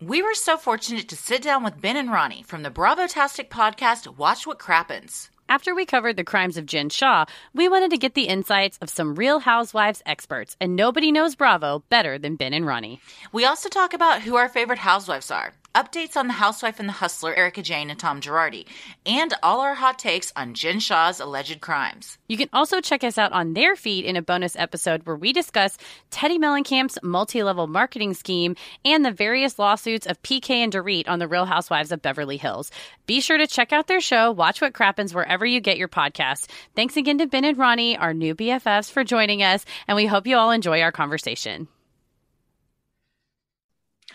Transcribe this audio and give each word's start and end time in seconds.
We 0.00 0.22
were 0.22 0.34
so 0.34 0.56
fortunate 0.56 1.08
to 1.08 1.16
sit 1.16 1.42
down 1.42 1.64
with 1.64 1.80
Ben 1.80 1.96
and 1.96 2.12
Ronnie 2.12 2.44
from 2.44 2.62
the 2.62 2.70
Bravo 2.70 3.08
Tastic 3.08 3.50
podcast, 3.50 4.16
Watch 4.16 4.46
What 4.46 4.60
Crappens. 4.60 5.28
After 5.48 5.74
we 5.74 5.86
covered 5.86 6.16
the 6.16 6.22
crimes 6.22 6.56
of 6.56 6.66
Jen 6.66 6.88
Shah, 6.88 7.24
we 7.52 7.68
wanted 7.68 7.90
to 7.90 7.98
get 7.98 8.14
the 8.14 8.28
insights 8.28 8.78
of 8.80 8.90
some 8.90 9.16
real 9.16 9.40
housewives 9.40 10.00
experts, 10.06 10.56
and 10.60 10.76
nobody 10.76 11.10
knows 11.10 11.34
Bravo 11.34 11.82
better 11.88 12.16
than 12.16 12.36
Ben 12.36 12.54
and 12.54 12.64
Ronnie. 12.64 13.00
We 13.32 13.44
also 13.44 13.68
talk 13.68 13.92
about 13.92 14.22
who 14.22 14.36
our 14.36 14.48
favorite 14.48 14.78
housewives 14.78 15.32
are, 15.32 15.54
updates 15.74 16.16
on 16.16 16.26
the 16.26 16.32
housewife 16.32 16.80
and 16.80 16.88
the 16.88 16.92
hustler, 16.92 17.34
Erika 17.34 17.62
Jayne 17.62 17.90
and 17.90 17.98
Tom 17.98 18.20
Girardi, 18.20 18.66
and 19.06 19.32
all 19.42 19.60
our 19.60 19.74
hot 19.74 19.98
takes 19.98 20.32
on 20.36 20.54
Jen 20.54 20.80
Shah's 20.80 21.20
alleged 21.20 21.60
crimes. 21.60 22.18
You 22.28 22.36
can 22.36 22.48
also 22.52 22.80
check 22.80 23.04
us 23.04 23.18
out 23.18 23.32
on 23.32 23.54
their 23.54 23.76
feed 23.76 24.04
in 24.04 24.16
a 24.16 24.22
bonus 24.22 24.56
episode 24.56 25.06
where 25.06 25.16
we 25.16 25.32
discuss 25.32 25.78
Teddi 26.10 26.38
Mellencamp's 26.38 26.98
multi 27.02 27.42
level 27.42 27.66
marketing 27.66 28.14
scheme 28.14 28.56
and 28.84 29.04
the 29.04 29.12
various 29.12 29.58
lawsuits 29.58 30.06
of 30.06 30.22
PK 30.22 30.50
and 30.50 30.72
Dorit 30.72 31.08
on 31.08 31.18
the 31.18 31.28
Real 31.28 31.44
Housewives 31.44 31.92
of 31.92 32.02
Beverly 32.02 32.36
Hills. 32.36 32.70
Be 33.06 33.20
sure 33.20 33.38
to 33.38 33.46
check 33.46 33.72
out 33.72 33.86
their 33.86 34.00
show, 34.00 34.32
Watch 34.32 34.60
What 34.60 34.72
Crappens, 34.72 35.14
wherever 35.14 35.46
you 35.46 35.60
get 35.60 35.78
your 35.78 35.88
podcast. 35.88 36.50
Thanks 36.74 36.96
again 36.96 37.18
to 37.18 37.26
Ben 37.26 37.44
and 37.44 37.56
Ronnie, 37.58 37.96
our 37.96 38.12
new 38.12 38.34
BFFs, 38.34 38.90
for 38.90 39.04
joining 39.04 39.42
us, 39.42 39.64
and 39.86 39.96
we 39.96 40.06
hope 40.06 40.26
you 40.26 40.36
all 40.36 40.50
enjoy 40.50 40.80
our 40.80 40.92
conversation. 40.92 41.68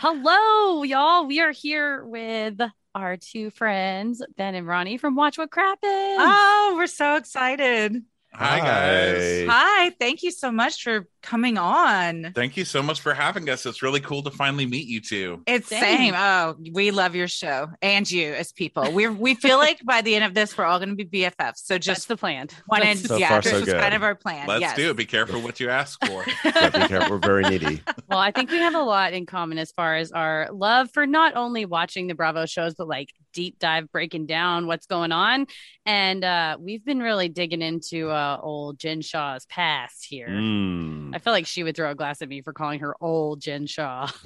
Hello, 0.05 0.83
y'all. 0.83 1.27
We 1.27 1.39
are 1.39 1.53
here 1.53 2.03
with 2.03 2.59
our 2.93 3.15
two 3.15 3.51
friends, 3.51 4.21
Ben 4.35 4.53
and 4.53 4.67
Ronnie 4.67 4.97
from 4.97 5.15
Watch 5.15 5.37
What 5.37 5.49
Crap 5.49 5.79
Is. 5.81 6.17
Oh, 6.19 6.73
we're 6.75 6.87
so 6.87 7.15
excited. 7.15 8.03
Hi, 8.35 8.59
guys. 8.59 9.47
Hi, 9.47 9.91
thank 9.99 10.23
you 10.23 10.31
so 10.31 10.51
much 10.51 10.81
for 10.81 11.07
coming 11.21 11.57
on. 11.59 12.31
Thank 12.33 12.57
you 12.57 12.65
so 12.65 12.81
much 12.81 12.99
for 12.99 13.13
having 13.13 13.47
us. 13.47 13.65
It's 13.67 13.83
really 13.83 13.99
cool 14.01 14.23
to 14.23 14.31
finally 14.31 14.65
meet 14.65 14.87
you 14.87 15.01
two. 15.01 15.43
It's 15.45 15.67
Same. 15.67 15.81
same. 15.83 16.13
Oh, 16.17 16.55
we 16.73 16.89
love 16.89 17.13
your 17.13 17.27
show 17.27 17.67
and 17.83 18.09
you 18.09 18.33
as 18.33 18.51
people. 18.51 18.91
We 18.91 19.07
we 19.07 19.35
feel 19.35 19.57
like 19.59 19.79
by 19.85 20.01
the 20.01 20.15
end 20.15 20.25
of 20.25 20.33
this, 20.33 20.57
we're 20.57 20.65
all 20.65 20.79
going 20.79 20.97
to 20.97 21.05
be 21.05 21.21
BFFs. 21.21 21.57
So 21.57 21.77
Just 21.77 21.99
just 21.99 22.07
the 22.07 22.17
plan. 22.17 22.47
wanted, 22.67 22.97
So 22.97 23.17
yeah, 23.17 23.29
far, 23.29 23.41
this 23.41 23.51
so 23.51 23.59
was 23.59 23.65
good. 23.69 23.79
kind 23.79 23.93
of 23.93 24.01
our 24.01 24.15
plan. 24.15 24.47
Let's 24.47 24.61
yes. 24.61 24.75
do 24.75 24.89
it. 24.89 24.97
Be 24.97 25.05
careful 25.05 25.39
what 25.41 25.59
you 25.59 25.69
ask 25.69 26.03
for. 26.05 26.25
Yeah, 26.43 26.69
be 26.69 26.87
careful. 26.87 27.11
We're 27.11 27.17
very 27.19 27.43
needy. 27.43 27.81
well, 28.09 28.19
I 28.19 28.31
think 28.31 28.49
we 28.49 28.57
have 28.57 28.73
a 28.75 28.81
lot 28.81 29.13
in 29.13 29.25
common 29.27 29.57
as 29.59 29.71
far 29.71 29.95
as 29.95 30.11
our 30.11 30.49
love 30.51 30.89
for 30.91 31.05
not 31.05 31.35
only 31.35 31.65
watching 31.65 32.07
the 32.07 32.15
Bravo 32.15 32.45
shows, 32.47 32.73
but 32.73 32.87
like 32.87 33.09
deep 33.33 33.59
dive 33.59 33.91
breaking 33.91 34.25
down 34.27 34.67
what's 34.67 34.85
going 34.85 35.11
on. 35.11 35.47
And 35.85 36.23
uh, 36.23 36.57
we've 36.59 36.85
been 36.85 36.99
really 36.99 37.27
digging 37.29 37.61
into 37.61 38.09
uh, 38.09 38.39
old 38.41 38.79
Jen 38.79 39.01
Shah's 39.01 39.45
past 39.47 40.05
here. 40.05 40.29
Mm. 40.29 41.13
I 41.13 41.19
feel 41.19 41.33
like 41.33 41.45
she 41.45 41.63
would 41.63 41.75
throw 41.75 41.91
a 41.91 41.95
glass 41.95 42.21
at 42.21 42.29
me 42.29 42.41
for 42.41 42.53
calling 42.53 42.79
her 42.79 42.95
old 43.01 43.41
Jen 43.41 43.65
Shah. 43.65 44.09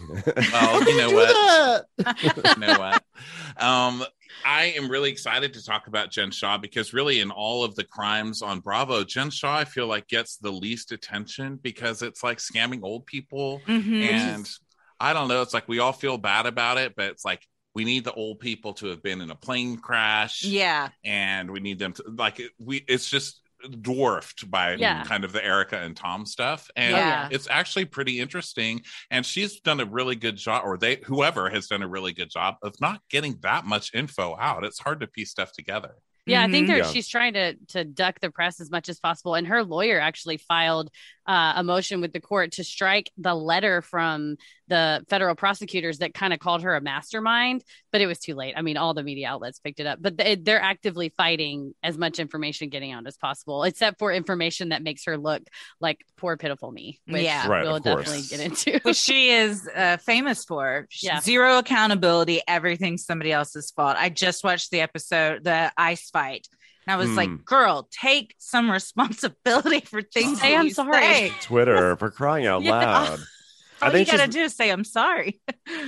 Well, 0.51 0.83
you 0.89 0.97
know 0.97 1.11
what? 1.11 1.85
you 2.23 2.59
know 2.59 2.77
what? 2.79 3.03
Um, 3.61 4.03
I 4.45 4.73
am 4.77 4.89
really 4.89 5.09
excited 5.09 5.53
to 5.53 5.63
talk 5.65 5.87
about 5.87 6.11
Jen 6.11 6.31
Shah 6.31 6.57
because 6.57 6.93
really 6.93 7.19
in 7.21 7.31
all 7.31 7.63
of 7.63 7.75
the 7.75 7.83
crimes 7.83 8.41
on 8.41 8.59
Bravo, 8.59 9.03
Jen 9.03 9.29
Shah 9.29 9.57
I 9.57 9.65
feel 9.65 9.87
like 9.87 10.07
gets 10.07 10.37
the 10.37 10.51
least 10.51 10.91
attention 10.91 11.59
because 11.61 12.01
it's 12.01 12.23
like 12.23 12.37
scamming 12.37 12.83
old 12.83 13.05
people 13.05 13.61
Mhm. 13.67 14.03
and 14.11 14.49
I 14.99 15.13
don't 15.13 15.27
know, 15.27 15.41
it's 15.41 15.53
like 15.53 15.67
we 15.67 15.79
all 15.79 15.93
feel 15.93 16.17
bad 16.17 16.45
about 16.45 16.77
it, 16.77 16.93
but 16.95 17.11
it's 17.11 17.25
like 17.25 17.45
we 17.77 17.83
need 17.85 18.03
the 18.03 18.13
old 18.13 18.39
people 18.39 18.73
to 18.73 18.87
have 18.87 19.01
been 19.03 19.21
in 19.21 19.29
a 19.29 19.35
plane 19.35 19.77
crash 19.77 20.43
yeah, 20.43 20.89
and 21.05 21.45
we 21.51 21.59
need 21.59 21.77
them 21.77 21.93
to 21.93 22.03
like 22.25 22.41
we 22.57 22.75
it's 22.87 23.07
just 23.09 23.41
dwarfed 23.81 24.49
by 24.49 24.73
Yeah. 24.75 25.03
kind 25.03 25.23
of 25.23 25.31
the 25.31 25.43
Erika 25.43 25.77
and 25.85 25.95
Tom 25.95 26.25
stuff 26.25 26.69
and 26.75 26.91
Yeah. 26.95 27.29
it's 27.31 27.47
actually 27.59 27.85
pretty 27.85 28.19
interesting 28.19 28.81
and 29.11 29.25
she's 29.25 29.59
done 29.61 29.79
a 29.79 29.85
really 29.85 30.15
good 30.15 30.37
job 30.37 30.63
or 30.65 30.77
they 30.77 30.97
whoever 31.05 31.49
has 31.49 31.67
done 31.67 31.83
a 31.83 31.87
really 31.87 32.13
good 32.13 32.29
job 32.31 32.55
of 32.63 32.73
not 32.81 33.01
getting 33.09 33.37
that 33.41 33.63
much 33.65 33.93
info 33.93 34.35
out 34.39 34.63
it's 34.63 34.79
hard 34.79 34.99
to 35.01 35.07
piece 35.07 35.31
stuff 35.31 35.51
together 35.51 35.93
Yeah, 36.33 36.43
I 36.43 36.51
think 36.51 36.67
Mhm. 36.67 36.77
Yeah. 36.79 36.91
she's 36.91 37.07
trying 37.07 37.33
to 37.39 37.55
to 37.73 37.79
duck 37.85 38.15
the 38.19 38.29
press 38.29 38.59
as 38.59 38.69
much 38.69 38.89
as 38.89 38.99
possible, 38.99 39.33
and 39.35 39.47
her 39.47 39.63
lawyer 39.63 39.97
actually 40.09 40.37
filed 40.51 40.87
uh, 41.27 41.53
a 41.57 41.63
motion 41.63 41.99
with 41.99 42.13
the 42.13 42.21
court 42.21 42.53
to 42.53 42.63
strike 42.63 43.11
the 43.17 43.35
letter 43.35 43.81
from 43.81 44.37
the 44.69 45.05
federal 45.09 45.35
prosecutors 45.35 45.99
that 45.99 46.13
kind 46.13 46.33
of 46.33 46.39
called 46.39 46.61
her 46.61 46.75
a 46.75 46.81
mastermind, 46.81 47.63
but 47.91 48.01
it 48.01 48.07
was 48.07 48.19
too 48.19 48.33
late. 48.33 48.53
I 48.55 48.61
mean, 48.61 48.77
all 48.77 48.93
the 48.93 49.03
media 49.03 49.29
outlets 49.29 49.59
picked 49.59 49.79
it 49.79 49.87
up, 49.87 49.99
but 50.01 50.17
they, 50.17 50.35
they're 50.35 50.61
actively 50.61 51.09
fighting 51.15 51.73
as 51.83 51.97
much 51.97 52.19
information 52.19 52.69
getting 52.69 52.91
out 52.91 53.07
as 53.07 53.17
possible, 53.17 53.63
except 53.63 53.99
for 53.99 54.11
information 54.11 54.69
that 54.69 54.83
makes 54.83 55.05
her 55.05 55.17
look 55.17 55.43
like 55.79 56.05
poor 56.17 56.37
pitiful 56.37 56.71
me, 56.71 56.99
which 57.07 57.23
Yeah. 57.23 57.47
Right, 57.47 57.63
we'll 57.63 57.79
definitely 57.79 58.23
get 58.23 58.39
into. 58.39 58.79
which 58.83 58.97
she 58.97 59.31
is 59.31 59.67
uh, 59.75 59.97
famous 59.97 60.45
for. 60.45 60.87
Yeah. 61.01 61.19
Zero 61.19 61.57
accountability. 61.57 62.41
Everything's 62.47 63.05
somebody 63.05 63.31
else's 63.31 63.71
fault. 63.71 63.95
I 63.97 64.09
just 64.09 64.43
watched 64.43 64.71
the 64.71 64.81
episode, 64.81 65.43
the 65.43 65.71
ice 65.77 66.09
fight. 66.09 66.47
And 66.87 66.93
I 66.93 66.97
was 66.97 67.09
Hmm. 67.09 67.15
like, 67.17 67.45
girl, 67.45 67.87
take 67.91 68.33
some 68.37 68.71
responsibility 68.71 69.81
for 69.81 70.01
things. 70.01 70.39
Say 70.39 70.55
I'm 70.55 70.69
sorry. 70.69 71.01
say. 71.01 71.31
Twitter 71.41 71.95
for 71.97 72.09
crying 72.09 72.45
out 72.47 72.61
Yeah. 72.63 72.71
loud. 72.71 73.19
All 73.81 73.89
I 73.89 73.91
think 73.91 74.07
you 74.11 74.17
gotta 74.17 74.31
do 74.31 74.39
is 74.41 74.55
say, 74.55 74.71
I'm 74.71 74.83
sorry. 74.83 75.39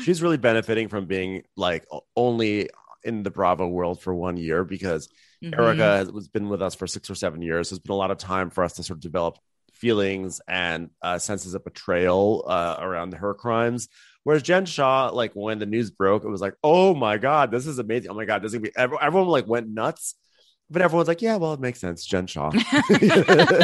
She's 0.02 0.22
really 0.22 0.38
benefiting 0.38 0.90
from 0.90 1.06
being 1.06 1.44
like 1.56 1.88
only 2.16 2.70
in 3.04 3.24
the 3.24 3.32
Bravo 3.32 3.68
world 3.68 4.00
for 4.02 4.14
one 4.14 4.38
year 4.38 4.64
because 4.64 5.10
Mhm. 5.44 5.58
Erika 5.58 5.84
has 6.14 6.28
been 6.28 6.50
with 6.50 6.62
us 6.62 6.76
for 6.76 6.86
six 6.86 7.10
or 7.10 7.16
seven 7.16 7.42
years. 7.42 7.70
There's 7.70 7.80
been 7.80 7.94
a 7.94 7.98
lot 7.98 8.12
of 8.12 8.18
time 8.18 8.50
for 8.50 8.64
us 8.64 8.74
to 8.74 8.84
sort 8.84 8.98
of 8.98 9.02
develop 9.02 9.38
feelings 9.74 10.42
and 10.48 10.90
uh, 11.02 11.18
senses 11.18 11.54
of 11.56 11.64
betrayal 11.64 12.44
uh, 12.48 12.76
around 12.80 13.14
her 13.14 13.34
crimes. 13.34 13.88
Whereas 14.24 14.44
Jen 14.44 14.66
Shah, 14.66 15.10
like 15.14 15.32
when 15.34 15.58
the 15.60 15.66
news 15.66 15.90
broke, 15.92 16.26
it 16.26 16.30
was 16.30 16.42
like, 16.42 16.56
oh 16.64 16.94
my 16.94 17.18
god, 17.18 17.50
this 17.52 17.66
is 17.66 17.80
amazing. 17.80 18.12
Oh 18.12 18.16
my 18.16 18.26
god, 18.26 18.44
this 18.44 18.50
is 18.52 18.60
gonna 18.60 18.64
be. 18.70 18.76
ev- 18.78 18.92
Everyone 19.02 19.30
like 19.30 19.48
went 19.48 19.70
nuts, 19.70 20.14
but 20.70 20.82
everyone's 20.82 21.08
like, 21.08 21.22
yeah, 21.22 21.36
well, 21.38 21.54
it 21.54 21.60
makes 21.60 21.80
sense, 21.80 22.06
Jen 22.06 22.28
Shah. 22.28 22.52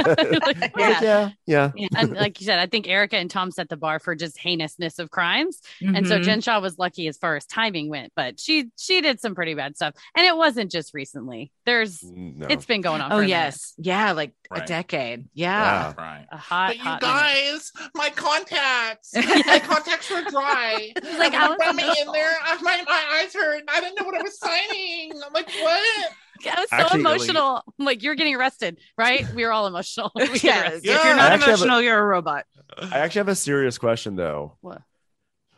Like, 0.06 1.02
yeah, 1.02 1.30
yeah. 1.46 1.72
and 1.98 2.14
like 2.14 2.40
you 2.40 2.46
said, 2.46 2.60
I 2.60 2.66
think 2.66 2.88
Erika 2.88 3.18
and 3.18 3.30
Tom 3.30 3.52
set 3.52 3.70
the 3.70 3.78
bar 3.78 4.00
for 4.00 4.16
just 4.16 4.38
heinousness 4.38 5.00
of 5.00 5.10
crimes. 5.12 5.62
And 5.82 6.08
so 6.08 6.20
Mhm. 6.20 6.24
Jen 6.24 6.42
Shah 6.42 6.60
was 6.60 6.78
lucky 6.78 7.08
as 7.08 7.18
far 7.18 7.36
as 7.36 7.46
timing 7.46 7.90
went, 7.90 8.12
but 8.16 8.40
she 8.40 8.70
she 8.78 9.02
did 9.02 9.20
some 9.20 9.36
pretty 9.36 9.54
bad 9.54 9.76
stuff. 9.76 9.96
And 10.16 10.26
it 10.26 10.36
wasn't 10.36 10.72
just 10.72 10.94
recently. 10.94 11.52
There's 11.66 12.04
No. 12.04 12.48
it's 12.50 12.66
been 12.66 12.82
going 12.82 13.02
on. 13.02 13.12
Oh 13.12 13.16
for 13.18 13.20
a 13.20 13.26
minute. 13.26 13.30
yes, 13.30 13.74
yeah, 13.78 14.12
like 14.12 14.34
Right. 14.52 14.62
a 14.64 14.66
decade. 14.66 15.26
Yeah, 15.34 15.50
Yeah. 15.60 15.94
right 15.98 16.26
a 16.32 16.38
hot, 16.38 16.68
but 16.70 16.78
you 16.78 16.84
hot 16.84 17.02
minute. 17.02 17.16
guys, 17.16 17.72
my 17.96 18.10
contacts, 18.12 19.14
my 19.48 19.60
contacts 19.66 20.10
were 20.12 20.24
dry. 20.30 20.92
like, 21.18 21.34
And 21.34 21.36
how 21.36 21.50
when 21.50 21.52
you 21.52 21.58
brought 21.58 21.76
me 21.76 21.84
emotional. 21.84 22.14
in 22.14 22.20
there, 22.20 22.34
I- 22.44 22.62
my, 22.62 22.84
my 22.88 23.20
eyes 23.22 23.34
hurt. 23.34 23.64
I 23.68 23.80
didn't 23.82 24.00
know 24.00 24.06
what 24.06 24.16
I 24.18 24.22
was 24.24 24.38
signing. 24.40 25.12
I'm 25.26 25.34
like, 25.34 25.50
what? 25.62 26.12
I 26.46 26.60
was 26.60 26.70
so 26.70 26.76
Actually, 26.76 27.04
like- 27.04 27.14
emotional. 27.20 27.64
I'm 27.80 27.86
like, 27.86 28.04
you're 28.04 28.16
getting 28.16 28.36
arrested, 28.36 28.78
right? 28.98 29.28
We 29.34 29.44
are 29.44 29.52
all 29.52 29.68
emotional. 29.68 30.12
We 30.16 30.28
get 30.40 30.44
yeah. 30.44 30.70
If 30.72 30.84
you're 30.86 31.16
not 31.16 31.32
I 31.32 31.34
actually 31.36 31.52
a- 31.54 31.56
emotional, 31.56 31.82
you're 31.82 32.00
a 32.00 32.04
robot. 32.06 32.46
I 32.78 33.00
actually 33.00 33.20
have 33.20 33.28
a 33.30 33.36
serious 33.36 33.78
question 33.78 34.16
though. 34.16 34.58
What? 34.62 34.82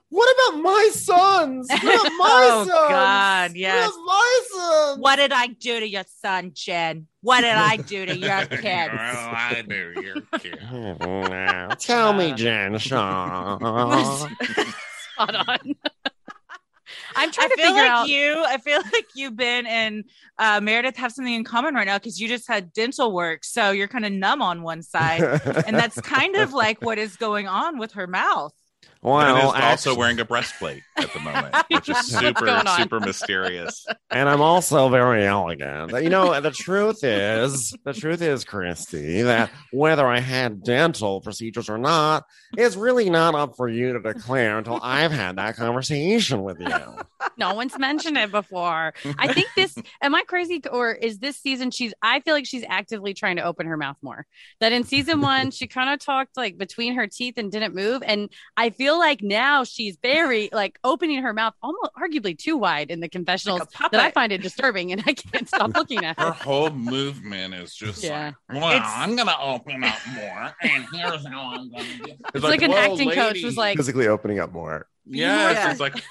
What 0.09 0.33
about 0.49 0.61
my 0.61 0.89
sons? 0.93 1.67
What 1.69 1.83
about 1.83 2.11
my 2.17 2.49
Oh, 2.49 2.65
sons? 2.65 2.69
God, 2.69 3.51
yes. 3.55 3.91
What 3.91 4.05
my 4.05 4.41
sons? 4.51 4.99
What 5.01 5.15
did 5.17 5.33
I 5.33 5.47
do 5.47 5.79
to 5.81 5.87
your 5.87 6.05
son, 6.21 6.51
Jen? 6.53 7.07
What 7.21 7.41
did 7.41 7.51
I 7.55 7.75
do 7.75 8.05
to 8.05 8.17
your 8.17 8.29
Well, 8.29 8.47
kids? 8.47 8.63
I 8.93 9.63
knew 9.67 9.93
your 10.01 10.21
kid. 10.39 11.79
Tell 11.79 12.13
me, 12.13 12.31
Jen 12.33 12.77
Shah. 12.77 13.57
Spot 13.57 15.35
on. 15.49 15.75
I'm 17.17 17.29
I 17.29 17.31
trying 17.31 17.49
to 17.49 17.55
feel 17.55 17.65
figure 17.67 17.81
like 17.81 17.91
out. 17.91 18.07
you. 18.07 18.43
I 18.45 18.57
feel 18.57 18.81
like 18.93 19.07
you, 19.15 19.31
Ben, 19.31 19.65
and 19.65 20.03
uh, 20.37 20.61
Meredith 20.61 20.95
have 20.97 21.11
something 21.11 21.33
in 21.33 21.43
common 21.43 21.73
right 21.73 21.85
now 21.85 21.97
because 21.97 22.19
you 22.19 22.27
just 22.27 22.47
had 22.47 22.71
dental 22.73 23.11
work, 23.11 23.43
so 23.43 23.71
you're 23.71 23.87
kind 23.87 24.05
of 24.05 24.11
numb 24.11 24.41
on 24.41 24.61
one 24.61 24.81
side, 24.81 25.21
and 25.65 25.75
that's 25.75 25.99
kind 26.01 26.35
of 26.35 26.53
like 26.53 26.81
what 26.81 26.97
is 26.97 27.15
going 27.15 27.47
on 27.47 27.77
with 27.79 27.93
her 27.93 28.07
mouth. 28.07 28.53
Ben 29.03 29.11
well, 29.11 29.53
is 29.53 29.61
also 29.61 29.95
wearing 29.95 30.19
a 30.19 30.25
breastplate 30.25 30.83
at 30.95 31.11
the 31.13 31.19
moment, 31.19 31.55
which 31.69 31.89
is 31.89 31.97
super, 31.99 32.61
super 32.77 32.99
mysterious. 32.99 33.85
and 34.09 34.27
I'm 34.27 34.41
also 34.41 34.89
very 34.89 35.25
elegant. 35.25 35.91
You 36.03 36.09
know, 36.09 36.39
the 36.41 36.51
truth 36.51 37.03
is, 37.03 37.75
the 37.83 37.93
truth 37.93 38.21
is, 38.21 38.43
Christy, 38.43 39.21
that 39.23 39.51
whether 39.71 40.05
I 40.07 40.19
had 40.19 40.63
dental 40.63 41.21
procedures 41.21 41.69
or 41.69 41.77
not 41.77 42.23
is 42.57 42.75
really 42.75 43.09
not 43.09 43.35
up 43.35 43.55
for 43.55 43.67
you 43.69 43.93
to 43.93 43.99
declare 43.99 44.57
until 44.57 44.79
I've 44.81 45.11
had 45.11 45.37
that 45.37 45.55
conversation 45.55 46.43
with 46.43 46.59
you. 46.59 46.67
No 47.37 47.53
one's 47.53 47.77
mentioned 47.77 48.17
it 48.17 48.31
before. 48.31 48.93
I 49.17 49.33
think 49.33 49.47
this. 49.55 49.75
Am 50.01 50.15
I 50.15 50.23
crazy, 50.23 50.61
or 50.71 50.91
is 50.91 51.19
this 51.19 51.37
season? 51.37 51.71
She's. 51.71 51.93
I 52.01 52.19
feel 52.19 52.33
like 52.33 52.47
she's 52.47 52.63
actively 52.67 53.13
trying 53.13 53.35
to 53.35 53.43
open 53.43 53.67
her 53.67 53.77
mouth 53.77 53.97
more. 54.01 54.25
That 54.59 54.71
in 54.71 54.83
season 54.83 55.21
one, 55.21 55.51
she 55.51 55.67
kind 55.67 55.89
of 55.91 55.99
talked 55.99 56.35
like 56.35 56.57
between 56.57 56.95
her 56.95 57.05
teeth 57.07 57.35
and 57.37 57.51
didn't 57.51 57.75
move, 57.75 58.01
and 58.05 58.29
I 58.55 58.71
feel 58.71 58.86
like 58.95 59.21
now 59.21 59.63
she's 59.63 59.97
very 60.01 60.49
like 60.53 60.79
opening 60.83 61.21
her 61.23 61.33
mouth, 61.33 61.53
almost 61.61 61.91
arguably 62.01 62.37
too 62.37 62.55
wide 62.57 62.91
in 62.91 62.99
the 62.99 63.09
confessionals. 63.09 63.61
Like 63.81 63.91
that 63.91 63.99
I 64.01 64.11
find 64.11 64.31
it 64.31 64.41
disturbing 64.41 64.91
and 64.91 65.03
I 65.05 65.13
can't 65.13 65.47
stop 65.47 65.75
looking 65.75 66.05
at 66.05 66.17
Her 66.19 66.25
her. 66.27 66.31
whole 66.31 66.69
movement 66.69 67.53
is 67.55 67.73
just 67.75 68.03
Yeah. 68.03 68.33
like, 68.49 68.61
well, 68.61 68.71
It's- 68.71 68.91
I'm 68.95 69.15
gonna 69.15 69.35
open 69.41 69.83
up 69.83 69.97
more, 70.13 70.55
and 70.61 70.85
here's 70.93 71.25
how 71.27 71.53
I'm 71.55 71.71
gonna 71.71 71.83
do. 71.97 72.11
it. 72.11 72.17
It's 72.35 72.43
like, 72.43 72.61
an 72.61 72.71
"Whoa, 72.71 72.77
acting 72.77 73.09
coach 73.11 73.33
lady." 73.33 73.45
was 73.45 73.57
like, 73.57 73.77
Physically 73.77 74.07
opening 74.07 74.39
up 74.39 74.51
more. 74.53 74.87
yes, 75.05 75.55
Yeah. 75.55 75.71
it's 75.71 75.79
like 75.79 76.01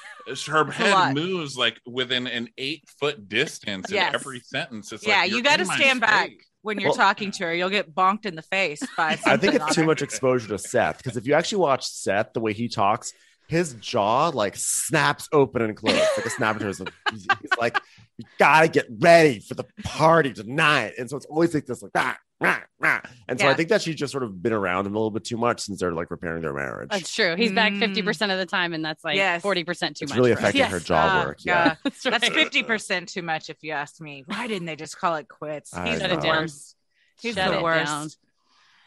her 0.49 0.71
head 0.73 1.15
moves 1.15 1.57
like 1.57 1.81
within 1.87 2.27
an 2.27 2.49
eight 2.59 2.83
foot 2.99 3.29
distance 3.29 3.87
Yes. 3.91 4.09
in 4.09 4.15
every 4.17 4.41
sentence. 4.41 4.91
It's 4.93 5.07
yeah, 5.07 5.21
like, 5.21 5.31
you 5.31 5.41
got 5.43 5.59
to 5.59 5.65
stand 5.67 6.01
back 6.01 6.31
face. 6.31 6.43
When 6.67 6.81
you're 6.81 6.91
Well- 6.91 6.97
talking 6.97 7.31
to 7.33 7.45
her. 7.45 7.55
You'll 7.55 7.71
get 7.71 7.95
bonked 7.95 8.27
in 8.27 8.35
the 8.35 8.43
face 8.43 8.83
by. 8.97 9.19
I 9.25 9.37
think 9.37 9.55
it's 9.55 9.75
too 9.75 9.83
her. 9.83 9.87
much 9.87 10.03
exposure 10.03 10.49
to 10.49 10.59
Seth 10.59 10.99
because 10.99 11.17
if 11.17 11.27
you 11.27 11.35
actually 11.35 11.59
watch 11.59 11.87
Seth, 11.87 12.33
the 12.35 12.41
way 12.41 12.53
he 12.53 12.69
talks, 12.69 13.13
his 13.49 13.75
jaw 13.75 14.29
like 14.29 14.57
snaps 14.57 15.29
open 15.33 15.63
and 15.63 15.77
closed 15.77 15.97
like 16.17 16.27
a 16.27 16.31
snap 16.31 16.61
He's, 16.61 16.89
he's 17.13 17.27
like, 17.61 17.79
"You 18.19 18.25
gotta 18.39 18.69
get 18.69 18.87
ready 19.01 19.41
for 19.41 19.55
the 19.55 19.65
party 19.85 20.33
tonight," 20.33 20.95
and 20.99 21.09
so 21.11 21.17
it's 21.17 21.27
always 21.27 21.53
like 21.55 21.67
this, 21.67 21.83
like 21.83 21.93
that. 21.93 22.19
rah, 22.39 22.61
rah. 22.79 23.01
And 23.29 23.41
so 23.41 23.49
I 23.49 23.55
think 23.55 23.71
that 23.71 23.81
she's 23.81 23.95
just 23.95 24.13
sort 24.13 24.23
of 24.23 24.43
been 24.43 24.53
around 24.53 24.87
him 24.87 24.95
a 24.95 24.99
little 24.99 25.11
bit 25.11 25.25
too 25.25 25.39
much 25.39 25.61
since 25.61 25.81
they're 25.81 25.93
like 25.93 26.11
repairing 26.11 26.43
their 26.43 26.53
marriage. 26.53 26.91
That's 26.91 27.15
true. 27.15 27.35
He's 27.35 27.51
back 27.51 27.73
Mm. 27.73 27.95
50% 27.95 28.31
of 28.31 28.39
the 28.39 28.45
time, 28.45 28.75
and 28.75 28.85
that's 28.85 29.03
like 29.03 29.17
Yes. 29.17 29.43
40% 29.43 29.97
too 29.97 30.03
it's 30.05 30.13
much. 30.13 30.19
really 30.19 30.33
for 30.35 30.41
affecting 30.41 30.59
Yes. 30.59 30.71
her 30.71 30.81
jaw 30.81 30.97
Ah, 31.23 31.25
work. 31.27 31.39
Yeah. 31.45 31.77
That's, 31.83 32.03
That's 32.03 32.29
fifty 32.29 32.63
percent 32.63 33.09
too 33.09 33.23
much, 33.23 33.49
if 33.49 33.63
you 33.63 33.73
ask 33.73 34.01
me. 34.03 34.23
Why 34.27 34.47
didn't 34.49 34.67
they 34.67 34.77
just 34.77 34.99
call 34.99 35.15
it 35.17 35.29
quits? 35.29 35.73
I 35.73 35.89
He's 35.89 35.99
the 36.01 36.23
worst. 36.27 36.77
He's 37.23 37.35
Shut 37.37 37.53
the 37.55 37.63
worst. 37.63 37.87
down. 37.87 38.09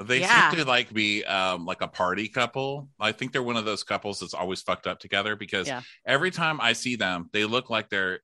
They 0.08 0.20
Yeah. 0.20 0.52
seem 0.52 0.60
to 0.60 0.66
like 0.66 0.94
be 0.94 1.26
um, 1.26 1.66
like 1.66 1.82
a 1.82 1.88
party 1.88 2.28
couple. 2.30 2.88
I 3.00 3.12
think 3.14 3.32
they're 3.34 3.42
one 3.44 3.58
of 3.58 3.66
those 3.66 3.84
couples 3.84 4.20
that's 4.20 4.36
always 4.36 4.62
fucked 4.62 4.86
up 4.86 5.00
together 5.00 5.36
because 5.36 5.68
Yeah. 5.68 5.82
every 6.06 6.30
time 6.30 6.62
I 6.62 6.74
see 6.74 6.96
them, 6.98 7.30
they 7.34 7.46
look 7.46 7.70
like 7.72 7.90
they're 7.90 8.20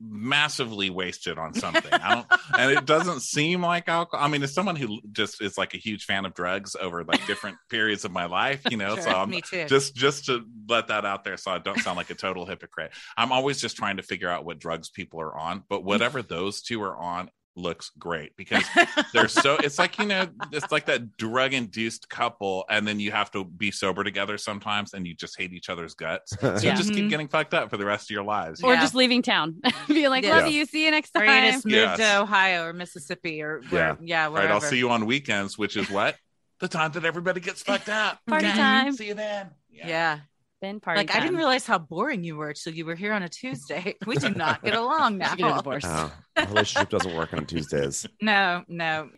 massively 0.00 0.90
wasted 0.90 1.38
on 1.38 1.54
something. 1.54 1.92
I 1.92 2.14
don't, 2.14 2.26
and 2.58 2.72
it 2.72 2.86
doesn't 2.86 3.20
seem 3.20 3.62
like 3.62 3.88
alcohol. 3.88 4.24
I 4.24 4.28
mean, 4.28 4.42
as 4.42 4.54
someone 4.54 4.76
who 4.76 5.00
just 5.12 5.42
is 5.42 5.58
like 5.58 5.74
a 5.74 5.76
huge 5.76 6.04
fan 6.04 6.24
of 6.24 6.34
drugs 6.34 6.74
over 6.74 7.04
like 7.04 7.26
different 7.26 7.56
periods 7.70 8.04
of 8.04 8.12
my 8.12 8.26
life, 8.26 8.62
you 8.70 8.76
know, 8.76 8.94
Sure, 8.94 9.04
so 9.04 9.10
I'm 9.10 9.32
just 9.68 9.94
just 9.94 10.26
to 10.26 10.44
let 10.68 10.88
that 10.88 11.04
out 11.04 11.24
there 11.24 11.36
so 11.36 11.50
I 11.50 11.58
don't 11.58 11.78
sound 11.80 11.96
like 11.96 12.10
a 12.10 12.14
total 12.14 12.46
hypocrite. 12.46 12.92
I'm 13.16 13.32
always 13.32 13.60
just 13.60 13.76
trying 13.76 13.98
to 13.98 14.02
figure 14.02 14.28
out 14.28 14.44
what 14.44 14.58
drugs 14.58 14.88
people 14.88 15.20
are 15.20 15.36
on, 15.36 15.64
but 15.68 15.78
mm-hmm. 15.78 15.88
whatever 15.88 16.22
those 16.22 16.62
two 16.62 16.82
are 16.82 16.96
on 16.96 17.30
looks 17.60 17.90
great 17.98 18.34
because 18.36 18.64
they're 19.12 19.28
so 19.44 19.56
it's 19.58 19.78
like 19.78 19.98
you 19.98 20.06
know 20.06 20.26
it's 20.52 20.70
like 20.72 20.86
that 20.86 21.16
drug 21.16 21.52
induced 21.52 22.08
couple 22.08 22.64
and 22.68 22.86
then 22.86 22.98
you 22.98 23.10
have 23.12 23.30
to 23.30 23.44
be 23.44 23.70
sober 23.70 24.02
together 24.02 24.38
sometimes 24.38 24.94
and 24.94 25.06
you 25.06 25.14
just 25.14 25.38
hate 25.38 25.52
each 25.52 25.68
other's 25.68 25.94
guts 25.94 26.32
so 26.40 26.54
you 26.54 26.72
just 26.74 26.92
keep 26.92 27.04
Mhm. 27.06 27.10
getting 27.10 27.28
fucked 27.28 27.54
up 27.54 27.70
for 27.70 27.76
the 27.76 27.84
rest 27.84 28.06
of 28.06 28.10
your 28.14 28.24
lives 28.24 28.62
Or 28.62 28.74
Yeah. 28.74 28.80
just 28.80 28.94
leaving 28.94 29.22
town. 29.22 29.60
be 29.88 30.08
like, 30.08 30.24
Yeah. 30.24 30.38
love 30.40 30.50
you. 30.50 30.64
See 30.66 30.84
you 30.84 30.90
next 30.90 31.14
or 31.16 31.20
you 31.24 31.26
time. 31.30 31.52
just 31.52 31.64
moved 31.66 31.76
Yes. 31.76 31.98
to 31.98 32.20
Ohio 32.22 32.64
or 32.64 32.72
Mississippi 32.72 33.42
or 33.42 33.60
where, 33.70 33.96
yeah, 34.00 34.24
all 34.26 34.32
wherever. 34.32 34.48
right 34.48 34.54
i'll 34.54 34.60
see 34.60 34.78
you 34.78 34.90
on 34.90 35.06
weekends 35.06 35.56
which 35.58 35.76
is 35.76 35.90
what 35.90 36.16
the 36.60 36.68
time 36.68 36.92
that 36.92 37.04
everybody 37.04 37.40
gets 37.40 37.62
fucked 37.62 37.88
up 37.88 38.18
Party 38.26 38.46
Okay. 38.46 38.56
time. 38.56 38.92
see 38.92 39.08
you 39.08 39.14
then 39.14 39.50
Yeah, 39.70 40.20
Then 40.60 40.78
party 40.78 40.98
like 40.98 41.14
I 41.14 41.20
didn't 41.20 41.36
realize 41.36 41.66
how 41.66 41.78
boring 41.78 42.22
you 42.22 42.36
were 42.36 42.52
till 42.52 42.74
you 42.74 42.84
were 42.84 42.94
here 42.94 43.12
on 43.12 43.22
a 43.22 43.28
Tuesday. 43.28 43.96
We 44.06 44.16
do 44.16 44.30
not 44.30 44.62
get 44.62 44.74
along 44.74 45.18
We 45.18 45.24
should 45.24 45.38
get 45.38 45.52
a 45.52 45.56
divorce. 45.56 45.84
Oh, 45.86 46.12
relationship 46.36 46.90
doesn't 46.90 47.16
work 47.16 47.32
on 47.32 47.46
Tuesdays. 47.46 48.06
No, 48.22 48.64
no. 48.68 49.10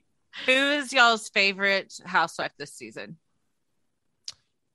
Who 0.46 0.52
is 0.52 0.92
y'all's 0.92 1.28
favorite 1.28 1.92
housewife 2.04 2.52
this 2.58 2.74
season? 2.74 3.18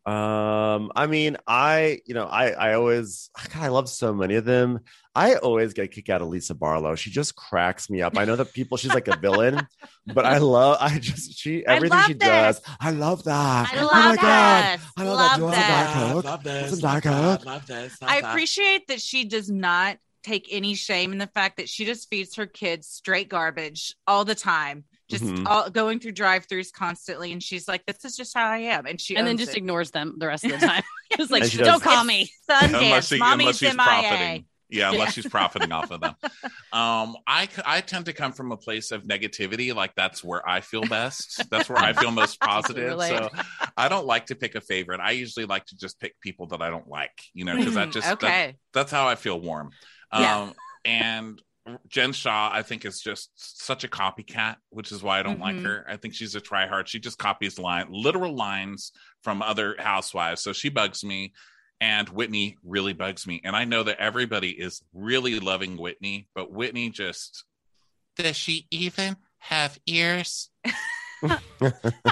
Um, 0.08 0.90
I 0.96 1.06
mean, 1.06 1.36
I, 1.46 2.00
you 2.06 2.14
know, 2.14 2.28
I, 2.28 2.52
I 2.52 2.74
always, 2.76 3.30
God, 3.54 3.64
I 3.64 3.68
love 3.68 3.90
so 3.90 4.14
many 4.14 4.36
of 4.36 4.46
them. 4.46 4.80
I 5.14 5.36
always 5.36 5.74
get 5.74 5.86
a 5.86 5.88
kick 5.88 6.10
out 6.10 6.22
of 6.22 6.30
Lisa 6.30 6.56
Barlow. 6.56 6.96
She 6.96 7.10
just 7.10 7.36
cracks 7.36 7.90
me 7.90 8.02
up. 8.02 8.18
I 8.18 8.24
know 8.24 8.38
that 8.38 8.54
people, 8.54 8.78
she's 8.78 8.94
like 8.94 9.10
a 9.10 9.18
villain, 9.18 9.68
but 10.14 10.26
I 10.26 10.38
love, 10.38 10.78
I 10.80 11.00
just, 11.00 11.38
she, 11.38 11.66
everything 11.66 12.00
she 12.04 12.14
love 12.14 12.20
does. 12.20 12.62
I 12.80 12.92
love 12.92 13.24
that. 13.26 13.74
I 13.74 13.78
oh 13.80 13.86
love 13.86 13.92
my 13.92 14.16
God. 14.16 14.80
I 14.96 15.04
love 15.04 15.18
that. 15.20 15.36
Do 15.36 15.40
you 15.40 15.44
want 15.44 15.56
some 15.56 15.64
that. 15.64 15.94
Diet 15.94 16.26
love 16.26 16.44
this 16.44 16.70
Some 16.70 16.80
Diet 16.80 17.46
love 17.46 17.68
this 17.68 17.98
I 18.02 18.18
appreciate 18.18 18.88
that 18.88 19.02
she 19.02 19.26
does 19.26 19.50
not 19.50 19.98
take 20.24 20.48
any 20.52 20.76
shame 20.76 21.12
in 21.12 21.18
the 21.18 21.28
fact 21.28 21.58
that 21.58 21.68
she 21.68 21.86
just 21.86 22.10
feeds 22.10 22.36
her 22.36 22.46
kids 22.46 22.88
straight 22.88 23.30
garbage 23.30 23.96
all 24.06 24.24
the 24.24 24.36
time, 24.36 24.86
just 25.10 25.24
Mhm. 25.24 25.46
all, 25.48 25.70
going 25.70 26.00
through 26.00 26.12
drive-throughs 26.14 26.72
constantly, 26.72 27.32
and 27.32 27.42
she's 27.42 27.68
like, 27.68 27.86
"This 27.86 28.04
is 28.06 28.16
just 28.18 28.34
how 28.36 28.46
I 28.50 28.58
am," 28.60 28.86
and 28.86 29.00
she 29.00 29.16
and 29.16 29.26
then 29.28 29.38
just 29.38 29.52
it. 29.52 29.58
ignores 29.58 29.92
them 29.92 30.16
the 30.18 30.28
rest 30.28 30.44
of 30.44 30.52
the 30.52 30.58
time. 30.68 30.84
it's 31.12 31.32
like, 31.32 31.44
she 31.46 31.58
don't 31.58 31.68
does- 31.68 31.82
call 31.82 32.04
me. 32.04 32.30
unless 32.50 32.72
Sundance, 32.72 33.10
she 33.10 33.16
unless 33.16 33.20
mommy's 33.20 33.58
she's 33.58 33.74
MIA. 33.74 33.84
profiting 33.84 34.46
yeah 34.70 34.90
unless 34.92 35.08
Yeah. 35.08 35.12
she's 35.24 35.32
profiting 35.32 35.72
off 35.72 35.92
of 35.92 36.02
them 36.02 36.14
um 36.74 37.16
i 37.26 37.46
c- 37.48 37.62
i 37.66 37.80
tend 37.80 38.04
to 38.08 38.12
come 38.12 38.34
from 38.34 38.52
a 38.52 38.58
place 38.58 38.92
of 38.92 39.04
negativity 39.04 39.74
like 39.74 39.96
that's 39.96 40.22
where 40.26 40.46
i 40.48 40.60
feel 40.60 40.82
best 40.82 41.42
that's 41.50 41.70
where 41.70 41.78
i 41.78 41.94
feel 41.94 42.12
most 42.12 42.38
positive 42.42 43.00
so 43.02 43.30
i 43.78 43.88
don't 43.88 44.06
like 44.06 44.26
to 44.26 44.36
pick 44.36 44.56
a 44.56 44.60
favorite 44.62 45.00
i 45.00 45.12
usually 45.12 45.46
like 45.46 45.64
to 45.68 45.78
just 45.78 45.98
pick 46.02 46.20
people 46.20 46.48
that 46.48 46.62
i 46.62 46.70
don't 46.70 46.90
like 46.90 47.14
you 47.34 47.46
know 47.46 47.56
because 47.56 47.76
that 47.76 47.88
Mm, 47.88 47.94
just 47.94 48.08
that- 48.08 48.14
okay. 48.22 48.58
that's 48.74 48.92
how 48.92 49.08
i 49.08 49.16
feel 49.16 49.40
warm 49.40 49.72
um 50.12 50.22
Yeah. 50.22 50.52
and 50.84 51.42
Jen 51.88 52.14
Shah, 52.14 52.50
I 52.52 52.62
think, 52.64 52.86
is 52.86 53.02
just 53.02 53.30
such 53.36 53.84
a 53.84 53.88
copycat, 53.88 54.56
which 54.70 54.92
is 54.92 55.04
why 55.04 55.20
I 55.20 55.24
don't 55.24 55.40
like 55.40 55.56
Mhm. 55.56 55.66
her. 55.66 55.86
I 55.90 55.98
think 55.98 56.14
she's 56.14 56.36
a 56.36 56.42
tryhard. 56.42 56.88
She 56.88 57.00
just 57.00 57.18
copies 57.18 57.60
line, 57.60 57.88
literal 57.90 58.36
lines 58.36 58.92
from 59.24 59.42
other 59.42 59.76
housewives. 59.80 60.42
So 60.42 60.54
she 60.54 60.70
bugs 60.70 61.04
me. 61.04 61.34
And 61.80 62.10
Whitney 62.10 62.58
really 62.64 62.94
bugs 62.94 63.28
me. 63.28 63.40
And 63.44 63.56
I 63.56 63.66
know 63.66 63.84
that 63.84 64.00
everybody 64.00 64.50
is 64.50 64.82
really 64.94 65.40
loving 65.40 65.78
Whitney, 65.78 66.28
but 66.34 66.52
Whitney 66.52 66.90
just 66.90 67.44
does 68.16 68.36
she 68.36 68.66
even 68.72 69.16
have 69.38 69.78
ears? 69.86 70.50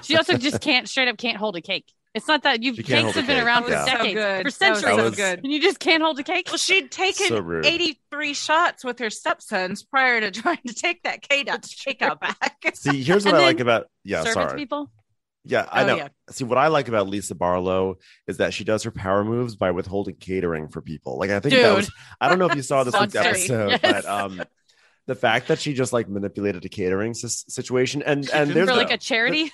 She 0.04 0.18
also 0.18 0.38
just 0.38 0.62
can't 0.62 0.90
straight 0.90 1.08
up 1.08 1.18
can't 1.18 1.38
hold 1.38 1.56
a 1.56 1.62
cake. 1.62 1.92
It's 2.16 2.28
not 2.28 2.44
that 2.44 2.64
you've 2.64 2.78
cakes 2.78 2.90
have 2.90 3.10
a 3.10 3.14
been 3.14 3.26
cake, 3.26 3.44
around 3.46 3.64
for 3.66 3.72
yeah. 3.72 3.86
So 3.86 3.92
decades, 3.92 4.14
good. 4.14 4.22
for 4.24 4.36
That 4.38 4.44
was 4.46 4.56
centuries, 4.56 4.84
so 4.96 5.10
so 5.10 5.12
good. 5.12 5.40
and 5.44 5.52
you 5.52 5.62
just 5.62 5.80
can't 5.80 6.02
hold 6.02 6.18
a 6.18 6.24
cake. 6.24 6.48
Well, 6.48 6.58
she'd 6.58 6.90
taken 6.90 7.28
So 7.28 7.62
83 7.64 8.34
shots 8.34 8.84
with 8.86 9.00
her 9.00 9.10
stepsons 9.10 9.84
prior 9.84 10.22
to 10.22 10.32
trying 10.42 10.60
to 10.66 10.74
take 10.74 11.04
that 11.04 11.22
cake 11.22 11.50
out, 11.50 11.68
cake 11.84 12.02
out 12.02 12.22
back. 12.22 12.56
See, 12.74 13.04
here's 13.04 13.26
what 13.26 13.36
I 13.36 13.40
like 13.40 13.60
about, 13.60 13.88
yeah, 14.04 14.24
Serve 14.24 14.34
sorry. 14.34 14.58
people. 14.58 14.90
Yeah, 15.48 15.68
I 15.72 15.84
Oh, 15.84 15.88
know. 15.88 15.96
yeah. 15.98 16.08
See, 16.32 16.44
what 16.44 16.58
I 16.58 16.70
like 16.70 16.88
about 16.88 17.08
Lisa 17.08 17.36
Barlow 17.36 17.98
is 18.28 18.38
that 18.38 18.52
she 18.54 18.64
does 18.64 18.82
her 18.84 18.92
power 18.92 19.24
moves 19.24 19.56
by 19.56 19.70
withholding 19.72 20.16
catering 20.16 20.70
for 20.70 20.82
people. 20.82 21.20
Like 21.20 21.30
I 21.30 21.40
think 21.40 21.54
that 21.54 21.76
was 21.76 21.92
I 22.20 22.30
don't 22.30 22.40
know 22.40 22.48
if 22.50 22.56
you 22.56 22.64
saw 22.64 22.84
this 22.86 23.00
week's 23.00 23.14
episode, 23.14 23.70
Yes. 23.72 23.80
but 23.82 24.06
um 24.06 24.42
the 25.06 25.14
fact 25.14 25.50
that 25.50 25.60
she 25.60 25.74
just 25.74 25.94
like 25.94 26.10
manipulated 26.10 26.66
a 26.66 26.70
catering 26.70 27.12
s- 27.12 27.46
situation 27.48 28.02
and 28.02 28.26
She 28.26 28.32
and 28.32 28.48
did 28.48 28.56
there's 28.58 28.70
For 28.70 28.76
that. 28.76 28.82
a- 28.82 28.86
like 28.86 28.92
a 28.92 28.98
charity. 28.98 29.52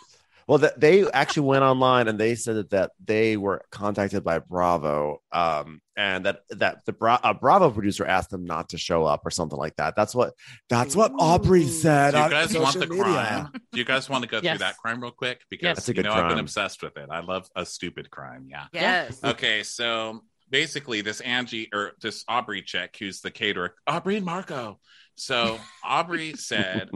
Well 0.52 0.58
that 0.60 0.78
they 0.82 1.10
actually 1.12 1.48
went 1.48 1.64
online 1.64 2.10
and 2.10 2.20
they 2.20 2.36
said 2.36 2.58
that, 2.58 2.70
that 2.72 2.92
they 3.02 3.38
were 3.38 3.64
contacted 3.72 4.22
by 4.22 4.40
Bravo 4.40 5.22
um 5.32 5.80
and 5.96 6.26
that 6.26 6.40
that 6.50 6.84
the 6.86 6.92
Bra- 6.92 7.22
a 7.24 7.34
Bravo 7.34 7.70
producer 7.72 8.06
asked 8.06 8.32
them 8.32 8.44
not 8.44 8.68
to 8.70 8.78
show 8.78 9.06
up 9.06 9.22
or 9.26 9.30
something 9.32 9.58
like 9.58 9.78
that. 9.78 9.96
That's 9.96 10.14
what 10.14 10.34
that's 10.70 10.94
what 10.94 11.14
Aubrey 11.18 11.68
said. 11.68 12.12
Do 12.12 12.18
you 12.18 12.30
guys 12.30 12.58
want 12.58 12.78
the 12.78 12.88
media. 12.88 13.04
crime? 13.04 13.50
Do 13.72 13.80
you 13.80 13.86
guys 13.86 14.10
want 14.10 14.24
to 14.26 14.30
go 14.30 14.42
Yes. 14.44 14.58
through 14.58 14.66
that 14.68 14.78
crime 14.78 15.02
real 15.02 15.12
quick? 15.12 15.40
Because 15.50 15.64
Yes. 15.64 15.76
That's 15.78 15.88
a 15.88 15.92
you 15.92 15.96
good 15.96 16.06
know 16.06 16.14
I've 16.14 16.28
been 16.28 16.40
obsessed 16.40 16.84
with 16.84 16.98
it. 16.98 17.08
I 17.10 17.22
love 17.22 17.48
a 17.56 17.66
stupid 17.66 18.12
crime. 18.12 18.48
Yeah. 18.50 18.66
Yes. 18.74 19.24
Okay, 19.24 19.64
so 19.64 20.22
basically, 20.50 21.00
this 21.00 21.22
Angie 21.22 21.70
or 21.74 21.94
this 22.02 22.26
Aubrey 22.28 22.62
chick, 22.62 22.98
who's 23.00 23.22
the 23.22 23.32
caterer, 23.32 23.74
Aubrey 23.88 24.18
and 24.18 24.26
Marco. 24.26 24.80
So 25.16 25.60
Aubrey 25.84 26.34
said, 26.34 26.90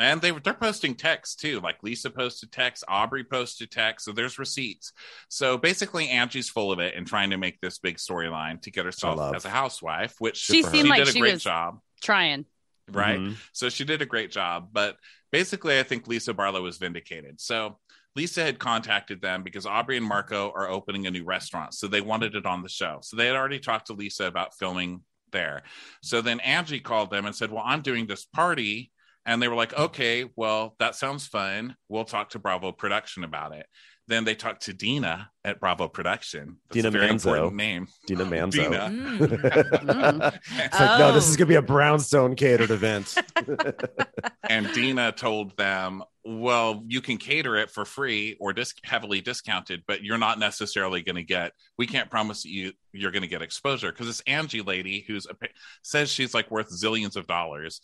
and 0.00 0.20
they 0.20 0.32
were 0.32 0.40
they're 0.40 0.54
posting 0.54 0.94
texts 0.94 1.36
too. 1.36 1.60
Like 1.60 1.82
Lisa 1.82 2.10
posted 2.10 2.50
texts, 2.50 2.84
Aubrey 2.88 3.22
posted 3.24 3.70
texts. 3.70 4.04
So 4.06 4.12
there's 4.12 4.38
receipts. 4.38 4.92
So 5.28 5.58
basically, 5.58 6.08
Angie's 6.08 6.48
full 6.48 6.72
of 6.72 6.78
it 6.78 6.94
and 6.96 7.06
trying 7.06 7.30
to 7.30 7.36
make 7.36 7.60
this 7.60 7.78
big 7.78 7.96
storyline 7.98 8.60
to 8.62 8.70
get 8.70 8.84
herself 8.84 9.34
as 9.34 9.44
a 9.44 9.50
housewife, 9.50 10.14
which 10.18 10.36
She 10.36 10.62
for 10.62 10.68
her. 10.68 10.74
seemed 10.74 10.86
she 10.86 10.90
like 10.90 10.98
did 10.98 11.08
a 11.08 11.12
she 11.12 11.20
great 11.20 11.32
was 11.34 11.42
job, 11.42 11.80
trying. 12.02 12.46
right? 12.90 13.20
Mhm. 13.20 13.36
So 13.52 13.68
she 13.68 13.84
did 13.84 14.02
a 14.02 14.06
great 14.06 14.30
job. 14.30 14.70
But 14.72 14.96
basically, 15.30 15.78
I 15.78 15.82
think 15.82 16.08
Lisa 16.08 16.34
Barlow 16.34 16.62
was 16.62 16.78
vindicated. 16.78 17.40
So 17.40 17.78
Lisa 18.16 18.42
had 18.42 18.58
contacted 18.58 19.20
them 19.22 19.44
because 19.44 19.66
Aubrey 19.66 19.96
and 19.96 20.04
Marco 20.06 20.50
are 20.56 20.68
opening 20.68 21.06
a 21.06 21.10
new 21.12 21.22
restaurant. 21.24 21.74
So 21.74 21.86
they 21.86 22.00
wanted 22.00 22.34
it 22.34 22.46
on 22.46 22.62
the 22.62 22.68
show. 22.68 22.98
So 23.02 23.16
they 23.16 23.26
had 23.26 23.36
already 23.36 23.60
talked 23.60 23.86
to 23.86 23.92
Lisa 23.92 24.24
about 24.26 24.56
filming 24.58 25.02
there. 25.30 25.62
So 26.02 26.20
then 26.20 26.40
Angie 26.40 26.80
called 26.80 27.10
them 27.10 27.24
and 27.26 27.36
said, 27.36 27.52
Well, 27.52 27.62
I'm 27.64 27.82
doing 27.82 28.06
this 28.08 28.24
party. 28.24 28.90
And 29.26 29.40
they 29.42 29.48
were 29.48 29.54
like, 29.54 29.72
Okay, 29.78 30.28
well, 30.36 30.74
that 30.78 30.94
sounds 30.94 31.26
fun. 31.26 31.76
We'll 31.88 32.04
talk 32.04 32.30
to 32.30 32.38
Bravo 32.38 32.72
Production 32.72 33.24
about 33.24 33.54
it. 33.54 33.66
Then 34.08 34.24
they 34.24 34.34
talked 34.34 34.62
to 34.62 34.72
Dina 34.72 35.30
at 35.44 35.60
Bravo 35.60 35.86
Production. 35.86 36.56
That's 36.68 36.74
Dina 36.74 36.88
a 36.88 36.90
very 36.90 37.06
Manzo. 37.08 37.12
important 37.26 37.54
name. 37.54 37.86
Dina 38.08 38.24
Manzo. 38.26 38.50
Dina. 38.52 38.90
Mm. 38.90 40.38
it's 40.64 40.80
like, 40.80 40.98
no, 40.98 41.12
this 41.12 41.28
is 41.28 41.36
Oh. 41.36 41.38
gonna 41.38 41.46
be 41.48 41.54
a 41.54 41.62
brownstone 41.62 42.34
catered 42.34 42.70
event. 42.72 43.14
and 44.48 44.72
Dina 44.72 45.12
told 45.12 45.56
them, 45.56 46.02
"Well, 46.24 46.82
you 46.88 47.00
can 47.00 47.18
cater 47.18 47.56
it 47.56 47.70
for 47.70 47.84
free 47.84 48.36
or 48.40 48.52
dis- 48.52 48.74
heavily 48.84 49.20
discounted, 49.20 49.84
but 49.86 50.02
you're 50.02 50.18
not 50.18 50.38
necessarily 50.38 51.02
going 51.02 51.16
to 51.16 51.22
get. 51.22 51.52
We 51.78 51.86
can't 51.86 52.10
promise 52.10 52.44
you 52.44 52.72
you're 52.92 53.12
going 53.12 53.22
to 53.22 53.28
get 53.28 53.42
exposure 53.42 53.92
because 53.92 54.06
this 54.08 54.22
Angie 54.26 54.62
lady 54.62 55.04
who's 55.06 55.26
a, 55.26 55.34
says 55.82 56.10
she's 56.10 56.34
like 56.34 56.50
worth 56.50 56.70
zillions 56.70 57.14
of 57.16 57.26
dollars 57.28 57.80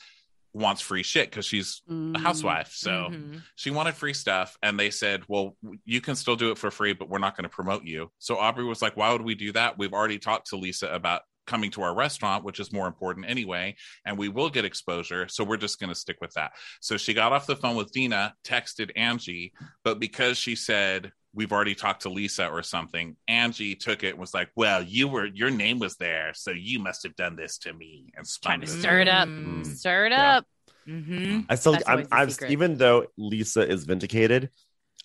wants 0.57 0.81
free 0.81 1.03
shit 1.03 1.31
because 1.31 1.47
she's 1.47 1.83
a 1.89 1.93
Mm. 2.19 2.23
housewife. 2.23 2.73
So 2.73 3.11
Mhm. 3.13 3.43
she 3.57 3.71
wanted 3.71 3.95
free 3.95 4.15
stuff, 4.15 4.57
and 4.63 4.81
they 4.81 4.91
said, 4.91 5.25
"Well, 5.29 5.57
you 5.85 6.01
can 6.01 6.17
still 6.17 6.37
do 6.37 6.51
it 6.51 6.59
for 6.59 6.71
free, 6.71 6.95
but 6.95 7.09
we're 7.09 7.19
not 7.19 7.37
going 7.37 7.45
to 7.45 7.49
promote 7.51 7.85
you." 7.85 8.11
So 8.19 8.39
Aubrey 8.39 8.65
was 8.65 8.81
like, 8.81 8.97
"Why 8.97 9.13
would 9.13 9.23
we 9.23 9.35
do 9.35 9.53
that? 9.53 9.77
We've 9.77 9.93
already 9.93 10.19
talked 10.19 10.49
to 10.49 10.57
Lisa 10.57 10.89
about." 10.89 11.23
coming 11.47 11.71
to 11.71 11.81
our 11.81 11.95
restaurant, 11.95 12.43
which 12.43 12.59
is 12.59 12.73
more 12.73 12.89
important 12.89 13.25
anyway, 13.31 13.77
and 14.05 14.19
we 14.19 14.29
will 14.29 14.51
get 14.51 14.65
exposure. 14.65 15.29
So 15.29 15.45
we're 15.45 15.57
just 15.57 15.79
going 15.79 15.91
to 15.91 15.95
stick 15.95 16.17
with 16.21 16.33
that. 16.33 16.51
So 16.81 16.97
she 16.97 17.15
got 17.15 17.33
off 17.33 17.47
the 17.47 17.55
phone 17.55 17.77
with 17.77 17.93
Dina, 17.93 18.35
texted 18.43 18.91
Angie, 18.97 19.53
but 19.85 20.01
because 20.01 20.39
she 20.39 20.57
said, 20.57 21.13
we've 21.37 21.53
already 21.53 21.75
talked 21.77 22.03
to 22.03 22.09
Lisa 22.09 22.49
or 22.49 22.63
something. 22.65 23.15
Angie 23.29 23.77
took 23.77 24.03
it 24.03 24.11
and 24.11 24.19
was 24.19 24.35
like, 24.35 24.49
"Well, 24.57 24.83
you 24.83 25.07
were 25.07 25.27
your 25.27 25.51
name 25.51 25.79
was 25.79 25.97
there, 25.97 26.33
so 26.35 26.51
you 26.51 26.81
must 26.81 27.05
have 27.05 27.15
done 27.15 27.37
this 27.37 27.59
to 27.59 27.73
me." 27.73 28.13
And 28.17 28.27
spun 28.27 28.59
Trying 28.59 28.61
to 28.63 28.67
stir 28.67 29.01
it 29.01 29.09
up. 29.09 29.29
Mm. 29.29 29.65
Stir 29.67 30.07
it 30.07 30.13
Yeah. 30.13 30.39
up. 30.39 30.47
Mm-hmm. 30.89 31.41
I 31.49 31.55
still, 31.57 31.73
That's 31.73 31.89
I'm, 31.89 32.07
I'm 32.13 32.31
secret. 32.31 32.53
even 32.53 32.77
though 32.79 33.07
Lisa 33.17 33.69
is 33.69 33.85
vindicated, 33.85 34.51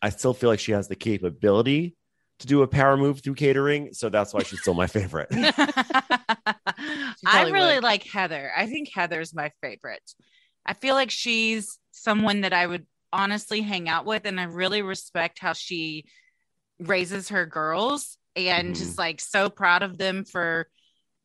I 0.01 0.09
still 0.09 0.33
feel 0.33 0.49
like 0.49 0.59
she 0.59 0.71
has 0.73 0.87
the 0.87 0.95
capability 0.95 1.95
to 2.39 2.47
do 2.47 2.61
a 2.61 2.67
power 2.67 2.97
move 2.97 3.21
through 3.21 3.33
catering. 3.35 3.91
So 3.93 4.09
that's 4.09 4.33
why 4.33 4.43
she's 4.43 4.61
still 4.61 4.73
my 4.75 4.87
favorite. 4.87 5.29
I 7.25 7.49
really 7.51 7.75
would. 7.75 7.83
like 7.83 8.03
Heather. 8.03 8.51
I 8.55 8.67
think 8.67 8.89
Heather's 8.93 9.33
my 9.33 9.51
favorite. 9.61 10.03
I 10.65 10.73
feel 10.73 10.95
like 10.95 11.11
she's 11.11 11.77
someone 11.91 12.41
that 12.41 12.53
I 12.53 12.67
would 12.67 12.85
honestly 13.13 13.61
hang 13.61 13.89
out 13.89 14.05
with, 14.05 14.25
and 14.25 14.39
I 14.39 14.43
really 14.43 14.81
respect 14.81 15.39
how 15.39 15.53
she 15.53 16.05
raises 16.81 17.29
her 17.29 17.45
girls 17.45 18.17
and 18.35 18.73
Mhm. 18.73 18.77
just 18.79 18.97
like 18.97 19.21
so 19.21 19.49
proud 19.49 19.83
of 19.83 19.97
them 19.97 20.25
for 20.25 20.67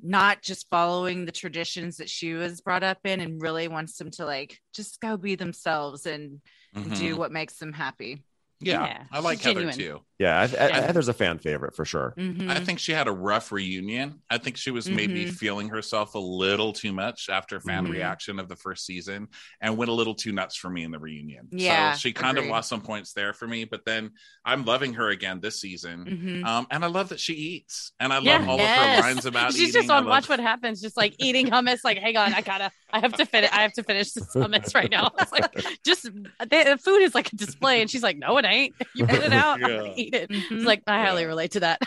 not 0.01 0.43
just 0.43 0.69
following 0.69 1.25
the 1.25 1.33
traditions 1.33 1.97
that 1.97 2.11
she 2.11 2.35
was 2.35 2.61
brought 2.61 2.83
up 2.83 2.99
in 3.05 3.21
and 3.21 3.41
really 3.41 3.67
wants 3.67 3.97
them 3.97 4.11
to 4.11 4.27
like 4.27 4.61
just 4.75 5.01
go 5.01 5.17
be 5.17 5.35
themselves 5.35 6.05
and 6.05 6.43
Mhm. 6.75 6.97
do 6.99 7.17
what 7.17 7.33
makes 7.33 7.57
them 7.57 7.73
happy. 7.73 8.23
Yeah, 8.61 8.87
Yeah, 8.87 9.05
I 9.11 9.21
like 9.21 9.41
Heather 9.41 9.61
genuine. 9.61 9.79
too. 9.79 10.05
Yeah, 10.19 10.39
I, 10.39 10.43
I, 10.45 10.47
Yeah. 10.47 10.81
Heather's 10.87 11.09
a 11.09 11.13
fan 11.13 11.39
favorite 11.39 11.77
for 11.77 11.85
sure. 11.85 12.15
Mhm. 12.17 12.49
I 12.51 12.59
think 12.61 12.79
she 12.79 12.93
had 12.93 13.07
a 13.07 13.13
rough 13.13 13.53
reunion. 13.53 14.23
I 14.31 14.39
think 14.39 14.57
she 14.57 14.71
was 14.71 14.89
maybe 14.89 15.27
Mhm. 15.27 15.35
feeling 15.35 15.69
herself 15.69 16.15
a 16.15 16.19
little 16.19 16.73
too 16.73 16.93
much 16.95 17.29
after 17.29 17.61
fan 17.61 17.87
Mhm. 17.87 17.91
reaction 17.93 18.39
of 18.39 18.49
the 18.49 18.57
first 18.57 18.87
season 18.87 19.29
and 19.61 19.77
went 19.77 19.91
a 19.91 19.93
little 19.95 20.15
too 20.15 20.33
nuts 20.33 20.57
for 20.57 20.71
me 20.71 20.85
in 20.85 20.91
the 20.91 20.99
reunion. 20.99 21.49
Yeah, 21.51 21.93
So 21.93 21.99
she 21.99 22.13
kind 22.15 22.39
of 22.39 22.47
lost 22.47 22.71
some 22.71 22.81
points 22.81 23.13
there 23.13 23.35
for 23.35 23.47
me, 23.47 23.65
but 23.65 23.85
then 23.85 24.13
I'm 24.43 24.65
loving 24.65 24.95
her 24.95 25.11
again 25.11 25.41
this 25.41 25.61
season. 25.61 26.05
Mhm. 26.07 26.47
Um, 26.47 26.67
and 26.71 26.83
I 26.83 26.89
love 26.89 27.11
that 27.11 27.21
she 27.21 27.35
eats. 27.35 27.93
And 28.01 28.11
I 28.11 28.17
love 28.17 28.25
Yeah. 28.25 28.47
all 28.49 28.59
of 28.61 28.67
her 28.67 29.01
lines 29.03 29.27
about 29.27 29.53
She's 29.53 29.69
eating. 29.69 29.73
just 29.83 29.91
on 29.91 30.05
love- 30.05 30.11
Watch 30.11 30.29
What 30.31 30.41
Happens, 30.41 30.81
just 30.81 30.97
like 30.97 31.15
eating 31.19 31.49
hummus. 31.49 31.81
Like, 31.85 31.99
hang 31.99 32.17
on, 32.17 32.33
I 32.33 32.41
gotta, 32.41 32.71
I 32.91 33.01
have 33.01 33.13
to 33.15 33.27
finish, 33.27 33.51
I 33.53 33.61
have 33.63 33.75
to 33.75 33.83
finish 33.83 34.13
this 34.13 34.35
hummus 34.35 34.75
right 34.75 34.91
now. 34.91 35.11
It's 35.21 35.33
like, 35.33 35.55
just 35.85 36.05
the, 36.05 36.31
the 36.49 36.79
food 36.83 37.03
is 37.03 37.15
like 37.15 37.31
a 37.33 37.37
display, 37.37 37.83
and 37.83 37.91
she's 37.91 38.03
like, 38.03 38.17
no, 38.17 38.39
it 38.39 38.47
ain't. 38.47 38.75
You 38.95 39.07
put 39.07 39.21
it 39.23 39.33
out, 39.35 39.61
Yeah. 39.61 39.93
Eat 40.07 40.15
it. 40.15 40.31
Mhm. 40.31 40.53
It's 40.53 40.65
like 40.65 40.83
I 40.87 41.01
highly 41.03 41.23
Yeah. 41.23 41.29
relate 41.29 41.51
to 41.53 41.61
that. 41.61 41.81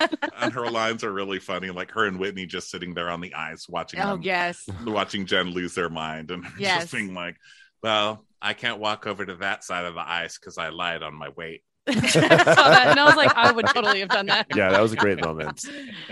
and 0.40 0.52
her 0.52 0.70
lines 0.70 1.04
are 1.04 1.12
really 1.12 1.38
funny. 1.38 1.70
Like 1.70 1.90
her 1.92 2.06
and 2.06 2.18
Whitney 2.18 2.46
just 2.46 2.70
sitting 2.70 2.94
there 2.94 3.10
on 3.10 3.20
the 3.20 3.34
ice 3.34 3.68
watching 3.68 4.00
oh 4.00 4.12
them, 4.12 4.22
yes. 4.22 4.64
watching 4.86 5.26
Jen 5.26 5.50
lose 5.50 5.74
their 5.74 5.90
mind 5.90 6.30
and 6.30 6.44
Yes. 6.58 6.82
just 6.82 6.94
being 6.94 7.14
like, 7.14 7.36
well, 7.82 8.24
I 8.42 8.54
can't 8.54 8.78
walk 8.80 9.06
over 9.06 9.24
to 9.24 9.36
that 9.36 9.64
side 9.64 9.84
of 9.84 9.94
the 9.94 10.08
ice 10.08 10.38
because 10.38 10.58
I 10.58 10.70
lied 10.70 11.02
on 11.02 11.14
my 11.14 11.28
weight. 11.30 11.62
I 11.88 11.94
saw 12.06 12.20
that, 12.20 12.88
and 12.88 13.00
I 13.00 13.04
was 13.04 13.16
like, 13.16 13.34
I 13.34 13.50
would 13.50 13.66
totally 13.66 14.00
have 14.00 14.10
done 14.10 14.26
that. 14.26 14.46
Yeah, 14.54 14.70
that 14.70 14.80
was 14.82 14.92
a 14.92 14.96
great 14.96 15.20
moment. 15.24 15.64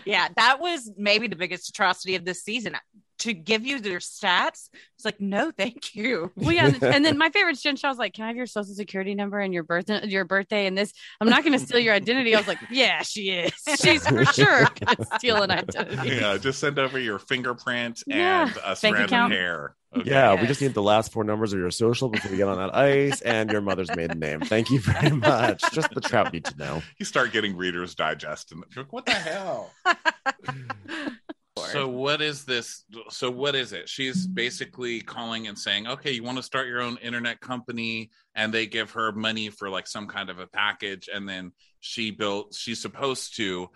yeah, 0.05 0.29
that 0.37 0.61
was 0.61 0.91
maybe 0.97 1.29
the 1.29 1.37
biggest 1.37 1.69
atrocity 1.69 2.15
of 2.17 2.25
this 2.25 2.43
season. 2.43 2.75
To 3.21 3.33
give 3.35 3.67
you 3.67 3.81
their 3.81 3.99
stats, 3.99 4.69
it's 4.95 5.05
like, 5.05 5.21
no, 5.21 5.51
thank 5.51 5.95
you. 5.97 6.31
Well, 6.37 6.53
yeah, 6.53 6.73
and 6.83 7.05
then 7.05 7.19
my 7.19 7.31
favorite 7.35 7.59
Jen 7.59 7.75
Shah 7.77 7.89
was 7.89 7.99
like, 7.99 8.15
"Can 8.15 8.25
I 8.25 8.29
have 8.29 8.37
your 8.37 8.47
social 8.47 8.75
security 8.75 9.15
number 9.15 9.41
and 9.41 9.53
your 9.53 9.65
birth 9.65 9.91
your 10.05 10.25
birthday 10.25 10.67
and 10.67 10.79
this? 10.79 10.93
I'm 11.21 11.29
not 11.29 11.43
going 11.45 11.59
to 11.59 11.65
steal 11.65 11.81
your 11.81 11.95
identity." 11.95 12.35
I 12.35 12.39
was 12.39 12.47
like, 12.49 12.59
"Yeah, 12.71 13.03
she 13.03 13.31
is. 13.31 13.53
She's 13.81 14.07
for 14.07 14.25
sure 14.25 14.67
going 14.81 14.97
to 14.97 15.07
steal 15.17 15.43
an 15.43 15.51
identity." 15.51 16.17
Yeah, 16.17 16.37
just 16.39 16.61
send 16.61 16.79
over 16.79 16.99
your 16.99 17.19
fingerprint 17.19 18.03
Yeah. 18.07 18.43
and 18.49 18.59
a 18.65 18.77
strand 18.77 19.13
of 19.13 19.31
hair. 19.31 19.75
Okay. 19.97 20.11
Yeah, 20.11 20.39
we 20.41 20.47
just 20.47 20.61
need 20.61 20.75
the 20.75 20.83
last 20.83 21.13
four 21.13 21.25
numbers 21.25 21.55
of 21.55 21.59
your 21.59 21.71
social 21.71 22.11
before 22.11 22.31
we 22.31 22.37
get 22.37 22.47
on 22.47 22.59
that 22.59 22.75
ice 22.77 23.23
and 23.23 23.51
your 23.51 23.63
mother's 23.63 23.89
maiden 23.97 24.19
name. 24.19 24.41
Thank 24.43 24.69
you 24.71 24.81
very 24.81 25.11
much. 25.17 25.63
Just 25.73 25.91
the 25.95 26.01
trout 26.03 26.31
need 26.33 26.45
to 26.45 26.57
know. 26.59 26.83
You 26.99 27.07
start 27.07 27.33
getting 27.33 27.57
Reader's 27.57 27.95
Digest, 27.95 28.53
and 28.53 28.63
you're 28.77 28.85
like, 28.85 28.93
what 28.93 29.07
the 29.07 29.13
hell? 29.13 29.71
So 31.67 31.89
what 31.89 32.21
is 32.21 32.45
this? 32.45 32.85
So 33.11 33.31
what 33.31 33.55
is 33.55 33.73
it? 33.73 33.89
She's 33.89 34.27
basically 34.27 35.01
calling 35.01 35.47
and 35.49 35.59
saying, 35.59 35.87
"Okay, 35.87 36.13
you 36.13 36.23
want 36.23 36.37
to 36.39 36.43
start 36.43 36.67
your 36.67 36.81
own 36.81 36.97
internet 36.99 37.41
company?" 37.41 38.11
And 38.35 38.53
they 38.53 38.67
give 38.67 38.93
her 38.93 39.13
money 39.13 39.51
for 39.51 39.69
like 39.69 39.87
some 39.87 40.07
kind 40.07 40.31
of 40.31 40.39
a 40.39 40.47
package, 40.47 41.09
and 41.13 41.29
then 41.29 41.53
she 41.81 42.11
built. 42.11 42.55
She's 42.55 42.81
supposed 42.81 43.37
to 43.37 43.71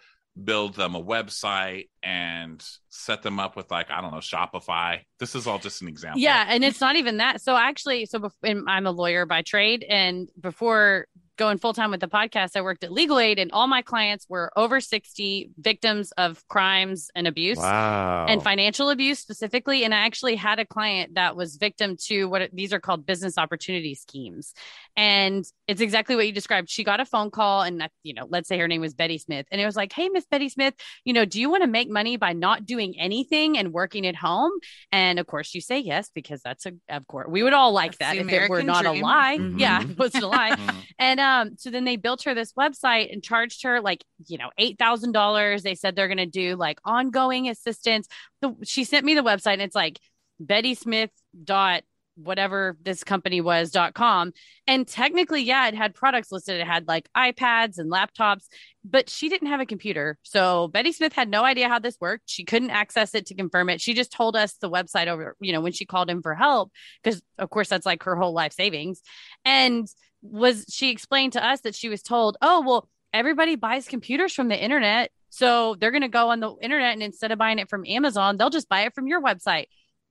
build 0.45 0.75
them 0.75 0.95
a 0.95 1.03
website 1.03 1.89
and 2.03 2.65
set 2.89 3.23
them 3.23 3.39
up 3.39 3.57
with 3.57 3.71
like 3.71 3.91
I 3.91 4.01
don't 4.01 4.13
know 4.13 4.19
Shopify. 4.19 5.01
This 5.19 5.35
is 5.35 5.47
all 5.47 5.59
just 5.59 5.83
an 5.83 5.89
example. 5.89 6.21
Yeah, 6.21 6.45
and 6.49 6.65
it's 6.65 6.81
not 6.81 6.97
even 6.97 7.19
that. 7.19 7.41
So 7.43 7.57
actually, 7.57 8.07
so 8.07 8.21
bef- 8.21 8.65
I'm 8.67 8.87
a 8.87 8.91
lawyer 8.91 9.27
by 9.27 9.43
trade, 9.43 9.85
and 9.89 10.29
before 10.41 11.07
going 11.37 11.59
full 11.59 11.73
time 11.73 11.91
with 11.91 12.01
the 12.01 12.09
podcast, 12.09 12.57
I 12.57 12.61
worked 12.61 12.85
at 12.85 12.93
Legal 12.93 13.19
Aid, 13.19 13.39
and 13.39 13.51
all 13.53 13.67
my 13.67 13.83
clients 13.83 14.27
were 14.29 14.53
over 14.57 14.81
60 14.81 15.51
victims 15.59 16.13
of 16.13 16.47
crimes 16.49 17.11
and 17.15 17.27
abuse. 17.27 17.59
Wow. 17.59 18.27
and 18.29 18.43
financial 18.43 18.91
abuse 18.91 19.19
specifically. 19.19 19.85
And 19.85 19.95
I 19.95 19.99
actually 19.99 20.37
had 20.37 20.59
a 20.59 20.67
client 20.67 21.15
that 21.15 21.35
was 21.37 21.57
victim 21.57 21.97
to 22.09 22.27
what 22.27 22.51
these 22.53 22.73
are 22.73 22.81
called 22.81 23.07
business 23.07 23.39
opportunity 23.39 23.95
schemes. 23.95 24.53
And 24.97 25.45
it's 25.67 25.81
exactly 25.81 26.17
what 26.17 26.27
you 26.27 26.33
described. 26.33 26.69
She 26.69 26.85
got 26.85 27.01
a 27.01 27.05
phone 27.07 27.31
call, 27.31 27.63
and 27.63 27.89
you 28.03 28.13
know, 28.15 28.27
let's 28.29 28.49
say 28.49 28.59
her 28.59 28.69
name 28.69 28.83
was 28.83 28.93
Betty 28.95 29.17
Smith, 29.19 29.47
and 29.51 29.61
it 29.61 29.65
was 29.65 29.75
like, 29.77 29.93
"Hey, 29.93 30.09
Miss 30.11 30.27
Betty 30.27 30.49
Smith, 30.51 30.75
you 31.05 31.13
know, 31.15 31.25
do 31.25 31.41
you 31.41 31.49
want 31.49 31.63
to 31.63 31.67
make 31.69 31.89
money 31.89 32.17
by 32.19 32.35
not 32.35 32.67
doing 32.67 32.99
anything 32.99 33.57
and 33.57 33.73
working 33.73 34.07
at 34.07 34.17
home?" 34.17 34.53
And 34.91 35.19
of 35.19 35.27
course, 35.27 35.55
you 35.55 35.61
say 35.63 35.79
yes 35.79 36.11
because 36.15 36.43
that's 36.45 36.67
a 36.67 36.73
of 36.91 37.07
course 37.07 37.27
we 37.31 37.43
would 37.43 37.55
all 37.55 37.73
like 37.73 37.97
That's 37.97 38.13
that 38.13 38.17
if 38.17 38.29
it 38.29 38.51
were 38.51 38.59
American 38.61 38.67
not 38.67 38.85
a 38.87 38.91
dream. 38.91 39.03
lie. 39.03 39.39
Mhm. 39.39 39.59
Yeah, 39.61 39.83
it 39.83 39.99
wasn't 39.99 40.25
a 40.25 40.29
lie. 40.29 40.51
Mhm. 40.63 40.85
And 40.99 41.21
um, 41.23 41.57
so 41.57 41.71
then 41.71 41.85
they 41.85 41.97
built 41.97 42.25
her 42.25 42.35
this 42.35 42.53
website 42.53 43.13
and 43.13 43.23
charged 43.23 43.63
her 43.63 43.81
like, 43.81 44.05
you 44.27 44.37
know, 44.37 44.51
eight 44.59 44.79
thousand 44.79 45.13
dollars. 45.13 45.63
They 45.63 45.75
said 45.75 45.97
they're 45.97 46.09
gonna 46.09 46.27
do 46.27 46.57
like 46.57 46.81
ongoing 46.85 47.49
assistance. 47.49 48.09
The, 48.43 48.55
she 48.65 48.85
sent 48.85 49.07
me 49.07 49.15
the 49.15 49.23
website 49.23 49.55
and 49.55 49.63
it's 49.63 49.75
like 49.75 49.99
Betty 50.39 50.75
Smith 50.75 51.11
dot 51.43 51.85
whatever 52.15 52.77
this 52.83 53.05
company 53.05 53.41
was 53.41 53.71
dot 53.71 53.95
com. 53.95 54.33
And 54.67 54.87
technically, 54.87 55.43
yeah, 55.43 55.67
it 55.69 55.75
had 55.75 55.95
products 55.95 56.31
listed. 56.31 56.61
It 56.61 56.67
had 56.67 56.87
like 56.87 57.09
iPads 57.17 57.79
and 57.79 57.91
laptops, 57.91 58.49
but 58.85 59.09
she 59.09 59.31
didn't 59.31 59.49
have 59.49 59.61
a 59.61 59.67
computer. 59.67 60.19
So 60.23 60.69
Betty 60.69 60.93
Smith 60.93 61.15
had 61.15 61.31
no 61.31 61.43
idea 61.43 61.71
how 61.71 61.79
this 61.79 61.97
worked. 62.03 62.25
She 62.27 62.45
couldn't 62.45 62.69
access 62.69 63.15
it 63.15 63.27
to 63.27 63.35
confirm 63.35 63.71
it. 63.71 63.81
She 63.81 63.95
just 63.95 64.13
told 64.13 64.37
us 64.37 64.53
the 64.61 64.71
website 64.71 65.07
over, 65.07 65.37
you 65.41 65.55
know, 65.55 65.63
when 65.63 65.73
she 65.73 65.87
called 65.87 66.11
in 66.11 66.21
for 66.21 66.35
help, 66.35 66.71
because 67.03 67.23
of 67.39 67.49
course 67.49 67.71
that's 67.71 67.87
like 67.87 68.03
her 68.03 68.15
whole 68.15 68.35
life 68.35 68.53
savings. 68.53 69.01
And 69.47 69.89
was 70.23 70.65
she 70.71 70.91
explained 70.91 71.33
to 71.35 71.45
us 71.45 71.61
that 71.63 71.75
she 71.75 71.89
was 71.89 72.03
told, 72.03 72.37
oh, 72.41 72.63
well, 72.63 72.89
everybody 73.13 73.57
buys 73.57 73.89
computers 73.89 74.33
from 74.33 74.49
the 74.49 74.63
internet. 74.63 75.11
So 75.31 75.75
they're 75.81 75.91
going 75.91 76.03
to 76.03 76.09
go 76.09 76.31
on 76.31 76.41
the 76.41 76.55
internet 76.63 76.93
and 76.93 77.03
instead 77.03 77.33
of 77.33 77.39
buying 77.39 77.59
it 77.59 77.69
from 77.69 77.85
Amazon, 77.87 78.37
they'll 78.37 78.51
just 78.51 78.69
buy 78.69 78.83
it 78.83 78.95
from 78.95 79.07
your 79.07 79.23
website. 79.23 79.67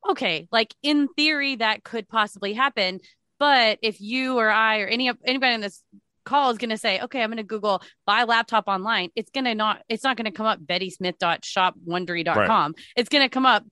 Okay. 0.10 0.48
Like 0.52 0.74
in 0.82 1.08
theory, 1.16 1.58
that 1.58 1.84
could 1.84 2.10
possibly 2.10 2.54
happen. 2.54 3.00
But 3.40 3.80
if 3.82 4.02
you 4.02 4.38
or 4.38 4.50
I 4.50 4.82
or 4.82 4.88
any 4.88 5.12
anybody 5.26 5.54
in 5.56 5.62
this 5.62 5.82
call 6.26 6.52
is 6.52 6.58
going 6.60 6.70
to 6.72 6.78
say, 6.78 7.00
okay, 7.02 7.22
I'm 7.24 7.30
going 7.30 7.38
to 7.38 7.44
Google 7.44 7.82
buy 8.06 8.24
laptop 8.24 8.66
online, 8.68 9.10
it's 9.16 9.32
going 9.32 9.46
to 9.46 9.56
not, 9.56 9.82
it's 9.90 10.04
not 10.04 10.18
going 10.18 10.26
to 10.26 10.32
come 10.32 10.46
up 10.46 10.60
bettysmith.shopwondery.com. 10.60 12.76
It's 12.96 13.10
going 13.10 13.24
to 13.24 13.30
come 13.30 13.46
up 13.46 13.64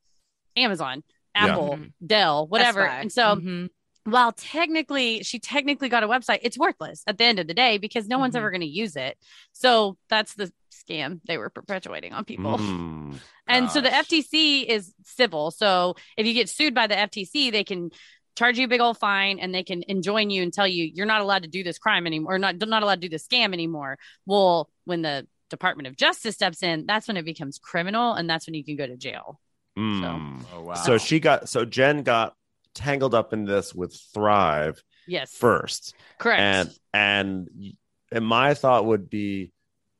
Amazon, 0.55 1.03
Apple, 1.36 1.77
Mhm. 1.77 1.91
Dell, 2.05 2.48
whatever. 2.48 2.88
And 2.88 3.12
so 3.12 3.36
Mhm. 3.36 3.69
While 4.06 4.32
technically 4.32 5.24
she 5.24 5.39
technically 5.39 5.89
got 5.89 6.03
a 6.03 6.08
website, 6.08 6.39
it's 6.41 6.58
worthless 6.58 7.03
at 7.08 7.18
the 7.18 7.24
end 7.25 7.39
of 7.39 7.48
the 7.48 7.53
day 7.53 7.77
because 7.77 8.08
no 8.08 8.18
one's 8.18 8.34
Mhm. 8.34 8.38
ever 8.39 8.51
going 8.51 8.62
to 8.62 8.68
use 8.68 8.96
it. 8.96 9.18
So 9.53 9.98
that's 10.10 10.34
the 10.36 10.51
scam 10.72 11.20
they 11.25 11.38
were 11.38 11.50
perpetuating 11.50 12.13
on 12.13 12.25
people. 12.25 12.58
Mm. 12.58 13.20
And 13.48 13.72
so 13.72 13.82
the 13.82 13.89
FTC 13.89 14.63
is 14.68 14.94
civil. 15.03 15.50
So 15.50 15.96
if 16.15 16.27
you 16.27 16.34
get 16.34 16.50
sued 16.50 16.75
by 16.75 16.86
the 16.86 16.94
FTC, 16.96 17.51
they 17.51 17.63
can 17.63 17.89
charge 18.38 18.60
you 18.60 18.65
a 18.65 18.68
big 18.68 18.79
old 18.79 18.98
fine 19.00 19.39
and 19.39 19.53
they 19.56 19.63
can 19.63 19.84
enjoin 19.88 20.29
you 20.29 20.44
and 20.44 20.53
tell 20.53 20.68
you 20.68 20.86
you're 20.86 21.08
not 21.08 21.22
allowed 21.22 21.41
to 21.41 21.50
do 21.50 21.63
this 21.63 21.79
crime 21.79 22.06
anymore, 22.06 22.36
or 22.36 22.39
not 22.39 22.56
not 22.60 22.84
allowed 22.84 23.01
to 23.01 23.08
do 23.08 23.10
this 23.10 23.27
scam 23.27 23.51
anymore. 23.53 23.98
Well, 24.27 24.70
when 24.86 25.01
the 25.01 25.27
Department 25.50 25.88
of 25.88 25.98
Justice 25.98 26.36
steps 26.36 26.62
in, 26.62 26.86
that's 26.86 27.08
when 27.08 27.18
it 27.18 27.25
becomes 27.25 27.58
criminal 27.58 28.13
and 28.13 28.29
that's 28.29 28.46
when 28.46 28.53
you 28.53 28.63
can 28.63 28.75
go 28.75 28.86
to 28.86 28.96
jail. 28.96 29.39
Mm. 29.77 30.44
Oh 30.53 30.62
wow. 30.62 30.74
So 30.75 31.00
she 31.00 31.20
got 31.20 31.50
so 31.50 31.65
Jen 31.65 32.03
got 32.03 32.36
tangled 32.75 33.13
up 33.13 33.33
in 33.33 33.45
this 33.45 33.73
with 33.73 33.95
Thrive 34.13 34.81
Yes. 35.07 35.33
first, 35.33 35.95
Correct. 36.17 36.39
and 36.41 36.69
and 36.93 37.73
and 38.11 38.25
my 38.25 38.53
thought 38.53 38.85
would 38.85 39.09
be 39.09 39.51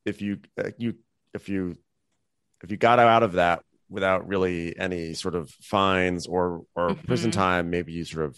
if 0.06 0.22
you 0.22 0.40
uh, 0.58 0.70
you 0.78 0.96
if 1.34 1.50
you 1.50 1.76
if 2.64 2.72
you 2.72 2.78
got 2.78 3.00
out 3.00 3.24
of 3.24 3.34
that 3.34 3.64
without 3.90 4.28
really 4.28 4.78
any 4.78 5.14
sort 5.16 5.34
of 5.36 5.50
fines 5.62 6.28
or 6.28 6.64
or 6.76 6.94
prison 6.96 7.32
Mhm. 7.32 7.36
time, 7.36 7.70
maybe 7.70 7.92
you 7.94 8.06
sort 8.06 8.26
of 8.26 8.38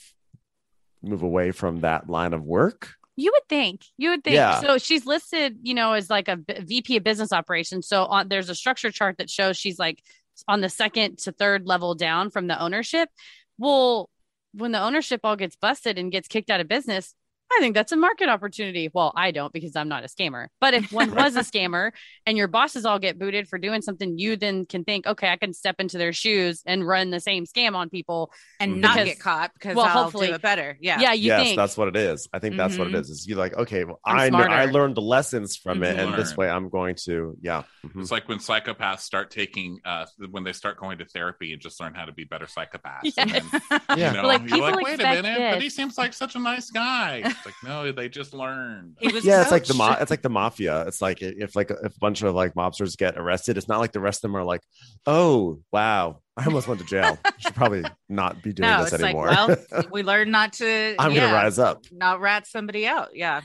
move 1.04 1.24
away 1.24 1.52
from 1.52 1.82
that 1.82 2.10
line 2.10 2.34
of 2.34 2.44
work. 2.44 2.94
You 3.18 3.32
would 3.34 3.48
think. 3.50 3.86
You 3.98 4.12
would 4.12 4.24
think. 4.24 4.36
Yeah. 4.36 4.62
So 4.62 4.78
she's 4.78 5.06
listed, 5.06 5.58
you 5.62 5.74
know, 5.74 5.94
as 5.94 6.10
like 6.10 6.28
a 6.30 6.38
VP 6.62 6.98
of 6.98 7.04
business 7.04 7.34
operations. 7.34 7.88
So 7.88 8.06
on 8.06 8.30
there's 8.30 8.50
a 8.50 8.56
structure 8.56 8.92
chart 8.92 9.18
that 9.18 9.30
shows 9.30 9.58
she's 9.58 9.78
like 9.78 10.02
on 10.48 10.62
the 10.62 10.70
second 10.70 11.18
to 11.20 11.32
third 11.34 11.68
level 11.68 11.96
down 11.96 12.30
from 12.30 12.48
the 12.48 12.60
ownership. 12.60 13.10
Well, 13.58 14.10
when 14.54 14.72
the 14.72 14.82
ownership 14.82 15.22
all 15.24 15.36
gets 15.36 15.56
busted 15.56 15.98
and 15.98 16.12
gets 16.12 16.28
kicked 16.28 16.50
out 16.50 16.60
of 16.62 16.68
business, 16.68 17.16
I 17.54 17.60
think 17.60 17.76
that's 17.76 17.92
a 17.92 17.98
market 17.98 18.30
opportunity. 18.30 18.90
Well, 18.94 19.12
I 19.16 19.32
don't 19.32 19.52
because 19.52 19.76
I'm 19.76 19.90
not 19.90 20.04
a 20.04 20.08
scammer. 20.08 20.48
But 20.60 20.74
if 20.74 20.92
one 20.92 21.14
was 21.14 21.36
a 21.36 21.40
scammer 21.52 21.92
and 22.26 22.38
your 22.38 22.48
bosses 22.48 22.86
all 22.86 23.00
get 23.00 23.20
booted 23.20 23.48
for 23.48 23.60
doing 23.60 23.82
something, 23.82 24.18
you 24.18 24.36
then 24.38 24.66
can 24.66 24.84
think, 24.84 25.06
okay, 25.06 25.30
I 25.30 25.36
can 25.36 25.54
step 25.54 25.76
into 25.80 25.98
their 25.98 26.14
shoes 26.14 26.64
and 26.66 26.88
run 26.88 27.10
the 27.10 27.20
same 27.20 27.46
scam 27.46 27.76
on 27.76 27.90
people. 27.90 28.32
and 28.60 28.80
not 28.82 28.94
Because- 28.96 29.08
get 29.08 29.20
caught 29.20 29.52
because 29.54 29.76
well, 29.76 29.86
I'll 29.86 30.04
hopefully- 30.04 30.28
do 30.28 30.34
it 30.36 30.42
better. 30.42 30.78
Yeah. 30.82 31.00
Yeah, 31.00 31.14
you 31.14 31.28
yes, 31.28 31.44
think 31.44 31.58
that's 31.58 31.76
what 31.78 31.88
it 31.88 31.96
is. 31.96 32.28
I 32.34 32.40
think 32.40 32.58
that's 32.58 32.78
what 32.78 32.88
it 32.88 32.94
Mhm. 32.94 33.00
is. 33.02 33.10
Is 33.10 33.28
you 33.28 33.36
like, 33.36 33.56
okay, 33.58 33.84
well, 33.84 34.00
I'm 34.06 34.18
I 34.18 34.30
know, 34.30 34.54
I 34.54 34.66
learned 34.66 34.96
the 34.96 35.02
lessons 35.02 35.58
from 35.58 35.84
it, 35.84 35.98
and 36.00 36.14
this 36.14 36.38
way 36.38 36.50
I'm 36.50 36.70
going 36.70 36.96
to, 37.06 37.36
yeah. 37.42 37.64
Mhm. 37.86 38.02
It's 38.02 38.12
like 38.12 38.28
when 38.30 38.38
psychopaths 38.38 39.00
start 39.02 39.32
taking, 39.32 39.80
uh, 39.84 40.06
when 40.30 40.44
they 40.44 40.54
start 40.54 40.78
going 40.80 41.00
to 41.00 41.06
therapy 41.06 41.54
and 41.54 41.62
just 41.62 41.80
learn 41.82 41.94
how 41.96 42.06
to 42.06 42.12
be 42.14 42.24
better 42.24 42.46
psychopaths. 42.46 43.14
And 43.18 43.32
then, 43.32 43.44
Yeah. 43.98 44.12
you 44.12 44.22
know, 44.22 44.28
Like, 44.28 44.42
you're 44.42 44.50
people 44.50 44.62
like, 44.72 44.76
wait 44.86 44.90
a 44.92 44.94
expect 44.94 45.24
minute, 45.24 45.54
but 45.54 45.62
he 45.62 45.70
seems 45.70 45.98
like 45.98 46.14
such 46.14 46.36
a 46.36 46.40
nice 46.40 46.70
guy. 46.70 47.24
It's 47.44 47.64
like, 47.64 47.70
no, 47.72 47.92
they 47.92 48.08
just 48.08 48.34
learned. 48.34 48.98
He 49.00 49.12
was 49.12 49.26
yeah, 49.26 49.42
it's 49.42 49.52
like 49.52 49.64
the 49.64 49.74
coached. 49.74 49.78
ma- 49.80 49.98
it's 50.00 50.12
like 50.12 50.22
the 50.22 50.30
mafia. 50.30 50.86
It's 50.88 51.02
like 51.02 51.22
if 51.22 51.56
like 51.56 51.72
if 51.72 51.96
a 51.96 52.00
bunch 52.00 52.22
of 52.22 52.36
like 52.36 52.54
mobsters 52.54 52.96
get 52.96 53.18
arrested, 53.18 53.58
it's 53.58 53.68
not 53.68 53.80
like 53.80 53.92
the 53.92 54.00
rest 54.00 54.20
of 54.20 54.30
them 54.30 54.38
are 54.38 54.44
like, 54.44 54.62
oh 55.08 55.60
wow, 55.72 56.20
I 56.38 56.46
almost 56.46 56.68
went 56.68 56.82
to 56.82 56.86
jail. 56.86 57.18
I 57.26 57.32
should 57.40 57.56
probably 57.56 57.84
not 58.10 58.44
be 58.44 58.54
doing 58.54 58.70
no, 58.70 58.84
this 58.84 58.94
it's 58.94 59.04
anymore. 59.04 59.28
like, 59.28 59.60
well, 59.72 59.86
we 59.92 60.04
learned 60.04 60.32
not 60.32 60.54
to. 60.54 60.96
I'm 61.00 61.14
yeah, 61.14 61.22
gonna 61.22 61.34
rise 61.34 61.58
up. 61.58 61.84
Not 61.92 62.22
rat 62.22 62.46
somebody 62.46 62.86
out. 62.86 63.16
Yeah. 63.16 63.42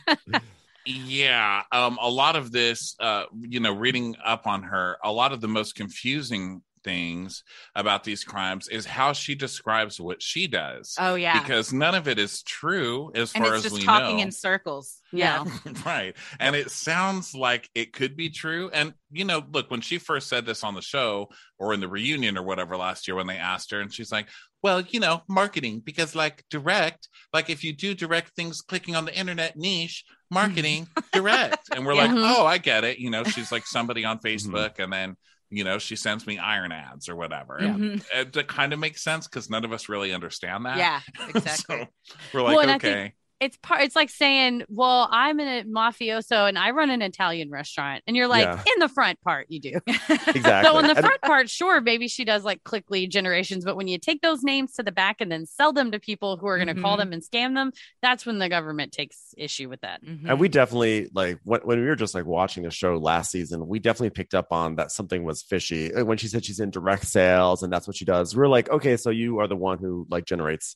Yeah, 0.89 1.63
um, 1.73 1.99
a 2.01 2.09
lot 2.09 2.37
of 2.37 2.53
this, 2.53 2.95
uh, 3.01 3.25
you 3.41 3.59
know, 3.59 3.73
reading 3.73 4.15
up 4.25 4.47
on 4.47 4.63
her, 4.63 4.99
a 5.03 5.11
lot 5.11 5.33
of 5.33 5.41
the 5.41 5.49
most 5.49 5.75
confusing 5.75 6.63
things 6.87 7.43
about 7.75 8.05
these 8.05 8.23
crimes 8.23 8.69
is 8.69 8.87
how 8.87 9.13
she 9.13 9.35
describes 9.35 10.01
what 10.01 10.23
she 10.23 10.47
does. 10.47 10.95
Oh 10.99 11.17
yeah. 11.17 11.41
Because 11.41 11.73
none 11.73 11.97
of 11.97 12.07
it 12.07 12.19
is 12.19 12.43
true 12.45 13.11
as 13.15 13.35
and 13.35 13.45
far 13.45 13.57
it's 13.57 13.67
as 13.67 13.73
just 13.73 13.81
we 13.81 13.85
talking 13.85 14.19
know. 14.19 14.23
in 14.23 14.31
circles. 14.31 15.01
Yeah. 15.13 15.45
Yeah. 15.45 15.73
right. 15.87 16.17
And 16.39 16.55
it 16.55 16.71
sounds 16.71 17.35
like 17.35 17.69
it 17.75 17.93
could 17.93 18.17
be 18.17 18.31
true. 18.31 18.71
And, 18.73 18.95
you 19.11 19.25
know, 19.25 19.43
look, 19.53 19.71
when 19.71 19.81
she 19.81 19.99
first 19.99 20.29
said 20.29 20.47
this 20.47 20.63
on 20.63 20.75
the 20.75 20.81
show 20.81 21.29
or 21.59 21.75
in 21.75 21.81
the 21.81 21.89
reunion 21.89 22.39
or 22.39 22.43
whatever 22.45 22.77
last 22.77 23.09
year 23.09 23.17
when 23.17 23.27
they 23.27 23.37
asked 23.37 23.73
her, 23.73 23.81
and 23.81 23.93
she's 23.93 24.13
like, 24.13 24.29
well, 24.63 24.81
you 24.81 25.01
know, 25.01 25.23
marketing, 25.29 25.83
because 25.85 26.15
like 26.15 26.45
direct, 26.51 27.09
like 27.33 27.51
if 27.51 27.65
you 27.65 27.73
do 27.73 27.95
direct 27.95 28.31
things 28.37 28.63
clicking 28.63 28.95
on 28.95 29.05
the 29.05 29.19
internet 29.19 29.57
niche, 29.57 30.05
marketing, 30.31 30.87
direct. 31.13 31.69
And 31.75 31.85
we're 31.85 31.95
Yeah. 31.95 32.13
like, 32.13 32.37
oh, 32.39 32.47
I 32.47 32.59
get 32.59 32.85
it. 32.85 32.99
You 32.99 33.11
know, 33.11 33.25
she's 33.25 33.51
like 33.51 33.67
somebody 33.67 34.05
on 34.05 34.19
mm-hmm. 34.19 34.27
Facebook 34.55 34.79
and 34.79 34.93
then, 34.93 35.17
you 35.51 35.65
know, 35.65 35.79
she 35.79 35.97
sends 35.97 36.27
me 36.27 36.39
iron 36.39 36.73
ads 36.73 37.09
or 37.09 37.17
whatever. 37.17 37.59
Yeah. 37.61 37.75
And 37.75 38.05
it, 38.15 38.37
it 38.37 38.49
kind 38.49 38.73
of 38.73 38.79
makes 38.79 39.03
sense 39.03 39.27
because 39.29 39.49
none 39.49 39.65
of 39.65 39.73
us 39.73 39.89
really 39.89 40.13
understand 40.13 40.67
that. 40.67 40.77
Yeah. 40.79 41.01
Exactly. 41.35 41.89
so 42.05 42.15
we're 42.35 42.43
like, 42.43 42.57
Well, 42.57 42.61
and 42.63 42.71
I 42.71 42.79
think- 42.79 42.95
okay. 42.97 43.15
It's 43.41 43.59
part 43.59 43.83
it's 43.83 43.95
like 43.95 44.09
saying 44.09 44.63
well 44.69 45.09
i'm 45.13 45.39
in 45.41 45.47
a 45.49 45.65
mafioso 45.65 46.49
and 46.49 46.59
i 46.59 46.71
run 46.71 46.89
an 46.91 47.03
italian 47.03 47.51
restaurant 47.51 48.03
and 48.07 48.17
you're 48.17 48.27
like 48.29 48.45
Yeah. 48.45 48.63
in 48.75 48.79
the 48.81 48.89
front 48.89 49.21
part 49.21 49.47
you 49.51 49.61
do 49.61 49.73
Exactly. 50.09 50.43
so 50.71 50.77
on 50.77 50.87
the 50.87 50.95
front 50.95 51.21
part 51.23 51.51
sure 51.51 51.81
maybe 51.81 52.09
she 52.09 52.25
does 52.25 52.45
like 52.45 52.65
click 52.65 52.91
lead 52.91 53.11
generations 53.11 53.65
but 53.65 53.77
when 53.77 53.89
you 53.89 53.99
take 53.99 54.23
those 54.23 54.43
names 54.43 54.73
to 54.75 54.83
the 54.83 54.93
back 54.93 55.21
and 55.21 55.31
then 55.31 55.45
sell 55.47 55.73
them 55.73 55.91
to 55.93 56.01
people 56.01 56.37
who 56.39 56.47
are 56.47 56.57
going 56.57 56.75
to 56.75 56.81
call 56.81 56.97
Mhm. 56.97 56.99
them 57.01 57.13
and 57.13 57.23
scam 57.23 57.55
them 57.55 57.73
that's 58.01 58.25
when 58.25 58.39
the 58.39 58.49
government 58.49 58.93
takes 58.93 59.35
issue 59.37 59.69
with 59.69 59.83
that 59.83 60.03
Mhm. 60.03 60.31
and 60.31 60.41
we 60.41 60.49
definitely 60.49 61.09
like 61.15 61.39
when, 61.45 61.61
when 61.63 61.81
we 61.81 61.87
were 61.87 61.97
just 61.97 62.15
like 62.15 62.25
watching 62.27 62.63
the 62.63 62.71
show 62.71 62.97
last 62.97 63.31
season 63.31 63.67
we 63.69 63.79
definitely 63.79 64.11
picked 64.11 64.35
up 64.35 64.51
on 64.51 64.77
that 64.77 64.91
something 64.91 65.25
was 65.25 65.43
fishy 65.43 65.93
Like, 65.93 66.07
when 66.07 66.17
she 66.19 66.29
said 66.29 66.45
she's 66.45 66.61
in 66.61 66.71
direct 66.71 67.07
sales 67.07 67.63
and 67.63 67.71
that's 67.73 67.87
what 67.87 67.97
she 67.97 68.05
does 68.07 68.35
we 68.35 68.43
are 68.43 68.49
like 68.49 68.71
okay 68.71 68.97
so 68.97 69.11
you 69.11 69.39
are 69.41 69.47
the 69.49 69.57
one 69.57 69.79
who 69.79 70.07
like 70.11 70.25
generates 70.25 70.75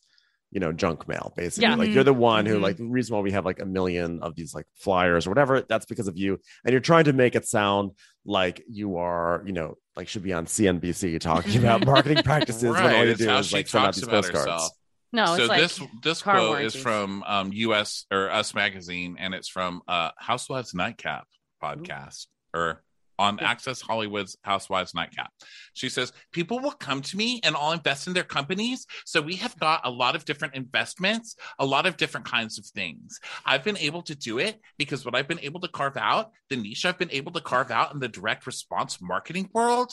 you 0.51 0.59
know 0.61 0.73
junk 0.73 1.07
mail 1.07 1.33
basically 1.37 1.69
Yeah. 1.69 1.77
like 1.77 1.91
you're 1.91 2.05
the 2.05 2.13
one 2.13 2.45
who 2.47 2.59
Mhm. 2.59 2.63
like 2.63 2.77
the 2.77 2.85
reason 2.85 3.15
why 3.15 3.23
we 3.23 3.31
have 3.33 3.45
like 3.45 3.61
a 3.61 3.67
million 3.67 4.21
of 4.21 4.35
these 4.35 4.53
like 4.55 4.67
flyers 4.75 5.27
or 5.27 5.31
whatever 5.31 5.61
that's 5.63 5.87
because 5.87 6.09
of 6.09 6.17
you 6.19 6.39
and 6.65 6.73
you're 6.73 6.81
trying 6.81 7.05
to 7.05 7.13
make 7.13 7.35
it 7.37 7.47
sound 7.47 7.93
like 8.25 8.63
you 8.69 8.97
are 8.97 9.43
you 9.47 9.53
know 9.53 9.77
like 9.97 10.09
should 10.09 10.23
be 10.25 10.33
on 10.33 10.47
cnbc 10.47 11.21
talking 11.21 11.57
about 11.59 11.85
marketing 11.95 12.23
practices 12.25 12.65
when 12.65 12.77
all 12.77 12.87
Right, 12.89 13.05
you 13.07 13.11
it's 13.13 13.21
do 13.21 13.29
how 13.29 13.39
is 13.39 13.47
she 13.47 13.57
like 13.57 13.69
send 13.69 13.87
out 13.87 13.95
these 13.95 14.05
postcards 14.07 14.39
herself. 14.51 14.71
no 15.13 15.27
so 15.27 15.35
it's 15.35 15.49
like 15.49 15.61
this 15.61 15.81
this 16.03 16.23
car 16.23 16.35
quote 16.37 16.49
warranties. 16.49 16.75
is 16.75 16.83
from 16.83 17.23
um 17.27 17.51
us 17.53 18.07
or 18.11 18.31
us 18.31 18.53
magazine 18.55 19.17
and 19.21 19.35
it's 19.35 19.49
from 19.49 19.83
uh 19.89 20.11
housewives 20.19 20.75
nightcap 20.75 21.27
podcast 21.63 22.27
or 22.55 22.83
on 23.21 23.39
access 23.41 23.81
hollywood's 23.81 24.37
housewives 24.43 24.95
nightcap 24.95 25.31
she 25.75 25.89
says 25.89 26.13
people 26.33 26.59
will 26.59 26.73
come 26.73 27.03
to 27.03 27.17
me 27.17 27.41
and 27.45 27.55
i'll 27.55 27.73
invest 27.73 28.07
in 28.07 28.13
their 28.13 28.25
companies 28.25 28.87
so 29.05 29.21
we 29.21 29.37
have 29.37 29.57
got 29.59 29.81
a 29.85 29.91
lot 29.91 30.17
of 30.17 30.25
different 30.25 30.55
investments 30.55 31.37
a 31.59 31.67
lot 31.67 31.87
of 31.87 31.97
different 31.97 32.27
kinds 32.27 32.59
of 32.59 32.65
things 32.67 33.21
i've 33.45 33.63
been 33.63 33.77
able 33.77 34.03
to 34.03 34.15
do 34.15 34.39
it 34.39 34.59
because 34.79 35.05
what 35.05 35.15
i've 35.15 35.29
been 35.29 35.41
able 35.41 35.61
to 35.61 35.69
carve 35.69 35.97
out 35.97 36.31
the 36.49 36.57
niche 36.57 36.85
i've 36.85 36.99
been 36.99 37.11
able 37.13 37.33
to 37.33 37.41
carve 37.41 37.71
out 37.71 37.93
in 37.93 38.01
the 38.01 38.09
direct 38.09 38.47
response 38.47 38.99
marketing 39.01 39.49
world 39.53 39.93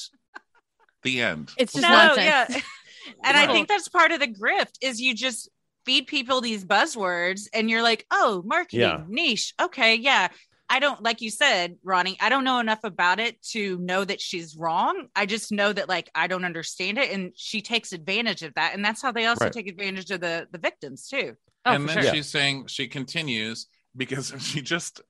the 1.04 1.22
end 1.22 1.52
it's 1.58 1.74
just 1.74 1.84
no, 1.84 1.90
nonsense 1.90 2.56
yeah. 2.56 2.62
and 3.24 3.38
I 3.38 3.48
think 3.48 3.68
that's 3.68 3.88
part 3.88 4.12
of 4.12 4.20
the 4.20 4.28
grift 4.28 4.74
is 4.82 5.00
you 5.00 5.14
just 5.14 5.50
feed 5.88 6.06
people 6.06 6.42
these 6.42 6.66
buzzwords 6.66 7.48
and 7.54 7.70
you're 7.70 7.82
like, 7.82 8.06
oh, 8.12 8.44
marketing, 8.46 8.82
Yeah. 8.82 9.04
niche. 9.08 9.54
Okay, 9.60 9.96
yeah. 9.96 10.28
I 10.70 10.80
don't 10.80 11.02
like 11.02 11.22
you 11.22 11.30
said, 11.30 11.78
Ronnie, 11.84 12.18
I 12.20 12.30
don't 12.30 12.44
know 12.44 12.60
enough 12.60 12.84
about 12.84 13.20
it 13.20 13.42
to 13.52 13.78
know 13.80 14.04
that 14.04 14.20
she's 14.20 14.56
wrong. 14.58 15.08
I 15.16 15.26
just 15.26 15.52
know 15.52 15.72
that 15.72 15.88
like 15.88 16.10
I 16.14 16.28
don't 16.28 16.44
understand 16.46 16.98
it 16.98 17.12
and 17.12 17.32
she 17.36 17.62
takes 17.62 17.94
advantage 17.94 18.44
of 18.44 18.54
that. 18.56 18.74
And 18.74 18.84
that's 18.84 19.02
how 19.02 19.12
they 19.12 19.26
also 19.26 19.46
Right. 19.46 19.54
take 19.54 19.68
advantage 19.68 20.12
of 20.12 20.20
the 20.22 20.48
the 20.52 20.58
victims 20.58 21.08
too. 21.08 21.36
oh, 21.66 21.72
and 21.74 21.88
then 21.88 22.02
sure. 22.04 22.14
she's 22.14 22.28
saying 22.28 22.68
she 22.68 22.88
continues 22.88 23.68
because 23.96 24.34
she 24.40 24.62
just 24.62 25.02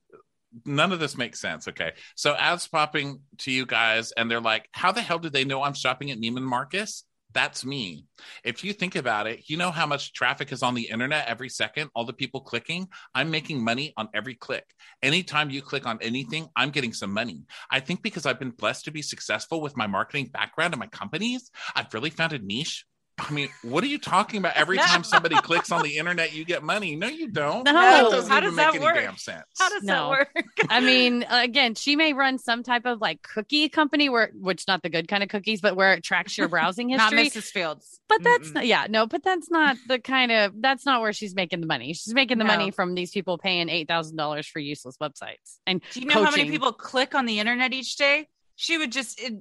none 0.66 0.92
of 0.94 1.00
this 1.00 1.18
makes 1.18 1.40
sense 1.40 1.68
okay 1.68 1.92
so 2.16 2.34
ads 2.36 2.68
popping 2.68 3.20
to 3.38 3.52
you 3.52 3.66
guys 3.66 4.12
and 4.14 4.32
they're 4.32 4.40
like 4.42 4.68
how 4.72 4.92
the 4.94 5.02
hell 5.02 5.20
did 5.20 5.34
they 5.34 5.44
know 5.44 5.62
i'm 5.62 5.74
shopping 5.74 6.10
at 6.10 6.18
neiman 6.18 6.42
marcus 6.42 7.04
that's 7.38 7.64
me. 7.64 8.06
If 8.44 8.64
you 8.64 8.74
think 8.74 8.96
about 8.96 9.28
it 9.28 9.50
you 9.50 9.58
know 9.58 9.72
how 9.72 9.86
much 9.86 10.14
traffic 10.14 10.52
is 10.52 10.64
on 10.64 10.74
the 10.74 10.90
internet 10.90 11.28
every 11.28 11.50
second 11.50 11.90
all 11.94 12.06
the 12.06 12.14
people 12.14 12.42
clicking? 12.42 12.88
I'm 13.14 13.30
making 13.30 13.64
money 13.64 13.94
on 13.96 14.10
every 14.14 14.36
click. 14.36 14.66
Anytime 15.04 15.50
you 15.50 15.62
click 15.62 15.86
on 15.86 16.00
anything 16.02 16.48
i'm 16.56 16.72
getting 16.72 16.94
some 16.94 17.14
money. 17.14 17.44
I 17.70 17.80
think 17.80 18.02
because 18.02 18.26
i've 18.26 18.40
been 18.40 18.52
blessed 18.52 18.86
to 18.86 18.92
be 18.92 19.02
successful 19.02 19.62
with 19.62 19.78
my 19.78 19.88
marketing 19.88 20.30
background 20.34 20.74
and 20.74 20.80
my 20.80 20.88
companies 20.88 21.52
i've 21.76 21.94
really 21.94 22.10
found 22.10 22.34
a 22.34 22.40
niche 22.40 22.86
I 23.20 23.32
mean, 23.34 23.50
what 23.64 23.84
are 23.84 23.88
you 23.88 23.98
talking 23.98 24.38
about? 24.38 24.56
Every 24.56 24.78
time 24.78 25.04
somebody 25.04 25.36
clicks 25.38 25.72
on 25.72 25.82
the 25.82 25.98
internet, 25.98 26.34
you 26.34 26.46
get 26.46 26.62
money. 26.64 26.96
No, 26.96 27.08
you 27.08 27.28
don't. 27.28 27.64
No. 27.64 27.74
that 27.74 28.02
doesn't 28.12 28.30
How 28.30 28.38
even 28.38 28.50
does 28.50 28.56
make 28.56 28.66
that 28.68 28.76
any 28.76 28.84
work? 28.86 28.96
damn 28.96 29.18
sense. 29.18 29.44
How 29.58 29.70
does 29.70 29.84
No. 29.84 29.94
that 30.12 30.28
work? 30.36 30.46
I 30.70 30.82
mean, 30.82 31.26
again, 31.28 31.74
she 31.74 31.96
may 31.96 32.14
run 32.14 32.38
some 32.38 32.62
type 32.62 32.86
of 32.86 33.02
like 33.02 33.24
cookie 33.24 33.70
company 33.70 34.08
where, 34.08 34.30
which 34.36 34.66
not 34.68 34.84
the 34.84 34.90
good 34.90 35.08
kind 35.08 35.24
of 35.24 35.30
cookies, 35.30 35.62
but 35.62 35.76
where 35.76 35.94
it 35.94 36.04
tracks 36.04 36.38
your 36.38 36.48
browsing 36.48 36.90
history. 36.90 37.24
Not. 37.24 37.26
Mrs. 37.34 37.52
Fields. 37.52 38.00
But 38.08 38.24
that's 38.24 38.50
Mm-mm. 38.50 38.54
not, 38.54 38.68
yeah, 38.68 38.86
no, 38.88 39.08
but 39.08 39.24
that's 39.24 39.50
not 39.50 39.78
the 39.88 39.98
kind 40.00 40.32
of, 40.32 40.54
that's 40.62 40.86
not 40.86 41.02
where 41.02 41.12
she's 41.12 41.34
making 41.36 41.60
the 41.62 41.68
money. 41.68 41.94
She's 41.94 42.14
making 42.14 42.38
the 42.38 42.44
No. 42.46 42.56
money 42.56 42.72
from 42.72 42.94
these 42.94 43.10
people 43.12 43.38
paying 43.40 43.68
$8,000 43.68 44.48
for 44.48 44.60
useless 44.60 44.96
websites 45.02 45.58
and 45.66 45.82
Do 45.92 46.02
you 46.02 46.06
know 46.06 46.24
how 46.24 46.32
many 46.32 46.50
people 46.52 46.72
click 46.72 47.16
on 47.16 47.26
the 47.26 47.40
internet 47.40 47.74
each 47.74 47.96
day? 47.96 48.28
She 48.58 48.78
would 48.78 48.92
just 48.92 49.20
it, 49.22 49.34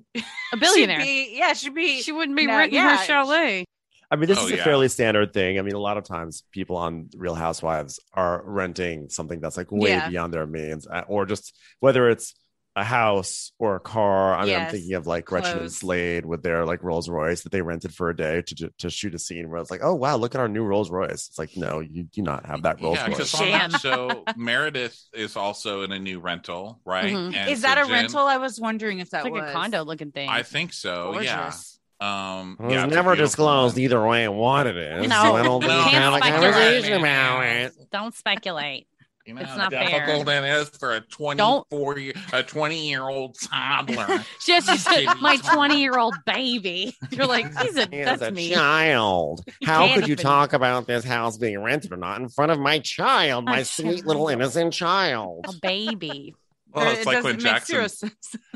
a 0.52 0.56
billionaire. 0.60 1.00
She'd 1.00 1.06
be, 1.06 1.36
yeah, 1.38 1.52
she'd 1.54 1.74
be. 1.74 2.00
she 2.02 2.12
wouldn't 2.12 2.36
be 2.36 2.46
No, 2.46 2.56
renting 2.58 2.74
yeah, 2.76 2.96
her 2.98 3.04
chalet. 3.04 3.64
I 4.10 4.14
mean, 4.16 4.28
this 4.28 4.38
Oh, 4.38 4.44
is 4.46 4.52
a 4.52 4.56
yeah. 4.58 4.62
fairly 4.64 4.88
standard 4.88 5.32
thing. 5.32 5.58
I 5.58 5.62
mean, 5.62 5.74
a 5.74 5.80
lot 5.80 5.96
of 5.96 6.04
times 6.04 6.44
people 6.52 6.76
on 6.76 7.08
Real 7.16 7.34
Housewives 7.34 7.98
are 8.12 8.40
renting 8.44 9.08
something 9.08 9.40
that's 9.40 9.56
like 9.56 9.72
way 9.72 9.90
Yeah. 9.90 10.08
beyond 10.08 10.32
their 10.32 10.46
means, 10.46 10.86
uh, 10.86 11.02
or 11.08 11.26
just 11.26 11.52
whether 11.80 12.08
it's 12.08 12.34
a 12.78 12.84
house 12.84 13.52
or 13.58 13.74
a 13.76 13.80
car. 13.80 14.34
I 14.36 14.44
mean, 14.44 14.54
I'm 14.54 14.70
thinking 14.70 14.92
of 14.94 15.06
like 15.06 15.24
Gretchen 15.24 15.58
and 15.60 15.72
Slade 15.72 16.26
with 16.26 16.42
their 16.42 16.66
like 16.66 16.82
Rolls 16.84 17.08
Royce 17.08 17.40
that 17.44 17.50
they 17.50 17.62
rented 17.62 17.94
for 17.94 18.10
a 18.10 18.14
day 18.16 18.42
to 18.42 18.70
to 18.78 18.90
shoot 18.90 19.14
a 19.14 19.18
scene 19.18 19.48
where 19.48 19.58
it's 19.62 19.70
like, 19.70 19.80
oh 19.82 19.94
wow, 19.94 20.16
look 20.16 20.34
at 20.34 20.40
our 20.42 20.48
new 20.48 20.62
Rolls 20.62 20.90
Royce. 20.90 21.26
It's 21.28 21.38
like, 21.38 21.56
no, 21.56 21.80
you 21.80 22.04
do 22.04 22.20
not 22.22 22.44
have 22.44 22.62
that 22.64 22.82
Rolls 22.82 22.98
yeah, 22.98 23.06
Royce. 23.08 23.34
on 23.34 23.48
that 23.48 23.80
show, 23.80 24.24
Meredith 24.36 25.00
is 25.14 25.36
also 25.36 25.82
in 25.84 25.92
a 25.92 25.98
new 25.98 26.20
rental, 26.20 26.80
right? 26.84 27.12
Mhm. 27.14 27.34
And 27.34 27.50
Is 27.50 27.62
so 27.62 27.68
that 27.68 27.78
a 27.78 27.82
Jen- 27.84 27.90
rental? 27.92 28.26
I 28.26 28.36
was 28.36 28.60
wondering 28.60 28.98
if 28.98 29.08
that 29.10 29.24
It's 29.24 29.32
like 29.32 29.32
was 29.42 29.50
a 29.50 29.52
condo 29.54 29.82
looking 29.82 30.12
thing. 30.12 30.28
I 30.28 30.42
think 30.42 30.74
so. 30.74 31.18
Yeah. 31.20 31.52
Um, 31.98 32.58
It 32.60 32.62
was 32.64 32.72
yeah, 32.74 32.84
it's 32.84 32.92
a 32.92 32.94
never 32.94 33.16
disclosed 33.16 33.76
one. 33.76 33.82
either 33.84 34.06
way 34.06 34.28
what 34.28 34.66
it 34.66 34.76
is. 34.76 35.08
No, 35.08 35.22
so 35.22 35.36
I 35.36 35.42
don't 35.42 35.62
No. 35.62 35.68
Can't 35.88 36.14
speculate. 36.14 36.52
conversation 36.52 36.92
about 37.00 37.44
it. 37.46 37.72
Don't 37.90 38.14
speculate. 38.14 38.86
You 39.26 39.34
know 39.34 39.40
It's 39.40 39.50
how 39.50 39.56
not 39.56 39.72
fair. 39.72 39.88
difficult 40.06 40.28
it 40.28 40.44
is 40.44 40.68
for 40.70 40.94
a 40.94 41.00
twenty-four 41.00 41.98
year, 41.98 42.12
a 42.32 42.42
twenty-year-old 42.44 43.36
toddler. 43.42 44.24
She 44.40 44.52
has 44.52 44.66
just 44.66 44.88
Kidding. 44.88 45.08
my 45.20 45.36
20 45.36 45.80
year 45.80 45.98
old 45.98 46.14
baby. 46.24 46.94
You're 47.10 47.26
like, 47.26 47.46
he's 47.60 47.76
a, 47.76 47.92
As 47.94 48.20
that's 48.20 48.22
a 48.22 48.30
me. 48.30 48.52
child, 48.52 49.42
how 49.64 49.86
can't 49.86 50.00
could 50.00 50.08
you 50.08 50.12
even- 50.12 50.22
talk 50.22 50.52
about 50.52 50.86
this 50.86 51.04
house 51.04 51.36
being 51.38 51.60
rented 51.60 51.92
or 51.92 51.96
not 51.96 52.20
in 52.20 52.28
front 52.28 52.52
of 52.52 52.60
my 52.60 52.78
child, 52.78 53.44
my 53.46 53.56
My 53.56 53.62
sweet 53.64 54.06
little 54.06 54.28
innocent 54.28 54.72
child? 54.72 55.44
A 55.48 55.52
baby. 55.60 56.34
Well, 56.72 56.90
it's 56.92 57.00
it 57.00 57.06
like 57.06 57.24
when 57.24 57.40
Jackson 57.40 57.88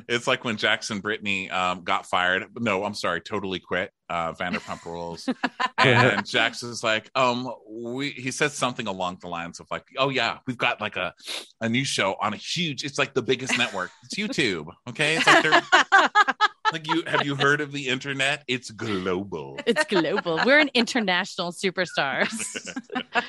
it's 0.08 0.26
like 0.26 0.44
when 0.44 0.56
Jax 0.56 0.90
and 0.90 1.00
Brittany 1.02 1.50
um, 1.50 1.82
got 1.84 2.06
fired. 2.06 2.44
No, 2.58 2.84
I'm 2.84 2.94
sorry, 2.94 3.20
totally 3.22 3.60
quit. 3.60 3.90
Uh, 4.10 4.32
Vanderpump 4.32 4.84
Rules, 4.84 5.28
and 5.78 6.26
Jax's 6.26 6.82
like, 6.82 7.10
um, 7.14 7.48
we. 7.70 8.10
He 8.10 8.32
says 8.32 8.52
something 8.54 8.88
along 8.88 9.18
the 9.20 9.28
lines 9.28 9.60
of 9.60 9.68
like, 9.70 9.84
oh 9.98 10.08
yeah, 10.08 10.38
we've 10.48 10.58
got 10.58 10.80
like 10.80 10.96
a 10.96 11.14
a 11.60 11.68
new 11.68 11.84
show 11.84 12.16
on 12.20 12.34
a 12.34 12.36
huge. 12.36 12.82
It's 12.84 12.98
like 12.98 13.14
the 13.14 13.22
biggest 13.22 13.56
network. 13.56 13.92
It's 14.02 14.16
YouTube. 14.16 14.66
Okay, 14.88 15.16
it's 15.16 15.26
like 15.28 15.44
they're 15.44 15.62
like 16.72 16.86
you. 16.86 17.02
Have 17.06 17.24
you 17.26 17.34
heard 17.36 17.60
of 17.60 17.72
the 17.72 17.88
internet? 17.88 18.44
It's 18.48 18.70
global. 18.70 19.58
It's 19.66 19.84
global. 19.84 20.40
We're 20.44 20.58
an 20.60 20.70
international 20.74 21.52
superstars. 21.52 22.30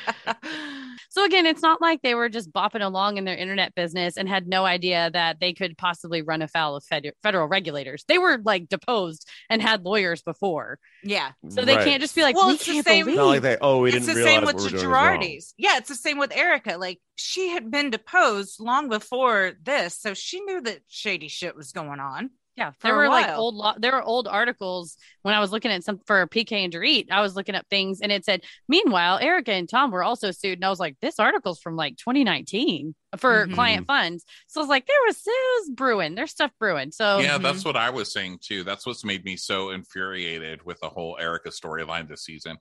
so 1.09 1.25
again, 1.25 1.45
it's 1.45 1.61
not 1.61 1.81
like 1.81 2.01
they 2.01 2.15
were 2.15 2.29
just 2.29 2.51
bopping 2.51 2.81
along 2.85 3.17
in 3.17 3.25
their 3.25 3.35
internet 3.35 3.75
business 3.75 4.17
and 4.17 4.27
had 4.29 4.47
no 4.47 4.65
idea 4.65 5.09
that 5.13 5.39
they 5.39 5.53
could 5.53 5.77
possibly 5.77 6.21
run 6.21 6.41
afoul 6.41 6.75
of 6.75 6.83
fed- 6.83 7.13
federal 7.23 7.47
regulators. 7.47 8.03
They 8.07 8.17
were 8.17 8.39
like 8.43 8.69
deposed 8.69 9.27
and 9.49 9.61
had 9.61 9.83
lawyers 9.83 10.21
before, 10.21 10.79
yeah. 11.03 11.31
so 11.49 11.63
they 11.65 11.75
Right. 11.75 11.85
can't 11.85 12.01
just 12.01 12.15
be 12.15 12.21
like, 12.21 12.35
Well, 12.35 12.47
"We 12.47 12.53
it's 12.55 12.65
the 12.65 12.73
can't 12.73 12.85
same- 12.85 13.05
believe." 13.05 13.17
Not 13.17 13.25
like 13.27 13.41
they. 13.41 13.57
Oh, 13.61 13.79
we 13.81 13.89
it's 13.93 14.05
didn't 14.05 14.15
the 14.17 14.23
same 14.23 14.45
with 14.45 14.57
the 14.57 14.63
were 14.63 14.69
doing 14.69 14.75
was 14.75 14.85
wrong. 14.85 15.19
Girardis. 15.21 15.53
Yeah, 15.57 15.77
it's 15.77 15.89
the 15.89 15.95
same 15.95 16.17
with 16.17 16.35
Erika. 16.35 16.77
Like 16.77 16.99
she 17.15 17.49
had 17.49 17.69
been 17.71 17.89
deposed 17.89 18.59
long 18.59 18.89
before 18.89 19.53
this, 19.61 19.99
so 19.99 20.13
she 20.13 20.41
knew 20.41 20.61
that 20.61 20.79
shady 20.87 21.27
shit 21.27 21.55
was 21.55 21.71
going 21.71 21.99
on. 21.99 22.29
Yeah, 22.57 22.73
there 22.81 22.93
a 22.93 22.97
were 22.97 23.07
like 23.07 23.29
old 23.29 23.55
lo- 23.55 23.73
there 23.77 23.93
were 23.93 24.03
old 24.03 24.27
articles 24.27 24.97
when 25.21 25.33
I 25.33 25.39
was 25.39 25.51
looking 25.53 25.71
at 25.71 25.85
some 25.85 25.99
for 26.05 26.27
PK 26.27 26.51
and 26.65 26.73
Dorit. 26.73 27.09
I 27.09 27.21
was 27.21 27.33
looking 27.35 27.55
up 27.55 27.65
things 27.69 28.01
and 28.01 28.11
it 28.11 28.25
said, 28.25 28.43
meanwhile, 28.67 29.17
Erika 29.19 29.53
and 29.53 29.69
Tom 29.69 29.89
were 29.89 30.03
also 30.03 30.31
sued. 30.31 30.57
And 30.57 30.65
I 30.65 30.69
was 30.69 30.79
like, 30.79 30.97
this 31.01 31.17
article's 31.17 31.59
from 31.61 31.77
like 31.77 31.95
2019 31.97 32.93
for 33.17 33.47
Mhm. 33.47 33.53
client 33.53 33.87
funds. 33.87 34.25
So 34.47 34.59
I 34.59 34.63
was 34.63 34.69
like, 34.69 34.85
there 34.85 34.97
was, 35.07 35.17
sues 35.17 35.69
brewing. 35.75 36.13
There's 36.15 36.31
stuff 36.31 36.51
brewing. 36.59 36.91
So 36.91 37.19
yeah, 37.19 37.37
Mhm. 37.37 37.43
that's 37.43 37.63
what 37.63 37.77
I 37.77 37.89
was 37.89 38.11
saying 38.11 38.39
too. 38.41 38.63
That's 38.65 38.85
what's 38.85 39.05
made 39.05 39.23
me 39.23 39.37
so 39.37 39.69
infuriated 39.71 40.61
with 40.65 40.79
the 40.81 40.89
whole 40.89 41.17
Erika 41.19 41.49
storyline 41.49 42.09
this 42.09 42.25
season. 42.25 42.57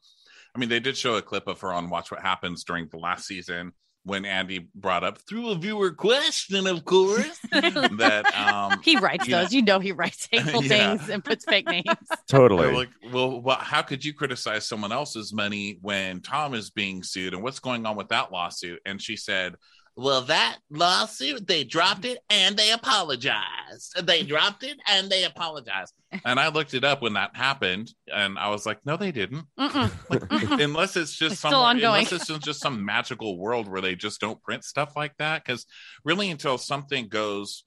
I 0.54 0.58
mean, 0.58 0.68
they 0.68 0.80
did 0.80 0.96
show 0.96 1.16
a 1.16 1.22
clip 1.22 1.46
of 1.48 1.60
her 1.60 1.72
on 1.72 1.90
Watch 1.90 2.10
What 2.12 2.20
Happens 2.22 2.62
during 2.64 2.88
the 2.88 2.98
last 2.98 3.26
season 3.26 3.72
when 4.04 4.24
Andy 4.24 4.68
brought 4.74 5.04
up 5.04 5.18
through 5.18 5.50
a 5.50 5.54
viewer 5.54 5.90
question, 5.92 6.66
of 6.66 6.84
course, 6.84 7.38
that 7.52 8.24
um 8.34 8.80
he 8.82 8.96
writes 8.96 9.26
You 9.26 9.32
know- 9.32 9.42
those. 9.42 9.52
You 9.52 9.62
know, 9.62 9.78
he 9.78 9.92
writes 9.92 10.26
hateful 10.32 10.64
Yeah. 10.64 10.96
things 10.96 11.08
and 11.10 11.24
puts 11.24 11.44
fake 11.44 11.66
names. 11.70 11.84
Totally. 12.28 12.64
They're 12.66 12.74
like, 12.74 12.88
well, 13.12 13.40
well, 13.40 13.56
how 13.58 13.82
could 13.82 14.04
you 14.04 14.14
criticize 14.14 14.66
someone 14.66 14.92
else's 14.92 15.32
money 15.32 15.78
when 15.82 16.20
Tom 16.20 16.54
is 16.54 16.70
being 16.70 17.02
sued 17.02 17.34
and 17.34 17.42
what's 17.42 17.60
going 17.60 17.84
on 17.86 17.96
with 17.96 18.08
that 18.08 18.32
lawsuit? 18.32 18.80
And 18.86 19.00
she 19.02 19.16
said, 19.16 19.56
well, 19.96 20.22
that 20.22 20.58
lawsuit, 20.70 21.46
they 21.46 21.64
dropped 21.64 22.04
it 22.04 22.18
and 22.30 22.56
they 22.56 22.70
apologized. 22.72 23.94
They 24.06 24.22
dropped 24.32 24.62
it 24.62 24.78
and 24.88 25.10
they 25.10 25.24
apologized. 25.24 25.92
And 26.24 26.40
I 26.40 26.48
looked 26.48 26.74
it 26.74 26.84
up 26.84 27.02
when 27.02 27.12
that 27.14 27.36
happened 27.36 27.92
and 28.12 28.38
I 28.38 28.48
was 28.48 28.64
like, 28.66 28.78
no, 28.86 28.96
they 28.96 29.12
didn't. 29.12 29.44
Mm-mm. 29.58 29.90
Like, 30.10 30.20
Mm-mm. 30.22 30.62
unless 30.64 30.96
it's 30.96 31.14
just 31.14 31.32
It's 31.34 31.40
some, 31.40 31.50
still 31.50 31.60
ongoing. 31.62 32.06
unless 32.06 32.12
it's 32.30 32.44
just 32.44 32.60
some 32.60 32.84
magical 32.84 33.38
world 33.38 33.68
where 33.68 33.80
they 33.80 33.94
just 33.94 34.20
don't 34.20 34.42
print 34.42 34.64
stuff 34.64 34.94
like 34.96 35.16
that. 35.18 35.44
Because 35.44 35.66
really, 36.04 36.30
until 36.30 36.56
something 36.58 37.08
goes 37.08 37.64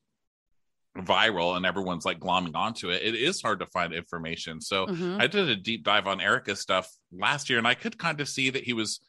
viral 0.97 1.55
and 1.57 1.65
everyone's 1.65 2.05
like 2.05 2.19
glomming 2.19 2.55
onto 2.55 2.89
it, 2.89 3.01
it 3.01 3.15
is 3.15 3.41
hard 3.41 3.59
to 3.59 3.65
find 3.67 3.93
information. 3.93 4.62
So 4.62 4.86
Mhm. 4.88 5.21
I 5.21 5.27
did 5.27 5.49
a 5.49 5.55
deep 5.55 5.83
dive 5.83 6.05
on 6.07 6.21
Erika's 6.21 6.59
stuff 6.62 6.88
last 7.12 7.49
year, 7.49 7.57
and 7.57 7.67
I 7.67 7.73
could 7.73 7.97
kind 7.97 8.21
of 8.21 8.29
see 8.29 8.49
that 8.51 8.63
he 8.63 8.73
was, 8.73 8.99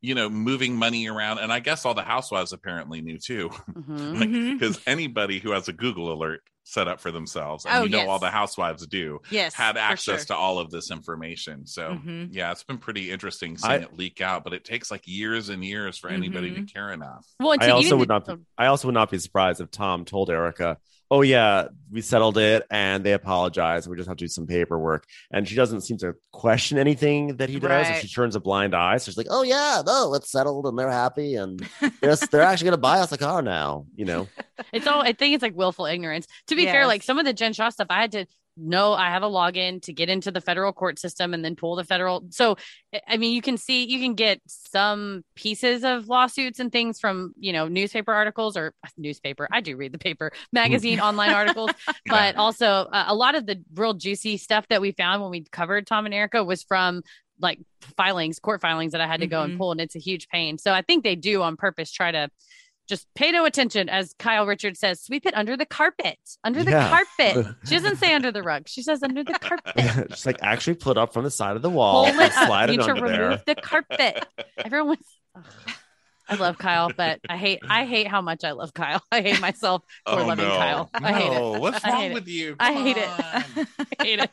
you 0.00 0.14
know, 0.14 0.28
moving 0.28 0.76
money 0.76 1.08
around. 1.08 1.38
And 1.38 1.52
I 1.52 1.60
guess 1.60 1.84
all 1.84 1.94
the 1.94 2.02
housewives 2.02 2.52
apparently 2.52 3.00
knew 3.00 3.18
too, 3.18 3.48
Mhm. 3.50 4.18
like 4.20 4.28
Mhm. 4.28 4.58
because 4.58 4.80
anybody 4.86 5.38
who 5.40 5.50
has 5.52 5.68
a 5.68 5.72
Google 5.72 6.12
alert 6.12 6.42
set 6.64 6.86
up 6.86 7.00
for 7.00 7.10
themselves, 7.10 7.64
and 7.64 7.74
Oh, 7.78 7.82
you 7.84 7.88
know 7.88 7.98
yes. 7.98 8.08
all 8.08 8.18
the 8.18 8.30
housewives 8.30 8.86
do, 8.86 9.20
Yes, 9.30 9.54
had 9.54 9.78
access 9.78 10.18
sure. 10.20 10.26
to 10.26 10.36
all 10.36 10.58
of 10.58 10.70
this 10.70 10.90
information. 10.90 11.66
So 11.66 11.92
Mhm. 12.04 12.28
yeah, 12.30 12.52
it's 12.52 12.62
been 12.62 12.76
pretty 12.76 13.10
interesting 13.10 13.56
seeing 13.56 13.72
I- 13.72 13.76
it 13.76 13.96
leak 13.96 14.20
out, 14.20 14.44
but 14.44 14.52
it 14.52 14.64
takes 14.64 14.90
like 14.90 15.06
years 15.06 15.48
and 15.48 15.64
years 15.64 15.96
for 15.96 16.10
anybody 16.10 16.50
Mm-hmm. 16.50 16.66
to 16.66 16.72
care 16.72 16.92
enough. 16.92 17.26
Well, 17.40 17.56
I 17.58 17.70
also 17.70 17.96
would 17.96 18.08
the- 18.08 18.12
not. 18.12 18.26
Be, 18.26 18.34
I 18.58 18.66
also 18.66 18.86
would 18.88 18.94
not 18.94 19.10
be 19.10 19.18
surprised 19.18 19.62
if 19.62 19.70
Tom 19.70 20.04
told 20.04 20.28
Erika, 20.30 20.76
"Oh 21.10 21.22
yeah, 21.22 21.68
we 21.90 22.00
settled 22.00 22.36
it, 22.38 22.64
and 22.70 23.04
they 23.04 23.12
apologize. 23.12 23.88
We 23.88 23.96
just 23.96 24.08
have 24.08 24.16
to 24.18 24.24
do 24.24 24.28
some 24.28 24.46
paperwork." 24.46 25.04
And 25.30 25.48
she 25.48 25.54
doesn't 25.54 25.80
seem 25.82 25.96
to 25.98 26.14
question 26.32 26.78
anything 26.78 27.36
that 27.38 27.48
he 27.48 27.58
does. 27.58 27.70
and 27.86 27.94
Right. 27.94 28.02
she 28.02 28.08
turns 28.08 28.36
a 28.36 28.40
blind 28.40 28.74
eye. 28.74 28.96
So 28.98 29.10
she's 29.10 29.16
like, 29.16 29.28
"Oh 29.30 29.42
yeah, 29.42 29.82
no, 29.86 30.14
it's 30.14 30.30
settled, 30.30 30.66
and 30.66 30.78
they're 30.78 30.90
happy, 30.90 31.34
and 31.36 31.60
they're, 32.00 32.16
they're 32.16 32.42
actually 32.42 32.66
going 32.66 32.72
to 32.72 32.78
buy 32.78 32.98
us 33.00 33.12
a 33.12 33.18
car 33.18 33.42
now." 33.42 33.86
You 33.96 34.04
know, 34.04 34.28
It's 34.72 34.86
all 34.86 35.00
I 35.02 35.12
think 35.12 35.34
it's 35.34 35.42
like 35.42 35.56
willful 35.56 35.86
ignorance. 35.86 36.26
To 36.48 36.56
be 36.56 36.64
fair, 36.66 36.86
like 36.86 37.02
some 37.02 37.18
of 37.18 37.24
the 37.24 37.32
Jen 37.32 37.52
Shah 37.52 37.70
stuff, 37.70 37.86
I 37.90 38.00
had 38.00 38.12
to 38.12 38.26
know 38.58 38.92
I 38.92 39.10
have 39.10 39.22
a 39.22 39.28
login 39.28 39.80
to 39.82 39.92
get 39.92 40.08
into 40.08 40.30
the 40.30 40.40
federal 40.40 40.72
court 40.72 40.98
system 40.98 41.32
and 41.34 41.44
then 41.44 41.56
pull 41.56 41.76
the 41.76 41.84
federal. 41.84 42.24
So 42.30 42.56
I- 43.06 43.16
mean, 43.16 43.32
you 43.32 43.42
can 43.42 43.56
see 43.56 43.84
you 43.84 44.00
can 44.00 44.14
get 44.14 44.40
some 44.46 45.24
pieces 45.34 45.84
of 45.84 46.08
lawsuits 46.08 46.58
and 46.60 46.70
things 46.72 46.98
from 47.00 47.32
you 47.38 47.52
know 47.52 47.68
newspaper 47.68 48.12
articles 48.12 48.56
or 48.56 48.74
newspaper. 48.96 49.48
I 49.52 49.60
do 49.60 49.76
read 49.76 49.92
the 49.92 49.98
paper, 49.98 50.32
magazine, 50.52 51.00
online 51.00 51.30
articles, 51.30 51.70
but 52.06 52.36
also 52.36 52.66
uh, 52.66 53.04
a 53.08 53.14
lot 53.14 53.34
of 53.34 53.46
the 53.46 53.62
real 53.74 53.94
juicy 53.94 54.36
stuff 54.36 54.66
that 54.68 54.80
we 54.80 54.92
found 54.92 55.22
when 55.22 55.30
we 55.30 55.44
covered 55.52 55.86
Tom 55.86 56.04
and 56.06 56.14
Erika 56.14 56.42
was 56.44 56.62
from 56.62 57.02
like 57.40 57.60
filings, 57.96 58.40
court 58.40 58.60
filings 58.60 58.92
that 58.92 59.00
I 59.00 59.06
had 59.06 59.20
to 59.20 59.26
go 59.28 59.42
and 59.42 59.52
Mhm. 59.54 59.58
pull, 59.58 59.70
and 59.72 59.80
it's 59.80 59.94
a 59.94 60.00
huge 60.00 60.26
pain. 60.28 60.58
So 60.58 60.72
I 60.72 60.82
think 60.82 61.04
they 61.04 61.14
do 61.14 61.42
on 61.42 61.56
purpose 61.56 61.92
try 61.92 62.10
to 62.10 62.28
just 62.88 63.06
pay 63.14 63.30
no 63.30 63.44
attention, 63.44 63.88
as 63.88 64.14
Kyle 64.18 64.46
Richards 64.46 64.80
says, 64.80 65.00
sweep 65.02 65.26
it 65.26 65.34
under 65.36 65.56
the 65.56 65.66
carpet, 65.66 66.18
under 66.42 66.64
the 66.64 66.70
Yeah. 66.72 66.88
carpet. 66.88 67.54
She 67.66 67.74
doesn't 67.74 67.96
say 67.96 68.14
under 68.14 68.32
the 68.32 68.42
rug; 68.42 68.68
she 68.68 68.82
says 68.82 69.02
under 69.02 69.22
the 69.22 69.34
carpet. 69.34 70.06
She's 70.14 70.26
like 70.26 70.38
actually 70.42 70.74
pull 70.74 70.92
it 70.92 70.98
up 70.98 71.12
from 71.12 71.24
the 71.24 71.30
side 71.30 71.56
of 71.56 71.62
the 71.62 71.70
wall, 71.70 72.04
Pull 72.04 72.12
and 72.14 72.20
it 72.22 72.36
up. 72.36 72.46
slide 72.46 72.70
You 72.70 72.74
it 72.74 72.76
need 72.78 72.84
to 72.86 72.90
under 72.92 73.02
remove 73.04 73.42
there. 73.46 73.54
the 73.54 73.60
carpet. 73.60 74.26
Everyone's. 74.64 75.06
Ugh. 75.36 75.44
I 76.30 76.34
love 76.34 76.58
Kyle, 76.58 76.92
but 76.94 77.20
I 77.26 77.38
hate 77.38 77.60
I 77.70 77.86
hate 77.86 78.06
how 78.06 78.20
much 78.20 78.44
I 78.44 78.52
love 78.52 78.74
Kyle. 78.74 79.02
I 79.10 79.22
hate 79.22 79.40
myself 79.40 79.82
for 80.06 80.20
oh 80.20 80.26
loving 80.26 80.44
no, 80.46 80.56
Kyle. 80.58 80.90
I 80.94 81.12
hate 81.12 81.32
it. 81.32 81.34
no, 81.40 81.52
what's 81.58 81.82
I 81.84 81.90
wrong 81.90 82.00
hate 82.02 82.10
it. 82.10 82.14
with 82.14 82.28
you? 82.28 82.56
I 82.60 82.72
Come 82.74 82.82
hate 82.84 82.96
it. 82.98 83.08
I 83.98 84.04
hate 84.04 84.18
it. 84.20 84.30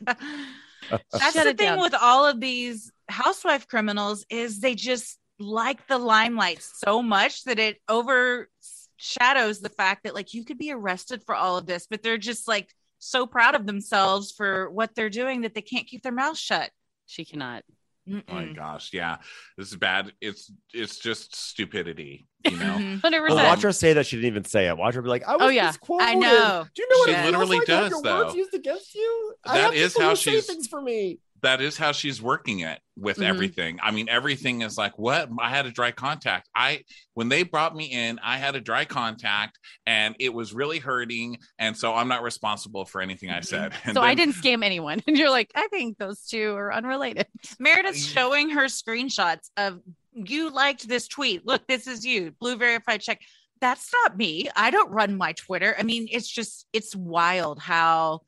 That's 1.12 1.32
Shut 1.34 1.44
the 1.44 1.50
it 1.50 1.58
thing 1.58 1.68
down. 1.68 1.80
with 1.80 1.94
all 1.94 2.26
of 2.26 2.38
these 2.38 2.92
housewife 3.08 3.66
criminals 3.66 4.26
is 4.28 4.60
they 4.60 4.74
just 4.74 5.18
like 5.38 5.86
the 5.86 5.98
limelight 5.98 6.62
so 6.62 7.02
much 7.02 7.44
that 7.44 7.58
it 7.58 7.78
overshadows 7.88 9.60
the 9.60 9.68
fact 9.68 10.04
that 10.04 10.14
like 10.14 10.34
you 10.34 10.44
could 10.44 10.58
be 10.58 10.72
arrested 10.72 11.22
for 11.24 11.34
all 11.34 11.56
of 11.56 11.66
this, 11.66 11.86
but 11.88 12.02
they're 12.02 12.18
just 12.18 12.48
like 12.48 12.72
so 12.98 13.26
proud 13.26 13.54
of 13.54 13.66
themselves 13.66 14.32
for 14.32 14.70
what 14.70 14.94
they're 14.94 15.10
doing 15.10 15.42
that 15.42 15.54
they 15.54 15.62
can't 15.62 15.86
keep 15.86 16.02
their 16.02 16.12
mouth 16.12 16.38
shut. 16.38 16.70
She 17.06 17.24
cannot. 17.24 17.62
Oh 18.08 18.20
my 18.32 18.44
gosh, 18.52 18.90
yeah, 18.92 19.16
this 19.58 19.68
is 19.70 19.76
bad. 19.76 20.12
It's 20.20 20.52
it's 20.72 20.98
just 21.00 21.34
stupidity, 21.34 22.28
you 22.44 22.52
know. 22.56 22.76
Mhm. 22.78 23.00
Hundred 23.02 23.22
Well, 23.22 23.30
percent. 23.36 23.48
watch 23.48 23.62
her 23.62 23.72
say 23.72 23.92
that 23.94 24.06
she 24.06 24.14
didn't 24.14 24.28
even 24.28 24.44
say 24.44 24.68
it. 24.68 24.76
Watch 24.78 24.94
her 24.94 25.02
be 25.02 25.08
like, 25.08 25.24
"I 25.26 25.32
was 25.32 25.42
Oh, 25.42 25.48
yeah. 25.48 25.66
misquoted." 25.66 26.06
I 26.06 26.14
know. 26.14 26.66
Do 26.72 26.82
you 26.82 26.88
know 26.88 26.98
what 27.00 27.08
She 27.08 27.14
it 27.14 27.22
feels 27.22 27.26
literally 27.32 27.58
like 27.58 27.66
does, 27.66 27.90
your 27.90 28.02
words 28.02 28.34
used 28.36 28.54
against 28.54 28.94
you? 28.94 29.34
I 29.44 29.58
have 29.58 29.74
is 29.74 29.92
people 29.94 30.02
how 30.04 30.10
who 30.10 30.16
say 30.16 30.30
she's- 30.30 30.46
things 30.46 30.68
for 30.68 30.80
me. 30.80 31.18
That 31.46 31.60
is 31.60 31.76
how 31.76 31.92
she's 31.92 32.20
working 32.20 32.60
it 32.60 32.80
with 32.96 33.18
Mhm. 33.18 33.24
everything. 33.24 33.78
I 33.82 33.90
mean, 33.92 34.08
everything 34.08 34.62
is 34.62 34.76
like, 34.76 34.98
what? 34.98 35.28
I 35.40 35.48
had 35.50 35.64
a 35.66 35.70
dry 35.70 35.92
contact. 35.92 36.48
I 36.54 36.82
when 37.14 37.28
they 37.28 37.44
brought 37.44 37.74
me 37.74 37.86
in, 37.86 38.18
I 38.22 38.36
had 38.36 38.56
a 38.56 38.60
dry 38.60 38.84
contact 38.84 39.58
and 39.86 40.14
it 40.18 40.34
was 40.34 40.52
really 40.52 40.78
hurting. 40.80 41.38
And 41.58 41.76
so 41.76 41.94
I'm 41.94 42.08
not 42.08 42.22
responsible 42.22 42.84
for 42.84 43.00
anything 43.00 43.30
I 43.30 43.40
Mhm. 43.40 43.46
said. 43.46 43.72
And 43.84 43.94
so 43.94 44.02
I 44.02 44.14
didn't 44.14 44.34
scam 44.34 44.64
anyone. 44.64 45.00
And 45.06 45.16
you're 45.16 45.30
like, 45.30 45.50
I 45.54 45.68
think 45.68 45.98
those 45.98 46.26
two 46.26 46.54
are 46.56 46.72
unrelated. 46.74 47.26
Meredith's 47.60 48.04
showing 48.04 48.50
her 48.50 48.64
screenshots 48.64 49.50
of 49.56 49.80
you 50.12 50.50
liked 50.50 50.88
this 50.88 51.06
tweet. 51.08 51.46
Look, 51.46 51.66
this 51.68 51.86
is 51.86 52.04
you, 52.04 52.32
blue 52.40 52.56
verified 52.56 53.00
check. 53.02 53.20
That's 53.60 53.90
not 54.02 54.16
me. 54.16 54.50
I 54.56 54.70
don't 54.70 54.90
run 54.90 55.16
my 55.16 55.32
Twitter. 55.32 55.76
I 55.78 55.82
mean, 55.82 56.08
it's 56.10 56.28
just 56.28 56.66
it's 56.72 56.94
wild 56.96 57.58
how 57.60 58.22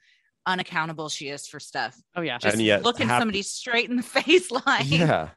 unaccountable 0.48 1.08
she 1.08 1.28
is 1.28 1.46
for 1.46 1.60
stuff. 1.60 1.94
Oh 2.16 2.20
yeah. 2.22 2.38
Just 2.38 2.54
And 2.56 2.62
yet 2.64 2.82
looking 2.82 3.06
hap- 3.06 3.20
somebody 3.20 3.42
straight 3.42 3.88
in 3.90 3.96
the 3.96 4.02
face 4.18 4.50
line. 4.50 4.86
yeah 4.86 5.28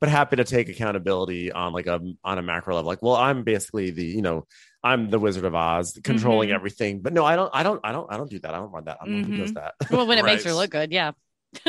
but 0.00 0.08
happy 0.08 0.36
to 0.36 0.44
take 0.44 0.68
accountability 0.68 1.52
on 1.52 1.72
like 1.72 1.86
a 1.86 2.00
on 2.24 2.36
a 2.38 2.42
macro 2.42 2.74
level 2.74 2.86
like 2.88 3.00
well 3.00 3.14
i'm 3.14 3.44
basically 3.44 3.90
the 3.90 4.04
you 4.04 4.20
know 4.22 4.44
i'm 4.82 5.08
the 5.08 5.18
wizard 5.20 5.44
of 5.44 5.54
oz 5.54 5.98
controlling 6.02 6.48
Mhm. 6.50 6.54
everything 6.54 7.00
but 7.00 7.12
no 7.12 7.24
i 7.24 7.36
don't 7.36 7.48
i 7.54 7.62
don't 7.62 7.80
i 7.84 7.92
don't 7.92 8.12
i 8.12 8.16
don't 8.16 8.28
do 8.28 8.38
that 8.40 8.52
i 8.52 8.58
don't 8.58 8.72
run 8.72 8.84
that 8.86 8.98
i 9.00 9.04
don't 9.06 9.22
know 9.22 9.28
who 9.28 9.36
does 9.36 9.52
that 9.54 9.74
Well, 9.90 10.06
when 10.06 10.18
it 10.18 10.24
makes 10.24 10.44
her 10.44 10.52
look 10.60 10.70
good, 10.70 10.90
yeah. 10.92 11.12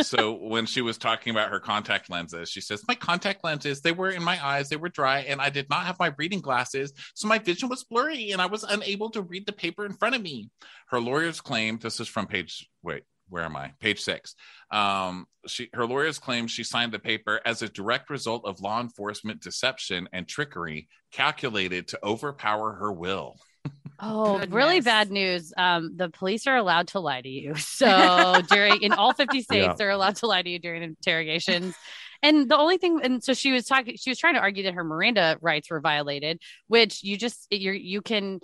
So 0.01 0.33
when 0.33 0.65
she 0.65 0.81
was 0.81 0.97
talking 0.97 1.31
about 1.31 1.49
her 1.49 1.59
contact 1.59 2.09
lenses, 2.09 2.49
she 2.49 2.61
says, 2.61 2.83
My 2.87 2.95
contact 2.95 3.43
lenses, 3.43 3.81
they 3.81 3.91
were 3.91 4.09
in 4.09 4.23
my 4.23 4.43
eyes, 4.43 4.69
they 4.69 4.75
were 4.75 4.89
dry, 4.89 5.19
and 5.19 5.41
I 5.41 5.49
did 5.49 5.69
not 5.69 5.85
have 5.85 5.99
my 5.99 6.13
reading 6.17 6.41
glasses. 6.41 6.93
So 7.13 7.27
my 7.27 7.39
vision 7.39 7.69
was 7.69 7.83
blurry 7.83 8.31
and 8.31 8.41
I 8.41 8.45
was 8.45 8.63
unable 8.63 9.09
to 9.11 9.21
read 9.21 9.45
the 9.45 9.53
paper 9.53 9.85
in 9.85 9.93
front 9.93 10.15
of 10.15 10.21
me. 10.21 10.49
Her 10.87 10.99
lawyers 10.99 11.41
claim 11.41 11.77
this 11.77 11.99
is 11.99 12.07
from 12.07 12.27
page 12.27 12.67
wait, 12.83 13.03
where 13.29 13.43
am 13.43 13.55
I? 13.55 13.73
Page 13.79 14.01
six. 14.01 14.35
Um, 14.71 15.25
she 15.47 15.69
her 15.73 15.85
lawyers 15.85 16.19
claim 16.19 16.47
she 16.47 16.63
signed 16.63 16.91
the 16.91 16.99
paper 16.99 17.41
as 17.45 17.61
a 17.61 17.69
direct 17.69 18.09
result 18.09 18.45
of 18.45 18.61
law 18.61 18.81
enforcement 18.81 19.41
deception 19.41 20.07
and 20.13 20.27
trickery 20.27 20.87
calculated 21.11 21.87
to 21.89 21.99
overpower 22.03 22.73
her 22.73 22.91
will. 22.91 23.37
Oh, 23.99 24.43
really 24.49 24.81
bad 24.81 25.09
news. 25.09 25.53
Um, 25.57 25.95
the 25.95 26.09
police 26.09 26.47
are 26.47 26.55
allowed 26.57 26.89
to 26.89 26.99
lie 26.99 27.21
to 27.21 27.29
you. 27.29 27.53
So 27.75 28.41
during 28.49 28.81
in 28.81 28.93
all 28.93 29.13
50 29.13 29.41
states, 29.43 29.65
Yeah. 29.67 29.73
they're 29.77 29.89
allowed 29.91 30.17
to 30.17 30.27
lie 30.27 30.41
to 30.41 30.49
you 30.49 30.59
during 30.59 30.83
interrogations. 30.83 31.75
And 32.21 32.49
the 32.49 32.57
only 32.57 32.77
thing, 32.77 32.99
and 33.03 33.23
so 33.23 33.33
she 33.33 33.51
was 33.51 33.65
talking, 33.65 33.95
she 33.97 34.09
was 34.09 34.17
trying 34.17 34.33
to 34.35 34.39
argue 34.39 34.63
that 34.63 34.73
her 34.73 34.83
Miranda 34.83 35.37
rights 35.41 35.69
were 35.69 35.79
violated, 35.81 36.41
which 36.67 37.03
you 37.03 37.17
just 37.17 37.47
you're 37.51 37.73
you 37.73 38.01
can 38.01 38.39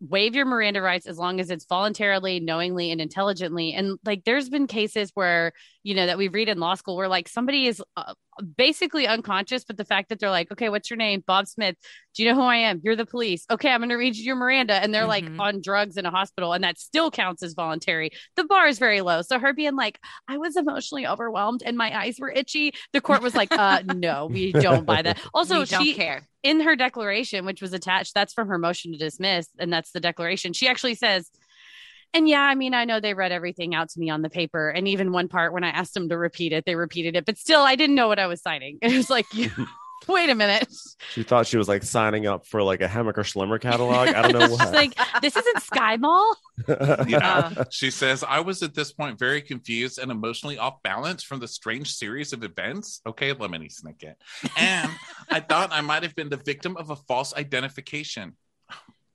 waive 0.00 0.34
your 0.34 0.46
Miranda 0.46 0.80
rights 0.80 1.06
as 1.06 1.18
long 1.18 1.38
as 1.38 1.50
it's 1.50 1.66
voluntarily, 1.66 2.40
knowingly, 2.40 2.90
and 2.90 3.00
intelligently. 3.00 3.74
And 3.74 3.98
like, 4.04 4.24
there's 4.24 4.48
been 4.48 4.66
cases 4.66 5.10
where 5.14 5.52
you 5.82 5.94
know 5.94 6.06
that 6.06 6.18
we 6.18 6.28
read 6.28 6.48
in 6.48 6.58
law 6.58 6.74
school 6.74 6.96
where 6.96 7.08
like 7.08 7.28
somebody 7.28 7.66
is 7.66 7.82
uh, 7.96 8.14
basically 8.56 9.06
unconscious, 9.06 9.64
but 9.64 9.76
the 9.76 9.84
fact 9.84 10.08
that 10.08 10.18
they're 10.18 10.30
like, 10.30 10.50
okay, 10.52 10.68
what's 10.68 10.90
your 10.90 10.96
name, 10.96 11.22
Bob 11.26 11.46
Smith? 11.46 11.76
Do 12.14 12.22
you 12.22 12.28
know 12.30 12.34
who 12.34 12.42
I 12.42 12.56
am? 12.56 12.80
You're 12.84 12.96
the 12.96 13.06
police. 13.06 13.44
Okay, 13.50 13.70
I'm 13.70 13.80
going 13.80 13.88
to 13.90 13.96
read 13.96 14.16
you 14.16 14.24
your 14.24 14.36
Miranda. 14.36 14.74
And 14.74 14.92
they're 14.94 15.06
like 15.06 15.24
Mhm. 15.24 15.40
on 15.40 15.60
drugs 15.62 15.96
in 15.96 16.06
a 16.06 16.10
hospital, 16.10 16.52
and 16.52 16.62
that 16.64 16.78
still 16.78 17.10
counts 17.10 17.42
as 17.42 17.54
voluntary. 17.54 18.10
The 18.36 18.44
bar 18.44 18.66
is 18.68 18.78
very 18.78 19.00
low. 19.00 19.22
So 19.22 19.38
her 19.38 19.52
being 19.52 19.76
like, 19.76 19.98
I 20.28 20.38
was 20.38 20.56
emotionally 20.56 21.06
overwhelmed 21.06 21.62
and 21.64 21.76
my 21.76 21.96
eyes 21.98 22.16
were 22.18 22.30
itchy. 22.30 22.74
The 22.92 23.00
court 23.00 23.22
was 23.22 23.34
like, 23.34 23.50
uh, 23.52 23.82
no, 23.86 24.26
we 24.26 24.52
don't 24.52 24.84
buy 24.86 25.02
that. 25.02 25.18
Also, 25.34 25.60
we 25.60 25.66
she 25.66 25.94
care. 25.94 26.28
in 26.42 26.60
her 26.60 26.76
declaration, 26.76 27.44
which 27.46 27.62
was 27.62 27.72
attached, 27.72 28.14
that's 28.14 28.32
from 28.34 28.48
her 28.48 28.58
motion 28.58 28.92
to 28.92 28.98
dismiss, 28.98 29.48
and 29.58 29.72
that's 29.72 29.92
the 29.92 30.00
declaration. 30.00 30.52
She 30.52 30.68
actually 30.68 30.94
says, 30.94 31.30
and 32.14 32.28
yeah, 32.28 32.42
I 32.42 32.54
mean, 32.54 32.74
I 32.74 32.84
know 32.84 33.00
they 33.00 33.14
read 33.14 33.32
everything 33.32 33.74
out 33.74 33.88
to 33.90 34.00
me 34.00 34.10
on 34.10 34.22
the 34.22 34.30
paper, 34.30 34.68
and 34.70 34.86
even 34.88 35.12
one 35.12 35.28
part 35.28 35.52
when 35.52 35.64
I 35.64 35.70
asked 35.70 35.94
them 35.94 36.08
to 36.08 36.16
repeat 36.18 36.52
it, 36.52 36.64
they 36.64 36.74
repeated 36.74 37.16
it, 37.16 37.24
but 37.24 37.38
still, 37.38 37.60
I 37.62 37.74
didn't 37.76 37.96
know 37.96 38.08
what 38.08 38.18
I 38.18 38.26
was 38.26 38.40
signing. 38.42 38.78
It 38.82 38.96
was 38.96 39.08
like, 39.10 39.26
wait 40.08 40.30
a 40.30 40.34
minute, 40.34 40.66
She 41.12 41.22
thought 41.22 41.46
she 41.46 41.56
was 41.56 41.68
like 41.68 41.84
signing 41.84 42.26
up 42.26 42.44
for 42.44 42.60
like 42.62 42.80
a 42.80 42.88
Hammacher 42.88 43.22
Schlemmer 43.22 43.60
catalog. 43.60 44.08
I 44.08 44.22
don't 44.22 44.32
know 44.32 44.48
she's 44.48 44.58
what. 44.58 44.72
like, 44.74 44.94
this 45.20 45.36
isn't 45.36 45.62
Sky 45.62 45.96
Mall. 45.96 46.34
Yeah. 46.66 47.52
Uh, 47.56 47.64
She 47.70 47.90
says, 47.92 48.24
I 48.26 48.40
was 48.40 48.64
at 48.64 48.74
this 48.74 48.92
point 48.92 49.16
very 49.18 49.40
confused 49.42 50.00
and 50.00 50.10
emotionally 50.10 50.58
off 50.58 50.82
balance 50.82 51.22
from 51.22 51.38
the 51.38 51.46
strange 51.46 51.94
series 51.94 52.32
of 52.32 52.42
events. 52.42 53.00
Okay, 53.06 53.32
Lemony 53.32 53.72
Snicket. 53.72 54.14
And 54.58 54.90
I 55.30 55.38
thought 55.38 55.70
I 55.72 55.82
might 55.82 56.02
have 56.02 56.16
been 56.16 56.30
the 56.30 56.36
victim 56.36 56.76
of 56.76 56.90
a 56.90 56.96
false 56.96 57.32
identification. 57.36 58.36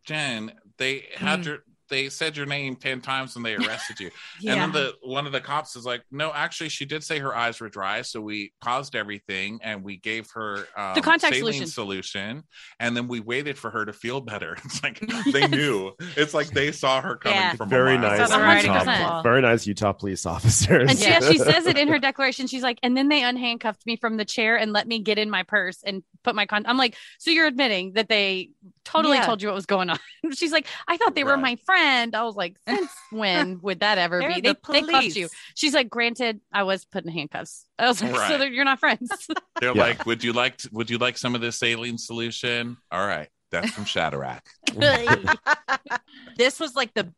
Jen, 0.06 0.54
they 0.78 1.06
had 1.16 1.42
Mm. 1.42 1.46
your 1.46 1.58
they 1.90 2.10
said 2.10 2.36
your 2.38 2.46
name 2.46 2.76
10 2.76 3.02
times 3.02 3.36
and 3.36 3.46
they 3.46 3.56
arrested 3.62 4.00
you. 4.00 4.12
yeah. 4.40 4.54
And 4.54 4.62
then 4.62 4.72
the 4.72 4.94
one 5.02 5.26
of 5.26 5.32
the 5.32 5.42
cops 5.42 5.76
is 5.76 5.86
like, 5.86 6.04
No, 6.12 6.32
actually, 6.34 6.70
she 6.70 6.86
did 6.86 7.04
say 7.04 7.20
her 7.20 7.36
eyes 7.36 7.60
were 7.60 7.70
dry. 7.70 8.02
So 8.02 8.22
we 8.22 8.54
paused 8.62 8.96
everything 8.96 9.60
and 9.64 9.84
we 9.84 9.98
gave 9.98 10.30
her 10.32 10.68
um, 10.76 10.94
The 10.96 11.02
contact 11.02 11.36
solution. 11.36 11.68
solution. 11.68 12.44
And 12.80 12.96
then 12.96 13.08
we 13.08 13.20
waited 13.20 13.58
for 13.58 13.70
her 13.72 13.86
to 13.86 13.94
feel 13.94 14.22
better. 14.22 14.58
It's 14.66 14.84
like 14.84 15.00
they 15.32 15.48
knew. 15.48 15.94
It's 16.16 16.34
like 16.34 16.48
they 16.50 16.72
saw 16.72 17.02
her 17.02 17.16
coming 17.16 17.38
Yeah. 17.38 17.54
from 17.56 17.70
Very 17.70 17.98
nice, 17.98 18.28
Saw 18.30 18.38
the 18.38 18.44
writing 18.44 18.72
on 18.72 18.78
on 18.80 18.86
the 18.86 18.92
Utah, 18.92 19.22
very 19.22 19.42
nice 19.42 19.66
Utah 19.68 19.94
police 19.94 20.26
officers. 20.26 20.90
And 20.90 21.00
she, 21.00 21.06
yeah, 21.06 21.20
she 21.22 21.38
says 21.38 21.66
it 21.68 21.78
in 21.78 21.88
her 21.88 22.00
declaration. 22.00 22.48
She's 22.48 22.64
like, 22.64 22.80
and 22.84 22.96
then 22.98 23.08
they 23.08 23.22
unhandcuffed 23.22 23.86
me 23.86 23.96
from 23.96 24.18
the 24.18 24.26
chair 24.26 24.58
and 24.58 24.74
let 24.74 24.88
me 24.88 25.00
get 25.00 25.18
in 25.18 25.30
my 25.30 25.44
purse 25.44 25.82
and 25.86 26.04
put 26.24 26.36
my 26.36 26.46
con. 26.46 26.66
I'm 26.68 26.78
like, 26.78 26.96
so 27.20 27.32
you're 27.32 27.48
admitting 27.48 27.94
that 27.94 28.10
they 28.10 28.50
totally 28.84 29.18
Yeah. 29.18 29.26
told 29.26 29.42
you 29.42 29.48
what 29.48 29.56
was 29.56 29.66
going 29.66 29.90
on. 29.90 29.98
She's 30.34 30.52
like, 30.52 30.68
I 30.88 30.98
thought 30.98 31.16
they 31.16 31.24
were 31.24 31.38
my 31.38 31.56
friend. 31.66 31.77
I 31.78 32.24
was 32.24 32.36
like, 32.36 32.56
since 32.68 32.92
when 33.12 33.60
would 33.62 33.80
that 33.82 33.98
ever 33.98 34.20
be? 34.20 34.42
They, 34.42 34.42
the 34.42 34.58
they 34.72 34.82
cuffed 34.82 35.16
you. 35.16 35.30
She's 35.56 35.74
like, 35.74 35.90
granted, 35.90 36.42
I 36.52 36.64
was 36.64 36.86
put 36.86 37.06
in 37.06 37.12
handcuffs. 37.12 37.66
I 37.80 37.88
was 37.88 38.02
like, 38.02 38.12
so 38.14 38.18
Right. 38.20 38.38
they're- 38.40 38.52
you're 38.52 38.66
not 38.66 38.80
friends. 38.80 39.10
They're 39.60 39.76
Yeah. 39.76 39.82
like, 39.82 40.06
"Would 40.06 40.24
you 40.24 40.34
like? 40.34 40.58
To, 40.58 40.70
would 40.72 40.90
you 40.90 40.98
like 40.98 41.18
some 41.18 41.34
of 41.36 41.42
this 41.42 41.58
saline 41.58 41.98
solution?" 41.98 42.78
All 42.92 43.06
right, 43.06 43.28
that's 43.52 43.72
from 43.72 43.86
Shatterack. 43.86 44.42
this 46.38 46.60
was 46.60 46.76
like 46.76 46.94
the 46.94 47.14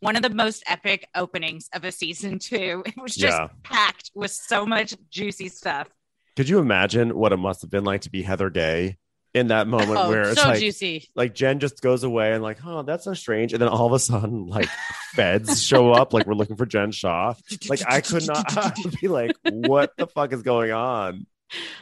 one 0.00 0.16
of 0.16 0.22
the 0.22 0.30
most 0.30 0.62
epic 0.66 1.08
openings 1.14 1.68
of 1.72 1.84
a 1.84 1.92
season 1.92 2.38
two. 2.38 2.82
It 2.84 2.96
was 3.00 3.14
just 3.14 3.36
Yeah. 3.38 3.48
packed 3.62 4.10
with 4.14 4.30
so 4.32 4.66
much 4.66 4.94
juicy 5.10 5.48
stuff. 5.48 5.88
Could 6.36 6.48
you 6.48 6.58
imagine 6.58 7.16
what 7.16 7.32
it 7.32 7.36
must 7.38 7.62
have 7.62 7.70
been 7.70 7.84
like 7.84 8.02
to 8.02 8.10
be 8.10 8.22
Heather 8.22 8.50
Gay 8.50 8.98
in 9.34 9.48
that 9.48 9.66
moment 9.66 9.98
oh, 9.98 10.08
where 10.08 10.30
it's 10.30 10.40
so 10.40 10.48
like, 10.48 10.60
juicy. 10.60 11.08
like 11.16 11.34
Jen 11.34 11.58
just 11.58 11.80
goes 11.82 12.04
away 12.04 12.32
and 12.32 12.42
like, 12.42 12.58
oh, 12.64 12.82
that's 12.82 13.04
so 13.04 13.14
strange. 13.14 13.52
And 13.52 13.60
then 13.60 13.68
all 13.68 13.86
of 13.86 13.92
a 13.92 13.98
sudden, 13.98 14.46
like 14.46 14.68
feds 15.12 15.60
show 15.62 15.92
up, 15.92 16.12
like 16.12 16.26
we're 16.26 16.34
looking 16.34 16.56
for 16.56 16.66
Jen 16.66 16.92
Shah. 16.92 17.34
Like 17.68 17.82
I 17.86 18.00
could 18.00 18.26
not 18.26 18.44
I 18.56 18.72
be 19.00 19.08
like, 19.08 19.32
what 19.42 19.92
the 19.96 20.06
fuck 20.06 20.32
is 20.32 20.42
going 20.42 20.70
on? 20.70 21.26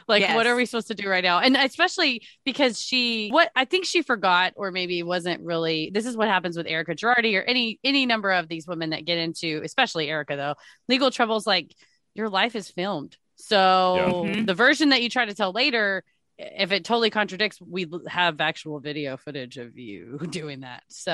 Like, 0.07 0.21
Yes. 0.21 0.35
what 0.35 0.45
are 0.45 0.55
we 0.55 0.65
supposed 0.65 0.87
to 0.89 0.95
do 0.95 1.07
right 1.07 1.23
now? 1.23 1.39
And 1.39 1.55
especially 1.55 2.23
because 2.43 2.79
she, 2.79 3.29
what 3.29 3.49
I 3.55 3.65
think 3.65 3.85
she 3.85 4.01
forgot, 4.01 4.53
or 4.55 4.71
maybe 4.71 5.01
wasn't 5.03 5.41
really. 5.41 5.89
This 5.93 6.05
is 6.05 6.17
what 6.17 6.27
happens 6.27 6.57
with 6.57 6.67
Erika 6.67 6.93
Girardi 6.95 7.39
or 7.39 7.43
any 7.43 7.79
any 7.83 8.05
number 8.05 8.31
of 8.31 8.47
these 8.47 8.67
women 8.67 8.91
that 8.91 9.05
get 9.05 9.17
into, 9.19 9.61
especially 9.63 10.09
Erika 10.09 10.35
though, 10.35 10.55
legal 10.89 11.11
troubles. 11.11 11.47
Like 11.47 11.73
your 12.13 12.29
life 12.29 12.55
is 12.55 12.69
filmed, 12.69 13.15
so 13.35 13.95
Yeah. 13.95 14.11
Mhm. 14.33 14.45
the 14.47 14.53
version 14.53 14.89
that 14.89 15.01
you 15.01 15.09
try 15.09 15.25
to 15.25 15.33
tell 15.33 15.51
later, 15.51 16.03
if 16.37 16.71
it 16.71 16.83
totally 16.83 17.09
contradicts, 17.09 17.61
we 17.61 17.87
have 18.07 18.41
actual 18.41 18.79
video 18.79 19.17
footage 19.17 19.57
of 19.57 19.77
you 19.77 20.17
doing 20.29 20.61
that. 20.61 20.83
So 20.89 21.11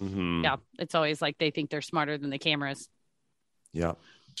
Mhm. 0.00 0.42
yeah, 0.42 0.56
it's 0.78 0.94
always 0.94 1.22
like 1.22 1.38
they 1.38 1.50
think 1.50 1.70
they're 1.70 1.80
smarter 1.82 2.18
than 2.18 2.30
the 2.30 2.38
cameras. 2.38 2.88
Yeah. 3.72 3.94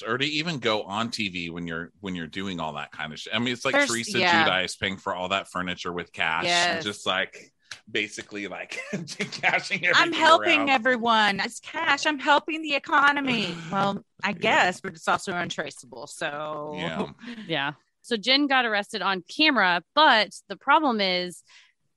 or 0.06 0.16
to 0.16 0.24
even 0.24 0.58
go 0.60 0.82
on 0.84 1.10
TV 1.10 1.50
when 1.50 1.66
you're 1.66 1.90
when 2.00 2.14
you're 2.14 2.28
doing 2.28 2.60
all 2.60 2.74
that 2.74 2.92
kind 2.92 3.12
of 3.12 3.18
shit. 3.18 3.34
I 3.34 3.40
mean, 3.40 3.52
it's 3.52 3.64
like 3.64 3.72
There's- 3.74 3.88
Teresa 3.90 4.18
yeah. 4.20 4.46
Giudice 4.48 4.78
paying 4.78 4.96
for 4.96 5.12
all 5.12 5.30
that 5.30 5.50
furniture 5.50 5.92
with 5.92 6.12
cash, 6.12 6.44
Yes. 6.44 6.84
just 6.84 7.04
like 7.04 7.52
basically 7.90 8.46
like 8.46 8.80
cashing 9.32 9.84
everything. 9.84 9.94
I'm 9.96 10.12
helping 10.12 10.58
around. 10.60 10.68
everyone. 10.70 11.40
It's 11.40 11.58
cash. 11.58 12.06
I'm 12.06 12.20
helping 12.20 12.62
the 12.62 12.74
economy. 12.76 13.52
Well, 13.72 14.04
I 14.22 14.32
guess, 14.34 14.80
but 14.80 14.92
it's 14.94 15.08
also 15.08 15.32
untraceable. 15.32 16.06
So 16.06 16.74
Yeah, 16.76 17.06
Yeah. 17.48 17.72
So 18.02 18.16
Jen 18.16 18.46
got 18.46 18.64
arrested 18.64 19.02
on 19.02 19.22
camera, 19.22 19.82
but 19.94 20.30
the 20.48 20.56
problem 20.56 21.00
is 21.00 21.42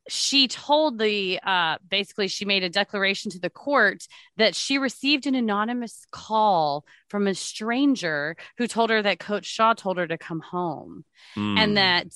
she 0.07 0.47
told 0.47 0.97
the 0.97 1.39
uh 1.43 1.77
basically 1.87 2.27
she 2.27 2.43
made 2.43 2.63
a 2.63 2.69
declaration 2.69 3.29
to 3.31 3.39
the 3.39 3.51
court 3.51 4.07
that 4.35 4.55
she 4.55 4.79
received 4.79 5.27
an 5.27 5.35
anonymous 5.35 6.05
call 6.11 6.83
from 7.07 7.27
a 7.27 7.35
stranger 7.35 8.35
who 8.57 8.67
told 8.67 8.89
her 8.89 9.01
that 9.01 9.19
coach 9.19 9.45
Shah 9.45 9.73
told 9.73 9.97
her 9.97 10.07
to 10.07 10.17
come 10.17 10.39
home 10.39 11.05
Mm. 11.37 11.59
and 11.59 11.77
that 11.77 12.07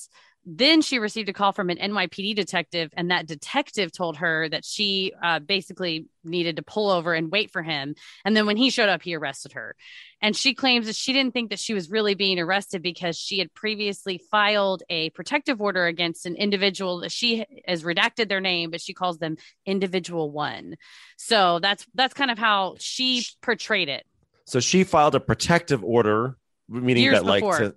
then 0.48 0.80
she 0.80 1.00
received 1.00 1.28
a 1.28 1.32
call 1.32 1.50
from 1.50 1.70
an 1.70 1.76
NYPD 1.76 2.36
detective, 2.36 2.90
and 2.96 3.10
that 3.10 3.26
detective 3.26 3.90
told 3.90 4.18
her 4.18 4.48
that 4.48 4.64
she 4.64 5.12
uh, 5.20 5.40
basically 5.40 6.06
needed 6.22 6.56
to 6.56 6.62
pull 6.62 6.88
over 6.88 7.14
and 7.14 7.32
wait 7.32 7.50
for 7.50 7.62
him. 7.62 7.96
And 8.24 8.36
then 8.36 8.46
when 8.46 8.56
he 8.56 8.70
showed 8.70 8.88
up, 8.88 9.02
he 9.02 9.16
arrested 9.16 9.54
her. 9.54 9.74
And 10.22 10.36
she 10.36 10.54
claims 10.54 10.86
that 10.86 10.94
she 10.94 11.12
didn't 11.12 11.34
think 11.34 11.50
that 11.50 11.58
she 11.58 11.74
was 11.74 11.90
really 11.90 12.14
being 12.14 12.38
arrested 12.38 12.80
because 12.80 13.18
she 13.18 13.40
had 13.40 13.52
previously 13.54 14.18
filed 14.30 14.84
a 14.88 15.10
protective 15.10 15.60
order 15.60 15.86
against 15.86 16.26
an 16.26 16.36
individual 16.36 17.00
that 17.00 17.10
she 17.10 17.44
has 17.66 17.82
redacted 17.82 18.28
their 18.28 18.40
name, 18.40 18.70
but 18.70 18.80
she 18.80 18.94
calls 18.94 19.18
them 19.18 19.38
individual 19.66 20.30
one. 20.30 20.76
So 21.16 21.58
that's 21.58 21.84
that's 21.94 22.14
kind 22.14 22.30
of 22.30 22.38
how 22.38 22.76
she 22.78 23.26
portrayed 23.42 23.88
it. 23.88 24.06
So 24.44 24.60
she 24.60 24.84
filed 24.84 25.16
a 25.16 25.20
protective 25.20 25.82
order, 25.82 26.36
meaning 26.68 27.02
Years 27.02 27.16
that 27.18 27.24
like 27.24 27.42
to, 27.42 27.74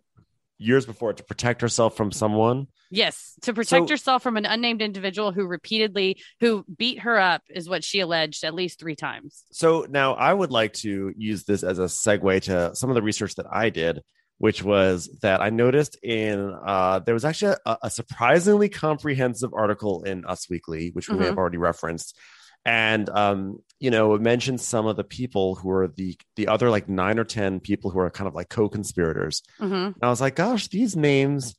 years 0.60 0.86
before 0.86 1.13
to 1.13 1.24
protect 1.24 1.62
herself 1.62 1.95
from 1.98 2.12
someone. 2.12 2.67
Yes, 2.91 3.36
to 3.43 3.54
protect 3.54 3.88
So- 3.88 3.93
herself 3.93 4.22
from 4.22 4.36
an 4.38 4.45
unnamed 4.45 4.82
individual 4.82 5.32
who 5.32 5.45
repeatedly 5.48 6.22
who 6.39 6.65
beat 6.78 7.00
her 7.00 7.17
up 7.19 7.41
is 7.50 7.69
what 7.69 7.84
she 7.84 8.00
alleged 8.02 8.43
at 8.43 8.54
least 8.54 8.80
3 8.80 8.95
times. 8.95 9.45
So 9.52 9.86
now 9.89 10.13
I 10.13 10.34
would 10.34 10.52
like 10.52 10.74
to 10.74 11.13
use 11.17 11.45
this 11.45 11.63
as 11.63 11.80
a 11.80 11.84
segue 11.84 12.41
to 12.43 12.76
some 12.76 12.89
of 12.89 12.95
the 12.95 13.02
research 13.02 13.36
that 13.36 13.45
I 13.52 13.69
did, 13.69 14.02
which 14.39 14.63
was 14.63 15.08
that 15.22 15.39
I 15.41 15.50
noticed 15.50 15.98
in 16.04 16.54
uh, 16.65 17.00
there 17.00 17.13
was 17.13 17.26
actually 17.26 17.56
a, 17.65 17.78
a 17.84 17.89
surprisingly 17.89 18.69
comprehensive 18.69 19.54
article 19.54 20.04
in 20.04 20.26
Us 20.26 20.50
Weekly, 20.50 20.89
which 20.93 21.10
we 21.10 21.15
may 21.17 21.26
Mhm. 21.26 21.30
have 21.30 21.38
already 21.38 21.58
referenced, 21.58 22.17
and 22.65 23.10
um, 23.10 23.62
you 23.80 23.89
know 23.91 24.13
it 24.15 24.22
mentioned 24.22 24.62
some 24.62 24.86
of 24.88 24.95
the 24.98 25.04
people 25.04 25.56
who 25.56 25.69
are 25.72 25.88
the 25.88 26.17
the 26.36 26.48
other 26.48 26.69
like 26.69 26.88
nine 26.89 27.17
or 27.19 27.24
ten 27.24 27.60
people 27.60 27.91
who 27.91 28.00
are 28.00 28.10
kind 28.10 28.28
of 28.28 28.36
like 28.36 28.50
co-conspirators. 28.50 29.41
Mhm. 29.60 29.86
And 29.88 29.95
I 30.02 30.10
was 30.10 30.22
like, 30.22 30.36
gosh, 30.36 30.67
these 30.67 30.95
names 30.95 31.56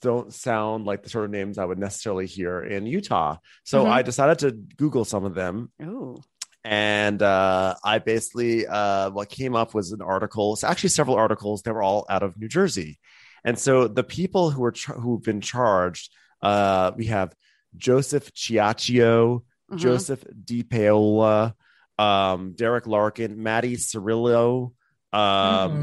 don't 0.00 0.32
sound 0.32 0.86
like 0.86 1.02
the 1.02 1.10
sort 1.10 1.24
of 1.26 1.30
names 1.30 1.58
I 1.58 1.64
would 1.64 1.78
necessarily 1.78 2.26
hear 2.26 2.62
in 2.62 2.86
Utah. 2.86 3.36
So 3.64 3.84
Mhm. 3.84 3.90
I 3.90 4.02
decided 4.02 4.38
to 4.40 4.52
Google 4.52 5.04
some 5.04 5.24
of 5.24 5.34
them 5.34 5.70
Ooh. 5.82 6.16
and 6.64 7.20
uh, 7.20 7.74
I 7.84 7.98
basically 7.98 8.66
uh, 8.66 9.10
what 9.10 9.28
came 9.28 9.54
up 9.54 9.74
was 9.74 9.92
an 9.92 10.00
article. 10.00 10.54
It's 10.54 10.64
actually 10.64 10.88
several 10.90 11.16
articles. 11.16 11.62
They 11.62 11.72
were 11.72 11.82
all 11.82 12.06
out 12.08 12.22
of 12.22 12.38
New 12.38 12.48
Jersey, 12.48 12.98
and 13.44 13.58
so 13.58 13.86
the 13.88 14.04
people 14.04 14.50
who 14.50 14.62
were 14.62 14.72
char- 14.72 14.96
who've 14.98 15.22
been 15.22 15.42
charged, 15.42 16.10
uh, 16.40 16.92
we 16.96 17.06
have 17.06 17.34
Joseph 17.76 18.32
Chiaccio, 18.32 19.42
Mhm. 19.72 19.78
Joseph 19.78 20.24
Di 20.44 20.62
Paola, 20.62 21.54
um, 21.98 22.52
Derek 22.52 22.86
Larkin, 22.86 23.42
Maddie 23.42 23.76
Cirillo, 23.76 24.72
um, 25.12 25.20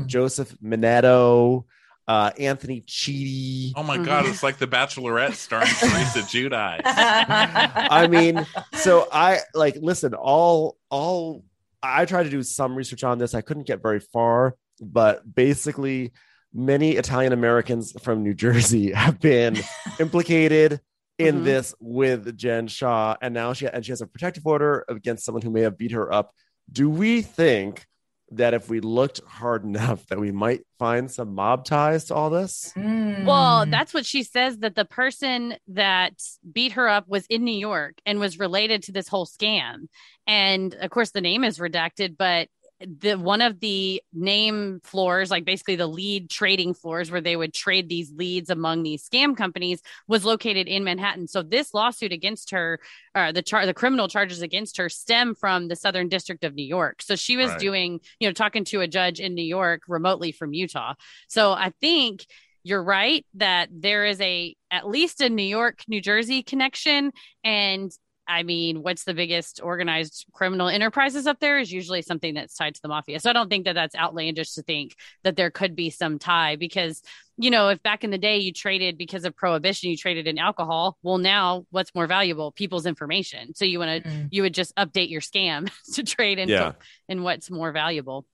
Mhm. 0.04 0.06
Joseph 0.08 0.56
Minetto, 0.64 1.66
uh, 2.08 2.32
Anthony 2.38 2.82
Cheedy. 2.82 3.72
Oh 3.76 3.84
my 3.84 3.98
god, 3.98 4.26
it's 4.26 4.44
like 4.44 4.58
the 4.58 4.68
Bachelorette 4.68 5.34
starring 5.36 5.68
Teresa 5.80 6.20
Giudice. 6.22 6.82
I 6.86 8.08
mean, 8.08 8.46
so 8.74 9.08
I 9.12 9.40
like 9.54 9.78
listen, 9.82 10.14
all 10.14 10.78
all 10.90 11.44
I 11.82 12.06
tried 12.06 12.24
to 12.24 12.30
do 12.30 12.44
some 12.44 12.76
research 12.76 13.04
on 13.04 13.18
this. 13.18 13.34
I 13.34 13.42
couldn't 13.42 13.66
get 13.68 13.82
very 13.82 14.00
far, 14.00 14.56
but 14.82 15.24
basically 15.34 16.12
many 16.54 16.92
Italian 16.98 17.32
Americans 17.34 17.94
from 18.04 18.24
New 18.24 18.34
Jersey 18.34 18.92
have 19.04 19.20
been 19.22 19.56
implicated 20.00 20.82
in 21.28 21.42
Mhm. 21.42 21.44
this 21.44 21.76
with 21.80 22.38
Jen 22.38 22.68
Shah 22.68 23.16
and 23.22 23.34
now 23.34 23.54
she 23.54 23.68
and 23.68 23.86
she 23.86 23.92
has 23.92 24.02
a 24.02 24.08
protective 24.08 24.46
order 24.46 24.86
against 24.90 25.24
someone 25.26 25.42
who 25.42 25.52
may 25.52 25.62
have 25.62 25.78
beat 25.78 25.92
her 25.92 26.12
up. 26.12 26.34
Do 26.72 26.90
we 26.90 27.22
think 27.22 27.86
that 28.34 28.54
if 28.54 28.70
we 28.70 28.80
looked 28.80 29.20
hard 29.28 29.64
enough 29.72 30.06
that 30.08 30.18
we 30.20 30.32
might 30.32 30.62
find 30.80 31.12
some 31.12 31.36
mob 31.36 31.66
ties 31.66 32.06
to 32.06 32.16
all 32.16 32.30
this? 32.30 32.72
Well, 32.78 33.66
that's 33.66 33.94
what 33.94 34.06
she 34.06 34.24
says 34.24 34.60
that 34.60 34.76
the 34.76 34.86
person 34.86 35.56
that 35.68 36.14
beat 36.50 36.72
her 36.74 36.88
up 36.88 37.10
was 37.10 37.26
in 37.28 37.44
New 37.44 37.58
York 37.58 37.96
and 38.06 38.20
was 38.20 38.40
related 38.40 38.84
to 38.84 38.92
this 38.94 39.10
whole 39.10 39.26
scam. 39.26 39.88
And 40.28 40.74
of 40.76 40.90
course, 40.92 41.12
the 41.12 41.20
name 41.20 41.44
is 41.44 41.58
redacted, 41.60 42.16
but 42.18 42.48
the 42.86 43.16
one 43.16 43.42
of 43.42 43.60
the 43.60 44.02
name 44.14 44.80
floors, 44.84 45.30
like 45.30 45.46
basically 45.46 45.76
the 45.76 45.88
lead 45.88 46.30
trading 46.30 46.74
floors 46.74 47.12
where 47.12 47.22
they 47.22 47.36
would 47.36 47.54
trade 47.54 47.90
these 47.90 48.12
leads 48.12 48.50
among 48.50 48.84
these 48.84 49.08
scam 49.08 49.36
companies, 49.36 49.82
was 50.08 50.26
located 50.26 50.68
in 50.68 50.84
Manhattan. 50.84 51.28
So 51.28 51.44
this 51.44 51.74
lawsuit 51.74 52.12
against 52.12 52.52
her, 52.52 52.80
uh, 53.16 53.32
the 53.32 53.42
char- 53.42 53.66
the 53.66 53.74
criminal 53.74 54.08
charges 54.08 54.42
against 54.42 54.78
her, 54.78 54.90
stem 54.90 55.36
from 55.36 55.68
the 55.68 55.76
Southern 55.76 56.10
District 56.10 56.44
of 56.44 56.56
New 56.56 56.66
York. 56.66 57.02
So 57.02 57.16
she 57.16 57.38
was 57.38 57.52
Right. 57.52 57.60
doing, 57.60 58.00
you 58.20 58.28
know, 58.28 58.34
talking 58.34 58.64
to 58.66 58.82
a 58.82 58.88
judge 58.88 59.20
in 59.20 59.36
New 59.36 59.44
York 59.44 59.84
remotely 59.88 60.32
from 60.32 60.54
Utah. 60.54 60.94
So 61.28 61.52
I 61.52 61.72
think 61.82 62.26
you're 62.64 62.84
right 62.84 63.26
that 63.34 63.70
there 63.72 64.06
is 64.06 64.22
a 64.22 64.56
at 64.70 64.88
least 64.88 65.20
a 65.20 65.30
New 65.30 65.44
York, 65.44 65.84
New 65.88 66.00
Jersey 66.00 66.44
connection. 66.44 67.12
And 67.44 67.92
I 68.28 68.44
mean, 68.44 68.82
what's 68.84 69.04
the 69.04 69.14
biggest 69.14 69.60
organized 69.64 70.26
criminal 70.32 70.68
enterprises 70.70 71.28
up 71.28 71.40
there 71.40 71.60
is 71.60 71.72
usually 71.72 72.02
something 72.02 72.34
that's 72.34 72.56
tied 72.56 72.76
to 72.76 72.82
the 72.82 72.88
mafia. 72.88 73.20
So 73.20 73.30
I 73.30 73.34
don't 73.34 73.50
think 73.50 73.66
that 73.66 73.74
that's 73.74 73.96
outlandish 73.96 74.54
to 74.54 74.64
think 74.64 74.96
that 75.24 75.36
there 75.36 75.52
could 75.52 75.76
be 75.76 75.90
some 75.90 76.20
tie 76.20 76.56
because, 76.56 77.02
you 77.38 77.50
know, 77.50 77.70
if 77.70 77.82
back 77.84 78.04
in 78.04 78.12
the 78.12 78.18
day 78.18 78.38
you 78.38 78.54
traded 78.54 78.98
because 78.98 79.26
of 79.26 79.36
prohibition, 79.36 79.90
you 79.90 79.98
traded 79.98 80.28
in 80.28 80.38
alcohol. 80.38 80.98
Well, 81.04 81.18
now 81.18 81.66
what's 81.72 81.94
more 81.96 82.08
valuable? 82.08 82.52
People's 82.52 82.86
information. 82.86 83.54
So 83.56 83.66
you 83.66 83.80
want 83.80 84.04
to, 84.04 84.10
Mm. 84.10 84.28
you 84.32 84.44
would 84.44 84.54
just 84.54 84.76
update 84.76 85.10
your 85.10 85.22
scam 85.22 85.70
to 85.94 86.04
trade 86.04 86.40
in, 86.40 86.48
Yeah. 86.48 86.74
in 87.10 87.24
what's 87.24 87.50
more 87.52 87.72
valuable. 87.72 88.26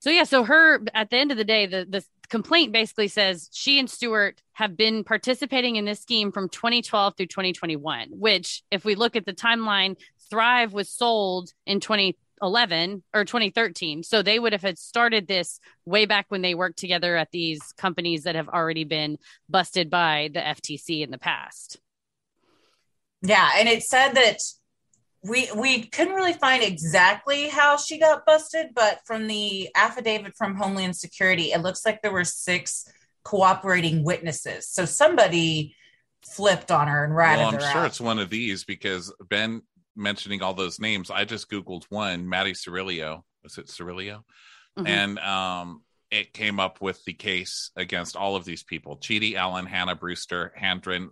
So 0.00 0.10
yeah, 0.10 0.24
so 0.24 0.42
her 0.42 0.80
at 0.94 1.10
the 1.10 1.16
end 1.16 1.30
of 1.30 1.36
the 1.36 1.44
day, 1.44 1.66
the 1.66 1.86
the 1.88 2.04
complaint 2.32 2.72
basically 2.72 3.08
says 3.08 3.50
she 3.52 3.78
and 3.78 3.90
Stuart 3.90 4.40
have 4.54 4.74
been 4.74 5.04
participating 5.04 5.76
in 5.76 5.84
this 5.84 6.00
scheme 6.00 6.32
from 6.32 6.48
2012 6.48 7.14
through 7.14 7.26
2021. 7.26 8.08
Which, 8.10 8.62
if 8.70 8.86
we 8.86 8.94
look 8.94 9.16
at 9.16 9.26
the 9.26 9.34
timeline, 9.34 9.96
Thrive 10.30 10.72
was 10.72 10.88
sold 10.88 11.52
in 11.66 11.78
2011 11.78 13.02
or 13.12 13.26
2013, 13.26 14.02
so 14.02 14.22
they 14.22 14.38
would 14.38 14.54
have 14.54 14.62
had 14.62 14.78
started 14.78 15.28
this 15.28 15.60
way 15.84 16.06
back 16.06 16.24
when 16.30 16.40
they 16.40 16.54
worked 16.54 16.78
together 16.78 17.18
at 17.18 17.30
these 17.32 17.60
companies 17.76 18.22
that 18.22 18.34
have 18.34 18.48
already 18.48 18.84
been 18.84 19.18
busted 19.50 19.90
by 19.90 20.30
the 20.32 20.40
FTC 20.40 21.02
in 21.02 21.10
the 21.10 21.18
past. 21.18 21.78
Yeah, 23.20 23.50
and 23.58 23.68
it 23.68 23.82
said 23.82 24.14
that 24.14 24.38
we 25.24 25.48
we 25.56 25.84
couldn't 25.84 26.14
really 26.14 26.32
find 26.32 26.62
exactly 26.62 27.48
how 27.48 27.76
she 27.76 27.98
got 27.98 28.26
busted, 28.26 28.68
but 28.74 29.00
from 29.04 29.28
the 29.28 29.70
affidavit 29.74 30.34
from 30.36 30.56
Homeland 30.56 30.96
Security, 30.96 31.52
it 31.52 31.62
looks 31.62 31.86
like 31.86 32.02
there 32.02 32.12
were 32.12 32.24
six 32.24 32.88
cooperating 33.24 34.02
witnesses. 34.02 34.68
So 34.68 34.84
somebody 34.84 35.76
flipped 36.24 36.70
on 36.70 36.88
her 36.88 37.04
and 37.04 37.14
ratted 37.14 37.38
well, 37.38 37.48
I'm 37.48 37.54
her 37.54 37.60
sure 37.60 37.80
out. 37.82 37.86
it's 37.86 38.00
one 38.00 38.18
of 38.18 38.30
these 38.30 38.64
because 38.64 39.12
Ben 39.28 39.62
mentioning 39.94 40.42
all 40.42 40.54
those 40.54 40.80
names, 40.80 41.10
I 41.10 41.24
just 41.24 41.50
googled 41.50 41.84
one, 41.88 42.28
Maddie 42.28 42.52
Cirillo. 42.52 43.22
Was 43.44 43.58
it 43.58 43.66
Cirillo? 43.66 44.22
Mhm. 44.78 44.88
And 44.88 45.18
um, 45.20 45.82
it 46.10 46.32
came 46.32 46.58
up 46.58 46.80
with 46.80 47.04
the 47.04 47.12
case 47.12 47.70
against 47.76 48.16
all 48.16 48.34
of 48.34 48.44
these 48.44 48.64
people: 48.64 48.96
Chidi 48.96 49.34
Allen, 49.34 49.66
Hannah 49.66 49.94
Brewster, 49.96 50.52
Handren, 50.60 51.10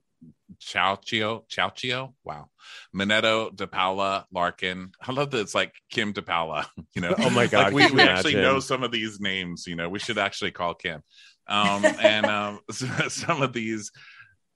Chauchio, 0.61 1.45
Chauchio. 1.49 2.15
Wow, 2.25 2.51
Minetto, 2.95 3.55
DePaula, 3.55 4.25
Larkin. 4.33 4.93
I 5.01 5.13
love 5.13 5.31
that 5.31 5.41
it's 5.41 5.55
like 5.55 5.75
Kim 5.91 6.13
DePaula. 6.13 6.67
You 6.95 7.03
know, 7.03 7.15
Oh 7.19 7.31
my 7.31 7.47
God, 7.47 7.73
Like 7.73 7.75
we, 7.75 7.91
we 7.93 8.03
actually 8.03 8.35
know 8.35 8.59
some 8.59 8.83
of 8.83 8.91
these 8.91 9.21
names. 9.21 9.67
You 9.67 9.77
know, 9.77 9.89
we 9.89 10.01
should 10.01 10.19
actually 10.19 10.51
call 10.51 10.75
Kim. 10.75 11.03
Um, 11.47 11.85
and 11.85 12.27
um, 12.27 12.61
some 13.09 13.43
of 13.43 13.53
these. 13.53 13.93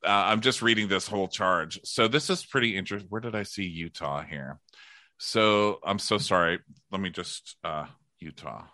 Uh, 0.04 0.08
I'm 0.08 0.40
just 0.40 0.62
reading 0.62 0.88
this 0.88 1.06
whole 1.06 1.28
charge. 1.28 1.80
So 1.84 2.08
this 2.08 2.28
is 2.28 2.44
pretty 2.44 2.76
interesting. 2.76 3.08
Where 3.08 3.20
did 3.20 3.34
I 3.34 3.44
see 3.44 3.64
Utah 3.64 4.22
here? 4.22 4.58
So 5.18 5.78
I'm 5.84 5.98
so 5.98 6.18
sorry. 6.18 6.58
Let 6.90 7.00
me 7.00 7.10
just 7.10 7.56
uh 7.64 7.86
Utah. 8.18 8.64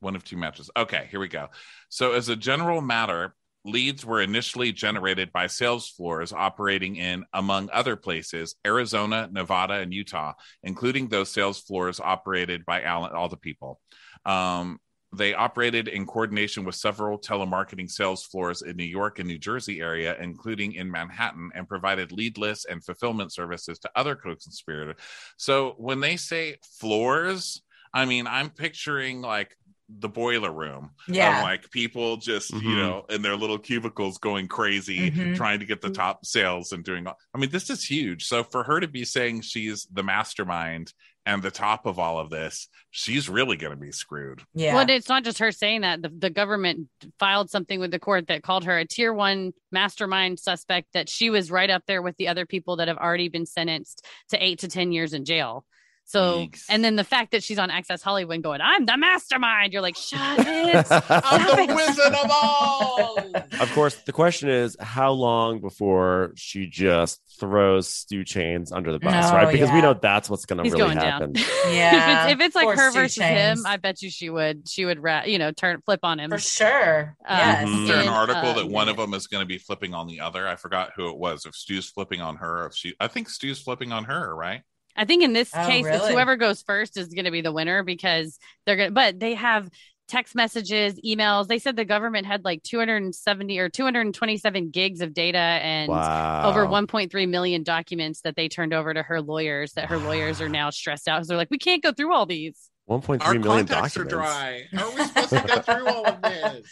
One 0.00 0.14
of 0.14 0.24
two 0.24 0.36
matches. 0.36 0.70
Okay, 0.76 1.08
here 1.10 1.18
we 1.18 1.28
go. 1.28 1.48
So 1.88 2.12
as 2.12 2.28
a 2.28 2.36
general 2.36 2.80
matter, 2.80 3.34
leads 3.64 4.04
were 4.04 4.22
initially 4.22 4.72
generated 4.72 5.32
by 5.32 5.46
sales 5.46 5.88
floors 5.88 6.32
operating 6.32 6.96
in 6.96 7.24
among 7.32 7.68
other 7.72 7.96
places, 7.96 8.54
Arizona, 8.66 9.28
Nevada, 9.30 9.74
and 9.74 9.92
Utah, 9.92 10.32
including 10.62 11.08
those 11.08 11.30
sales 11.30 11.58
floors 11.58 12.00
operated 12.00 12.64
by 12.64 12.84
all 12.84 13.28
the 13.28 13.36
people. 13.36 13.80
Um, 14.24 14.78
they 15.14 15.32
operated 15.32 15.88
in 15.88 16.06
coordination 16.06 16.64
with 16.64 16.74
several 16.74 17.18
telemarketing 17.18 17.90
sales 17.90 18.24
floors 18.24 18.60
in 18.60 18.76
New 18.76 18.84
York 18.84 19.18
and 19.18 19.26
New 19.26 19.38
Jersey 19.38 19.80
area, 19.80 20.14
including 20.20 20.74
in 20.74 20.90
Manhattan, 20.90 21.50
and 21.54 21.66
provided 21.66 22.12
lead 22.12 22.36
lists 22.36 22.66
and 22.66 22.84
fulfillment 22.84 23.32
services 23.32 23.78
to 23.80 23.90
other 23.96 24.14
co-conspirators. 24.14 24.96
So 25.38 25.74
when 25.78 26.00
they 26.00 26.16
say 26.16 26.56
floors, 26.78 27.62
I 27.94 28.04
mean 28.04 28.26
I'm 28.26 28.50
picturing 28.50 29.22
like 29.22 29.56
the 29.88 30.08
boiler 30.08 30.52
room 30.52 30.90
yeah. 31.08 31.38
of 31.38 31.44
like 31.44 31.70
people 31.70 32.18
just 32.18 32.52
you 32.52 32.60
Mhm. 32.60 32.76
know 32.76 33.06
in 33.08 33.22
their 33.22 33.36
little 33.36 33.58
cubicles 33.58 34.18
going 34.18 34.46
crazy 34.46 35.10
Mhm. 35.10 35.34
trying 35.36 35.60
to 35.60 35.66
get 35.66 35.80
the 35.80 35.88
top 35.90 36.26
sales 36.26 36.72
and 36.72 36.84
doing 36.84 37.06
all 37.06 37.16
i 37.34 37.38
mean 37.38 37.48
this 37.50 37.70
is 37.70 37.82
huge 37.82 38.26
so 38.26 38.44
for 38.44 38.64
her 38.64 38.80
to 38.80 38.88
be 38.88 39.04
saying 39.04 39.40
she's 39.40 39.86
the 39.90 40.02
mastermind 40.02 40.92
and 41.24 41.42
the 41.42 41.50
top 41.50 41.86
of 41.86 41.98
all 41.98 42.18
of 42.18 42.28
this 42.28 42.68
she's 42.90 43.30
really 43.30 43.56
going 43.56 43.72
to 43.72 43.80
be 43.80 43.90
screwed 43.92 44.42
yeah. 44.54 44.74
Well, 44.74 44.88
it's 44.90 45.08
not 45.08 45.24
just 45.24 45.38
her 45.38 45.52
saying 45.52 45.82
that. 45.82 46.00
The, 46.02 46.08
the 46.08 46.30
government 46.30 46.88
filed 47.18 47.50
something 47.50 47.80
with 47.80 47.90
the 47.90 47.98
court 47.98 48.28
that 48.28 48.42
called 48.42 48.64
her 48.64 48.78
a 48.78 48.86
tier 48.86 49.12
one 49.12 49.52
mastermind 49.72 50.38
suspect, 50.38 50.88
that 50.94 51.08
she 51.08 51.28
was 51.30 51.50
right 51.50 51.68
up 51.70 51.82
there 51.86 52.00
with 52.02 52.16
the 52.16 52.28
other 52.28 52.46
people 52.46 52.76
that 52.76 52.88
have 52.88 52.96
already 52.96 53.28
been 53.28 53.44
sentenced 53.46 54.06
to 54.30 54.42
eight 54.42 54.60
to 54.60 54.68
10 54.68 54.90
years 54.92 55.12
in 55.12 55.24
jail. 55.26 55.64
So, 56.10 56.46
Yikes. 56.46 56.64
and 56.70 56.82
then 56.82 56.96
the 56.96 57.04
fact 57.04 57.32
that 57.32 57.42
she's 57.44 57.58
on 57.58 57.70
Access 57.70 58.00
Hollywood 58.00 58.42
going, 58.42 58.62
I'm 58.62 58.86
the 58.86 58.96
mastermind. 58.96 59.74
You're 59.74 59.82
like, 59.82 59.94
shut 59.94 60.38
it. 60.40 60.86
i'm 61.10 61.66
the 61.68 61.74
wizard 61.74 62.14
of 62.14 62.30
all 62.30 63.18
Of 63.60 63.70
course, 63.74 63.94
the 64.06 64.12
question 64.12 64.48
is 64.48 64.74
how 64.80 65.12
long 65.12 65.60
before 65.60 66.32
she 66.34 66.66
just 66.66 67.20
throws 67.38 67.88
Stu 67.92 68.24
Chains 68.24 68.72
under 68.72 68.90
the 68.90 68.98
bus, 68.98 69.30
Oh, 69.30 69.34
right? 69.34 69.52
Because 69.52 69.70
we 69.70 69.82
know 69.82 69.92
that's 69.92 70.30
what's 70.30 70.46
going 70.46 70.56
to 70.56 70.62
He's 70.64 70.72
really 70.72 70.94
going 70.94 70.96
down. 70.96 71.34
happen. 71.34 71.34
yeah. 71.74 72.24
if 72.28 72.30
it's, 72.30 72.32
if 72.40 72.46
it's 72.46 72.56
like 72.56 72.64
Poor 72.64 72.76
her 72.76 72.90
Stu 72.90 73.00
versus 73.00 73.14
Chains. 73.16 73.60
him, 73.60 73.66
I 73.66 73.76
bet 73.76 74.00
you 74.00 74.08
she 74.10 74.30
would, 74.30 74.66
she 74.66 74.86
would, 74.86 75.02
ra- 75.02 75.24
you 75.26 75.38
know, 75.38 75.52
turn, 75.52 75.82
flip 75.84 76.00
on 76.04 76.18
him. 76.20 76.30
for 76.30 76.38
sure. 76.38 77.16
Uh, 77.28 77.36
yes. 77.38 77.68
Mhm. 77.68 77.82
Is 77.82 77.88
there 77.88 78.00
an 78.00 78.08
article 78.08 78.48
uh, 78.50 78.54
that 78.54 78.66
one 78.70 78.88
of 78.88 78.96
them 78.96 79.12
is 79.12 79.26
going 79.26 79.42
to 79.42 79.46
be 79.46 79.58
flipping 79.58 79.92
on 79.92 80.06
the 80.06 80.20
other? 80.20 80.48
I 80.48 80.56
forgot 80.56 80.92
who 80.96 81.10
it 81.10 81.18
was. 81.18 81.44
If 81.44 81.54
Stu's 81.54 81.86
flipping 81.90 82.22
on 82.22 82.36
her, 82.36 82.64
if 82.66 82.74
she, 82.74 82.94
I 82.98 83.08
think 83.08 83.28
Stu's 83.28 83.58
flipping 83.60 83.92
on 83.92 84.04
her, 84.04 84.34
right? 84.34 84.62
I 84.98 85.04
think 85.04 85.22
in 85.22 85.32
this 85.32 85.50
Oh, 85.54 85.66
case, 85.66 85.86
it's 85.86 86.08
whoever 86.08 86.36
goes 86.36 86.60
first 86.62 86.96
is 86.96 87.08
going 87.08 87.24
to 87.24 87.30
be 87.30 87.40
the 87.40 87.52
winner 87.52 87.82
because 87.82 88.38
they're 88.66 88.76
going 88.76 88.88
to, 88.88 88.94
but 88.94 89.20
they 89.20 89.34
have 89.34 89.70
text 90.08 90.34
messages, 90.34 90.98
emails. 91.04 91.46
They 91.46 91.58
said 91.58 91.76
the 91.76 91.84
government 91.84 92.26
had 92.26 92.44
like 92.44 92.62
270 92.64 93.58
or 93.58 93.68
227 93.68 94.70
gigs 94.70 95.00
of 95.00 95.14
data 95.14 95.38
and 95.38 95.88
wow. 95.88 96.48
over 96.48 96.66
1.3 96.66 97.28
million 97.28 97.62
documents 97.62 98.22
that 98.22 98.34
they 98.34 98.48
turned 98.48 98.74
over 98.74 98.92
to 98.92 99.02
her 99.02 99.20
lawyers 99.20 99.74
that 99.74 99.86
her 99.86 99.98
lawyers 99.98 100.40
are 100.40 100.48
now 100.48 100.70
stressed 100.70 101.06
out. 101.06 101.24
So 101.24 101.28
they're 101.28 101.36
like, 101.36 101.50
we 101.50 101.58
can't 101.58 101.82
go 101.82 101.92
through 101.92 102.12
all 102.12 102.26
these. 102.26 102.70
1.3 102.90 103.20
Our 103.22 103.34
million 103.34 103.66
documents. 103.66 103.96
are 103.96 104.04
dry. 104.04 104.64
How 104.72 104.90
are 104.90 104.96
we 104.96 105.04
supposed 105.04 105.28
to 105.30 105.44
get 105.46 105.64
through 105.66 105.86
all 105.86 106.06
of 106.06 106.22
this? 106.22 106.66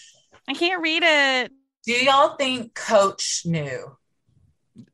I 0.49 0.55
can't 0.55 0.83
read 0.83 1.03
it. 1.05 1.53
Do 1.85 1.93
y'all 1.93 2.37
think 2.37 2.75
Coach 2.75 3.43
knew? 3.45 3.97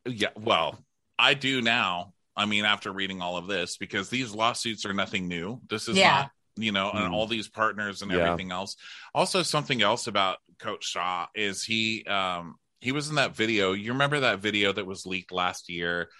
Yeah, 0.04 0.28
well, 0.38 0.78
I 1.18 1.34
do 1.34 1.62
now. 1.62 2.12
I 2.36 2.46
mean, 2.46 2.64
after 2.64 2.92
reading 2.92 3.20
all 3.20 3.36
of 3.36 3.46
this, 3.46 3.76
because 3.76 4.08
these 4.08 4.34
lawsuits 4.34 4.86
are 4.86 4.94
nothing 4.94 5.28
new. 5.28 5.60
This 5.68 5.88
is 5.88 5.96
Yeah. 5.98 6.10
not, 6.12 6.30
you 6.56 6.72
know, 6.72 6.90
and 6.90 7.12
Mm. 7.12 7.14
all 7.14 7.26
these 7.26 7.48
partners 7.48 8.02
and 8.02 8.10
Yeah. 8.10 8.18
everything 8.18 8.50
else. 8.52 8.76
Also, 9.14 9.42
something 9.42 9.82
else 9.82 10.06
about 10.06 10.38
Coach 10.58 10.84
Shah 10.84 11.26
is 11.34 11.62
he 11.64 12.04
um 12.04 12.56
he 12.80 12.90
was 12.90 13.08
in 13.08 13.14
that 13.14 13.36
video. 13.36 13.72
You 13.72 13.92
remember 13.92 14.20
that 14.20 14.40
video 14.40 14.72
that 14.72 14.86
was 14.86 15.06
leaked 15.06 15.30
last 15.30 15.68
year 15.70 16.10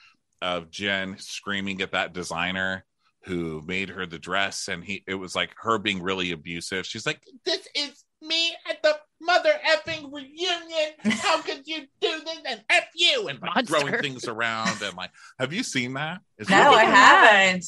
of 0.41 0.71
Jen 0.71 1.19
screaming 1.19 1.81
at 1.83 1.91
that 1.93 2.13
designer 2.13 2.85
who 3.25 3.63
made 3.67 3.89
her 3.89 4.07
the 4.07 4.19
dress, 4.19 4.69
and 4.69 4.85
he 4.85 5.03
it 5.07 5.15
was 5.15 5.35
like 5.35 5.53
her 5.59 5.79
being 5.79 6.03
really 6.03 6.31
abusive. 6.33 6.87
She's 6.87 7.07
like, 7.07 7.23
"This 7.45 7.67
is 7.75 8.05
me 8.21 8.55
at 8.69 8.83
the 8.83 9.01
mother 9.23 9.53
effing 9.67 10.13
reunion. 10.13 10.93
How 11.21 11.41
could 11.41 11.63
you 11.67 11.81
do 12.01 12.21
this? 12.25 12.39
And 12.47 12.63
F 12.69 12.85
you 12.95 13.29
and 13.29 13.41
like 13.41 13.55
Monster. 13.55 13.79
throwing 13.81 13.99
things 14.03 14.27
around 14.29 14.83
and 14.83 14.97
like 14.97 15.11
have 15.39 15.53
you 15.53 15.63
seen 15.63 15.95
that? 15.95 16.21
Is 16.39 16.49
No, 16.51 16.57
it- 16.57 16.61
I 16.61 16.65
think 16.71 16.79
I 16.79 16.85
have. 16.85 17.29
haven't. 17.31 17.65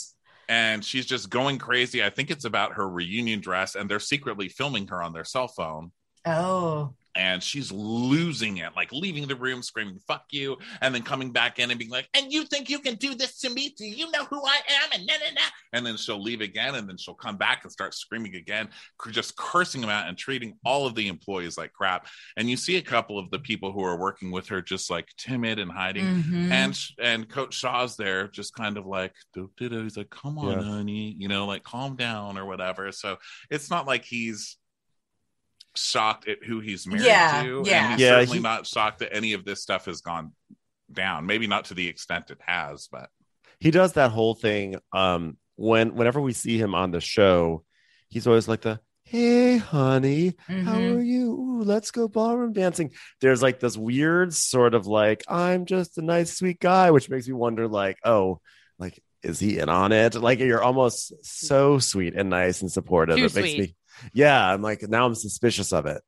and 0.48 0.84
she's 0.84 1.06
just 1.06 1.30
going 1.30 1.58
crazy. 1.58 2.04
I 2.04 2.10
think 2.10 2.30
it's 2.30 2.44
about 2.44 2.74
her 2.74 2.86
reunion 2.88 3.40
dress, 3.40 3.74
and 3.76 3.88
they're 3.90 4.00
secretly 4.00 4.48
filming 4.48 4.88
her 4.88 5.02
on 5.02 5.12
their 5.12 5.24
cell 5.24 5.48
phone. 5.48 5.92
Oh, 6.26 6.94
And 7.16 7.42
she's 7.42 7.70
losing 7.70 8.56
it, 8.58 8.70
like 8.74 8.90
leaving 8.92 9.26
the 9.28 9.36
room 9.36 9.62
screaming, 9.62 9.98
fuck 10.06 10.24
you, 10.30 10.56
and 10.80 10.94
then 10.94 11.02
coming 11.02 11.30
back 11.32 11.58
in 11.58 11.70
and 11.70 11.78
being 11.78 11.90
like, 11.90 12.08
and 12.14 12.32
you 12.32 12.44
think 12.44 12.68
you 12.68 12.80
can 12.80 12.96
do 12.96 13.14
this 13.14 13.38
to 13.40 13.50
me? 13.50 13.72
Do 13.76 13.84
you 13.84 14.10
know 14.10 14.24
who 14.24 14.44
I 14.44 14.56
am? 14.82 14.90
And 14.92 15.06
na, 15.06 15.14
na, 15.14 15.30
na. 15.34 15.40
And 15.72 15.86
then 15.86 15.96
she'll 15.96 16.20
leave 16.22 16.40
again, 16.40 16.74
and 16.74 16.88
then 16.88 16.96
she'll 16.96 17.14
come 17.14 17.36
back 17.36 17.60
and 17.62 17.70
start 17.72 17.94
screaming 17.94 18.34
again, 18.36 18.68
just 19.10 19.36
cursing 19.36 19.80
them 19.80 19.90
out 19.90 20.08
and 20.08 20.18
treating 20.18 20.54
all 20.64 20.86
of 20.86 20.94
the 20.94 21.08
employees 21.08 21.56
like 21.56 21.72
crap. 21.72 22.08
And 22.36 22.50
you 22.50 22.56
see 22.56 22.76
a 22.76 22.82
couple 22.82 23.18
of 23.18 23.30
the 23.30 23.38
people 23.38 23.72
who 23.72 23.84
are 23.84 23.98
working 23.98 24.30
with 24.30 24.48
her 24.48 24.60
just 24.60 24.90
like 24.90 25.08
timid 25.16 25.58
and 25.58 25.70
hiding. 25.70 26.04
Mhm. 26.04 26.50
And 26.50 26.78
and 27.00 27.28
Coach 27.28 27.54
Shah's 27.54 27.96
there, 27.96 28.28
just 28.28 28.54
kind 28.54 28.76
of 28.76 28.86
like, 28.86 29.14
he's 29.58 29.96
like, 29.96 30.10
"Come 30.10 30.38
on, 30.38 30.58
Yeah. 30.58 30.62
honey," 30.64 31.14
you 31.18 31.28
know, 31.28 31.46
like 31.46 31.62
calm 31.62 31.96
down 31.96 32.38
or 32.38 32.44
whatever. 32.44 32.90
So 32.92 33.18
it's 33.50 33.70
not 33.70 33.86
like 33.86 34.04
he's 34.04 34.56
shocked 35.76 36.28
at 36.28 36.42
who 36.44 36.60
he's 36.60 36.86
married 36.86 37.04
Yeah, 37.06 37.42
to, 37.42 37.62
yeah. 37.66 37.82
and 37.84 37.92
he's 37.92 38.00
Yeah, 38.00 38.10
certainly 38.20 38.36
he- 38.38 38.42
not 38.42 38.66
shocked 38.66 38.98
that 39.00 39.14
any 39.14 39.32
of 39.32 39.44
this 39.44 39.60
stuff 39.62 39.86
has 39.86 40.00
gone 40.00 40.32
down. 40.92 41.26
Maybe 41.26 41.46
not 41.46 41.66
to 41.66 41.74
the 41.74 41.88
extent 41.88 42.30
it 42.30 42.38
has, 42.46 42.88
but 42.90 43.08
he 43.60 43.70
does 43.70 43.94
that 43.94 44.10
whole 44.10 44.34
thing 44.34 44.76
um 44.92 45.36
when 45.56 45.94
whenever 45.94 46.20
we 46.20 46.32
see 46.32 46.58
him 46.58 46.74
on 46.74 46.90
the 46.90 47.00
show 47.00 47.64
he's 48.08 48.26
always 48.26 48.48
like 48.48 48.60
the 48.60 48.80
hey 49.04 49.56
honey 49.56 50.34
how 50.48 50.74
Mhm. 50.74 50.96
are 50.96 51.00
you 51.02 51.30
Ooh, 51.32 51.62
let's 51.62 51.90
go 51.92 52.08
ballroom 52.08 52.52
dancing 52.52 52.90
there's 53.20 53.40
like 53.42 53.60
this 53.60 53.76
weird 53.76 54.34
sort 54.34 54.74
of 54.74 54.86
like 54.88 55.22
i'm 55.28 55.64
just 55.66 55.96
a 55.98 56.02
nice 56.02 56.36
sweet 56.36 56.58
guy 56.58 56.90
which 56.90 57.08
makes 57.08 57.26
me 57.28 57.32
wonder 57.34 57.68
like 57.68 57.96
oh 58.04 58.40
like 58.78 59.00
is 59.22 59.38
he 59.38 59.58
in 59.58 59.68
on 59.68 59.92
it 59.92 60.14
like 60.16 60.40
you're 60.40 60.62
almost 60.62 61.12
so 61.22 61.78
sweet 61.78 62.14
and 62.14 62.28
nice 62.30 62.60
and 62.60 62.72
supportive 62.72 63.16
Too 63.16 63.24
it 63.26 63.34
makes 63.36 63.48
sweet. 63.50 63.58
me 63.60 63.76
yeah 64.12 64.52
i'm 64.52 64.62
like 64.62 64.82
now 64.88 65.06
i'm 65.06 65.14
suspicious 65.14 65.72
of 65.72 65.86
it. 65.86 66.02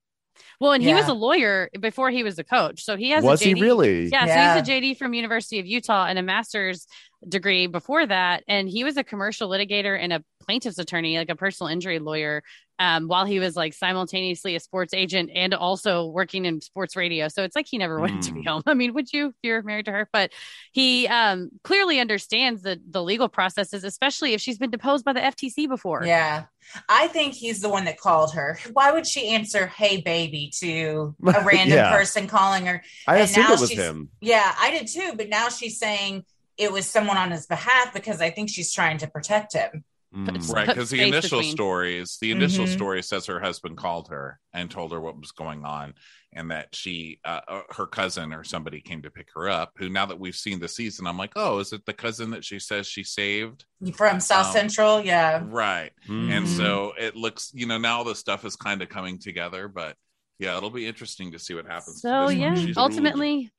Well, 0.59 0.72
and 0.72 0.82
he 0.82 0.95
was 0.95 1.09
a 1.09 1.12
lawyer 1.12 1.68
before 1.80 2.11
he 2.11 2.22
was 2.22 2.39
a 2.39 2.45
coach, 2.45 2.82
so 2.82 2.97
he 2.97 3.11
has 3.11 3.22
was 3.22 3.43
a 3.43 3.47
he 3.47 3.55
really? 3.55 4.07
Yeah, 4.07 4.24
Yeah. 4.24 4.55
so 4.55 4.61
he's 4.61 4.68
a 4.68 4.72
JD 4.72 4.99
from 4.99 5.12
University 5.12 5.59
of 5.59 5.66
Utah 5.66 6.07
and 6.07 6.18
a 6.18 6.22
master's 6.22 6.87
degree 7.28 7.66
before 7.66 8.07
that, 8.07 8.43
and 8.49 8.68
he 8.68 8.82
was 8.82 8.97
a 8.97 9.05
commercial 9.05 9.51
litigator 9.51 9.99
and 9.99 10.12
a 10.14 10.24
plaintiff's 10.45 10.78
attorney, 10.78 11.18
like 11.18 11.28
a 11.28 11.37
personal 11.37 11.70
injury 11.70 11.99
lawyer, 11.99 12.43
um, 12.79 13.09
while 13.09 13.24
he 13.24 13.39
was 13.39 13.57
like 13.57 13.72
simultaneously 13.74 14.55
a 14.57 14.61
sports 14.61 14.93
agent 14.95 15.31
and 15.35 15.55
also 15.55 16.07
working 16.07 16.45
in 16.45 16.61
sports 16.61 16.97
radio. 16.97 17.29
So 17.29 17.43
it's 17.43 17.57
like 17.57 17.66
he 17.68 17.79
never 17.79 18.01
wanted 18.01 18.22
to 18.22 18.33
be 18.35 18.43
Hmm. 18.43 18.49
home. 18.49 18.62
I 18.66 18.74
mean, 18.74 18.95
would 18.95 19.12
you 19.12 19.29
if 19.29 19.35
you're 19.43 19.62
married 19.62 19.87
to 19.87 19.93
her? 19.93 20.09
But 20.12 20.33
he 20.72 21.07
um, 21.09 21.51
clearly 21.64 22.01
understands 22.01 22.62
the 22.62 22.81
the 22.89 23.03
legal 23.03 23.29
processes, 23.29 23.85
especially 23.85 24.35
if 24.35 24.41
she's 24.41 24.59
been 24.59 24.70
deposed 24.70 25.05
by 25.05 25.12
the 25.12 25.20
FTC 25.20 25.66
before. 25.68 26.05
yeah. 26.05 26.45
I 26.89 27.07
think 27.07 27.35
he's 27.35 27.61
the 27.61 27.68
one 27.68 27.85
that 27.85 27.99
called 27.99 28.35
her. 28.35 28.59
Why 28.72 28.91
would 28.91 29.07
she 29.07 29.29
answer 29.29 29.66
"Hey, 29.68 30.01
baby" 30.01 30.51
to 30.59 31.14
a 31.24 31.41
random 31.45 31.77
Yeah. 31.77 31.97
person 31.97 32.27
calling 32.27 32.66
her? 32.66 32.83
i 33.07 33.14
And 33.16 33.24
assumed 33.24 33.49
now 33.49 33.55
it 33.55 33.61
was 33.61 33.70
him 33.70 34.11
Yeah, 34.20 34.55
I 34.59 34.70
did 34.72 34.89
too. 34.89 35.12
But 35.16 35.29
now 35.29 35.49
she's 35.49 35.79
saying 35.79 36.24
it 36.59 36.72
was 36.72 36.87
someone 36.87 37.16
on 37.16 37.31
his 37.31 37.47
behalf 37.47 37.95
because 37.95 38.20
I 38.20 38.31
think 38.31 38.49
she's 38.51 38.72
trying 38.72 38.99
to 38.99 39.07
protect 39.07 39.53
him. 39.55 39.85
Mm. 40.15 40.55
right 40.55 40.67
because 40.69 40.89
the 40.91 41.03
initial 41.03 41.41
between. 41.41 41.53
stories, 41.53 42.17
the 42.21 42.31
initial 42.31 42.65
Mhm. 42.65 42.73
story 42.73 43.03
says 43.03 43.27
her 43.27 43.41
husband 43.41 43.77
called 43.77 44.09
her 44.09 44.39
and 44.53 44.71
told 44.71 44.93
her 44.93 45.01
what 45.01 45.19
was 45.19 45.33
going 45.33 45.65
on, 45.65 45.95
and 46.33 46.51
that 46.53 46.75
she, 46.75 47.19
uh, 47.25 47.41
uh, 47.49 47.63
her 47.75 47.87
cousin 47.87 48.33
or 48.33 48.45
somebody 48.45 48.81
came 48.81 49.03
to 49.03 49.11
pick 49.11 49.29
her 49.35 49.49
up. 49.49 49.73
Who 49.77 49.89
now 49.89 50.07
that 50.07 50.19
we've 50.19 50.35
seen 50.37 50.59
the 50.61 50.69
season, 50.69 51.07
I'm 51.07 51.19
like, 51.19 51.33
oh, 51.37 51.59
is 51.59 51.73
it 51.73 51.85
the 51.87 51.93
cousin 51.93 52.31
that 52.31 52.45
she 52.45 52.59
says 52.61 52.87
she 52.87 53.03
saved? 53.03 53.65
From 53.95 54.21
South 54.21 54.47
Um, 54.47 54.53
Central, 54.53 55.01
yeah. 55.01 55.43
Right. 55.45 55.91
Mm. 56.09 56.31
And 56.31 56.49
so 56.49 56.93
it 56.99 57.17
looks, 57.17 57.51
you 57.53 57.67
know, 57.67 57.79
now 57.79 58.03
the 58.05 58.15
stuff 58.15 58.45
is 58.45 58.55
kind 58.57 58.81
of 58.83 58.89
coming 58.89 59.19
together, 59.19 59.67
but 59.69 59.97
yeah, 60.39 60.57
it'll 60.57 60.71
be 60.71 60.87
interesting 60.87 61.33
to 61.33 61.39
see 61.39 61.55
what 61.55 61.67
happens. 61.67 62.01
So 62.01 62.29
yeah, 62.29 62.55
She's 62.55 62.77
ruled. 62.77 62.79
ultimately, 62.79 63.51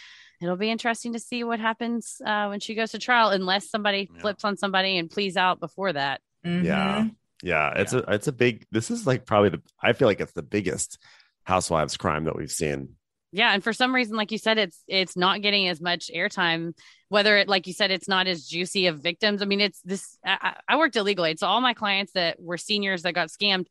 it'll 0.41 0.55
be 0.57 0.69
interesting 0.71 1.13
to 1.13 1.19
see 1.19 1.43
what 1.43 1.59
happens 1.59 2.21
uh, 2.25 2.47
when 2.47 2.59
she 2.61 2.73
goes 2.73 2.91
to 2.91 2.99
trial, 2.99 3.29
unless 3.29 3.69
somebody 3.69 4.09
Yeah. 4.13 4.21
flips 4.21 4.45
on 4.45 4.55
somebody 4.57 4.97
and 4.97 5.09
pleads 5.09 5.35
out 5.37 5.59
before 5.59 5.93
that. 5.93 6.21
Mhm. 6.47 6.63
Yeah. 6.65 7.07
Yeah, 7.43 7.73
it's 7.75 7.93
a 7.93 7.99
it's 8.07 8.27
a 8.27 8.31
big 8.31 8.65
this 8.71 8.89
is 8.89 9.05
like 9.05 9.25
probably 9.25 9.49
the 9.49 9.61
I 9.81 9.93
feel 9.93 10.07
like 10.07 10.19
it's 10.21 10.31
the 10.33 10.41
biggest 10.41 10.97
housewives 11.43 11.95
crime 11.97 12.23
that 12.25 12.35
we've 12.35 12.51
seen. 12.51 12.95
Yeah, 13.31 13.53
and 13.53 13.63
for 13.63 13.73
some 13.73 13.93
reason, 13.93 14.15
like 14.15 14.31
you 14.31 14.37
said, 14.39 14.57
it's 14.57 14.81
it's 14.87 15.15
not 15.15 15.41
getting 15.41 15.67
as 15.67 15.79
much 15.79 16.09
airtime. 16.13 16.73
Whether 17.09 17.37
it, 17.37 17.47
like 17.47 17.67
you 17.67 17.73
said, 17.73 17.91
it's 17.91 18.07
not 18.07 18.25
as 18.27 18.47
juicy 18.47 18.87
of 18.87 18.99
victims. 18.99 19.41
I 19.41 19.45
mean, 19.45 19.61
it's 19.61 19.79
this. 19.81 20.17
I, 20.25 20.37
I 20.67 20.73
I 20.73 20.77
worked 20.77 20.95
at 20.97 21.03
legal 21.03 21.25
aid, 21.25 21.37
so 21.37 21.45
all 21.47 21.61
my 21.61 21.73
clients 21.73 22.13
that 22.13 22.41
were 22.41 22.57
seniors 22.57 23.03
that 23.03 23.13
got 23.13 23.27
scammed, 23.29 23.67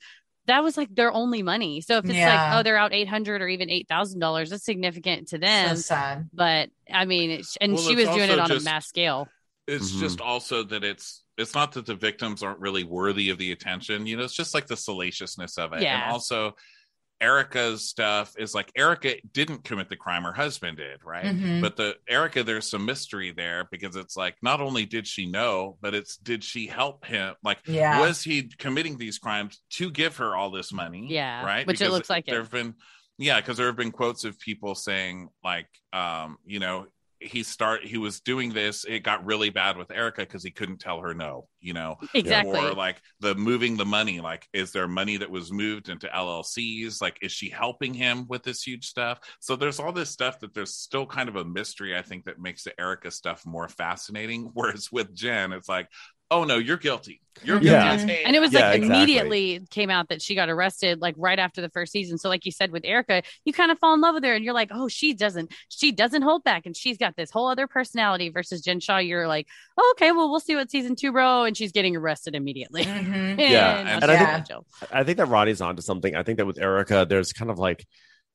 that 0.47 0.63
was 0.63 0.77
like 0.77 0.95
their 0.95 1.13
only 1.13 1.43
money. 1.43 1.81
So 1.81 1.99
if 1.99 2.05
it's 2.05 2.15
Yeah. 2.15 2.51
like, 2.51 2.61
oh, 2.61 2.63
they're 2.63 2.77
out 2.77 2.93
eight 2.93 3.09
hundred 3.09 3.43
or 3.43 3.49
even 3.49 3.69
eight 3.69 3.89
thousand 3.89 4.21
dollars, 4.21 4.51
that's 4.51 4.65
significant 4.65 5.29
to 5.29 5.39
them. 5.39 5.71
So 5.77 5.83
sad. 5.83 6.29
but 6.33 6.71
I 6.93 7.05
mean, 7.07 7.31
it's, 7.31 7.57
and 7.61 7.73
Well, 7.75 7.83
she 7.83 7.97
was 7.97 8.07
doing 8.11 8.31
it 8.31 8.39
on 8.39 8.49
just- 8.49 8.65
a 8.65 8.71
mass 8.71 8.87
scale. 8.87 9.27
It's 9.67 9.91
Mhm. 9.91 10.01
just 10.01 10.21
also 10.21 10.63
that 10.65 10.85
it's 10.85 11.25
it's 11.39 11.55
not 11.55 11.73
that 11.73 11.87
the 11.87 11.95
victims 11.95 12.43
aren't 12.43 12.61
really 12.61 12.85
worthy 12.85 13.31
of 13.31 13.39
the 13.39 13.53
attention. 13.53 14.07
You 14.07 14.17
know, 14.17 14.25
it's 14.25 14.35
just 14.35 14.55
like 14.55 14.67
the 14.67 14.77
salaciousness 14.77 15.59
of 15.59 15.73
it. 15.75 15.83
Yeah. 15.83 16.03
And 16.05 16.13
also 16.13 16.55
Erika's 17.21 17.89
stuff 17.89 18.35
is 18.39 18.55
like 18.55 18.71
Erika 18.77 19.15
didn't 19.33 19.65
commit 19.65 19.89
the 19.89 19.97
crime, 19.97 20.25
her 20.25 20.35
husband 20.35 20.77
did, 20.77 21.03
right? 21.03 21.25
Mhm. 21.25 21.63
But 21.63 21.77
the 21.77 21.97
Erika, 22.07 22.43
there's 22.45 22.69
some 22.69 22.85
mystery 22.85 23.33
there 23.33 23.67
because 23.71 23.97
it's 23.97 24.17
like 24.17 24.37
not 24.43 24.61
only 24.61 24.85
did 24.85 25.07
she 25.07 25.25
know, 25.25 25.79
but 25.81 25.95
it's 25.95 26.19
did 26.19 26.45
she 26.45 26.67
help 26.67 27.07
him? 27.07 27.35
Like, 27.43 27.59
Yeah. 27.67 28.01
was 28.01 28.23
he 28.23 28.51
committing 28.59 28.99
these 28.99 29.19
crimes 29.19 29.63
to 29.71 29.91
give 29.91 30.19
her 30.19 30.37
all 30.37 30.51
this 30.51 30.73
money? 30.73 31.07
Yeah, 31.09 31.43
right. 31.45 31.67
which 31.67 31.81
it 31.81 31.91
looks 31.91 32.11
like 32.11 32.27
there 32.27 32.41
have 32.43 32.51
been, 32.51 32.75
yeah, 33.17 33.41
because 33.41 33.57
there 33.57 33.67
have 33.69 33.77
been 33.77 33.93
quotes 33.93 34.25
of 34.25 34.39
people 34.39 34.75
saying 34.75 35.31
like, 35.43 35.69
um, 35.95 36.37
you 36.45 36.59
know, 36.59 36.87
he 37.21 37.43
start 37.43 37.85
he 37.85 37.99
was 37.99 38.21
doing 38.21 38.53
this. 38.53 38.85
It 38.85 39.01
got 39.01 39.25
really 39.25 39.51
bad 39.51 39.77
with 39.77 39.91
Erika 39.91 40.23
because 40.23 40.43
he 40.45 40.51
couldn't 40.51 40.79
tell 40.79 41.01
her 41.01 41.15
no. 41.15 41.49
You 41.61 41.73
know, 41.73 41.97
Exactly. 42.15 42.59
or 42.61 42.73
like 42.75 43.01
the 43.21 43.35
moving 43.35 43.77
the 43.77 43.85
money 43.85 44.21
like 44.21 44.47
is 44.53 44.71
there 44.73 44.87
money 44.87 45.17
that 45.17 45.31
was 45.31 45.51
moved 45.53 45.89
into 45.89 46.07
llcs 46.07 47.01
like 47.03 47.19
is 47.23 47.33
she 47.33 47.49
helping 47.51 47.93
him 47.93 48.25
with 48.29 48.43
this 48.45 48.63
huge 48.63 48.87
stuff 48.87 49.19
so 49.41 49.57
there's 49.57 49.81
all 49.81 49.91
this 49.93 50.11
stuff 50.11 50.39
that 50.41 50.55
there's 50.55 50.75
still 50.75 51.07
kind 51.07 51.29
of 51.29 51.37
a 51.37 51.45
mystery 51.45 51.97
i 51.97 52.03
think 52.03 52.25
that 52.25 52.39
makes 52.39 52.63
the 52.63 52.81
erika 52.81 53.11
stuff 53.11 53.45
more 53.45 53.69
fascinating 53.69 54.51
whereas 54.55 54.93
with 54.93 55.13
jen 55.15 55.53
it's 55.53 55.69
like 55.69 55.89
oh 56.31 56.45
no 56.45 56.57
you're 56.59 56.77
guilty 56.77 57.21
you're 57.45 57.61
guilty 57.61 57.67
Yeah. 57.69 58.23
And 58.27 58.35
it 58.35 58.41
was 58.41 58.51
Yeah, 58.53 58.69
like 58.71 58.77
exactly. 58.79 58.97
immediately 58.97 59.61
came 59.71 59.91
out 59.91 60.09
that 60.09 60.23
she 60.23 60.35
got 60.35 60.49
arrested, 60.49 61.03
like 61.03 61.15
right 61.19 61.39
after 61.39 61.61
the 61.61 61.69
first 61.69 61.93
season. 61.93 62.17
So, 62.17 62.31
like 62.31 62.47
you 62.47 62.51
said 62.51 62.73
with 62.73 62.83
Erika, 62.87 63.23
you 63.45 63.53
kind 63.53 63.71
of 63.71 63.79
fall 63.79 63.93
in 63.93 64.01
love 64.01 64.15
with 64.15 64.25
her, 64.25 64.33
and 64.33 64.43
you're 64.43 64.55
like, 64.55 64.71
oh, 64.73 64.89
she 64.89 65.13
doesn't, 65.13 65.53
she 65.69 65.93
doesn't 65.93 66.23
hold 66.23 66.45
back, 66.45 66.65
and 66.65 66.75
she's 66.75 66.97
got 66.97 67.15
this 67.15 67.31
whole 67.31 67.47
other 67.47 67.67
personality. 67.67 68.31
Versus 68.31 68.63
Jen 68.63 68.81
Shah, 68.81 68.97
you're 68.99 69.29
like, 69.29 69.49
oh, 69.77 69.95
okay, 69.99 70.13
well, 70.13 70.31
we'll 70.31 70.41
see 70.41 70.57
what 70.57 70.71
season 70.71 70.97
two, 70.97 71.13
bro, 71.13 71.45
and 71.45 71.55
she's 71.55 71.73
getting 71.73 71.95
arrested 71.95 72.35
immediately. 72.35 72.85
Mhm. 72.87 73.39
Yeah, 73.39 73.81
And 73.81 74.03
and 74.03 74.11
I 74.11 74.17
think- 74.17 74.39
in 74.39 74.45
jail. 74.47 74.67
I 74.91 75.05
think 75.05 75.19
that 75.19 75.27
Ronnie's 75.27 75.61
onto 75.61 75.83
something. 75.83 76.17
I 76.17 76.23
think 76.23 76.39
that 76.39 76.47
with 76.47 76.59
Erika, 76.59 77.05
there's 77.07 77.35
kind 77.35 77.51
of 77.51 77.59
like 77.59 77.87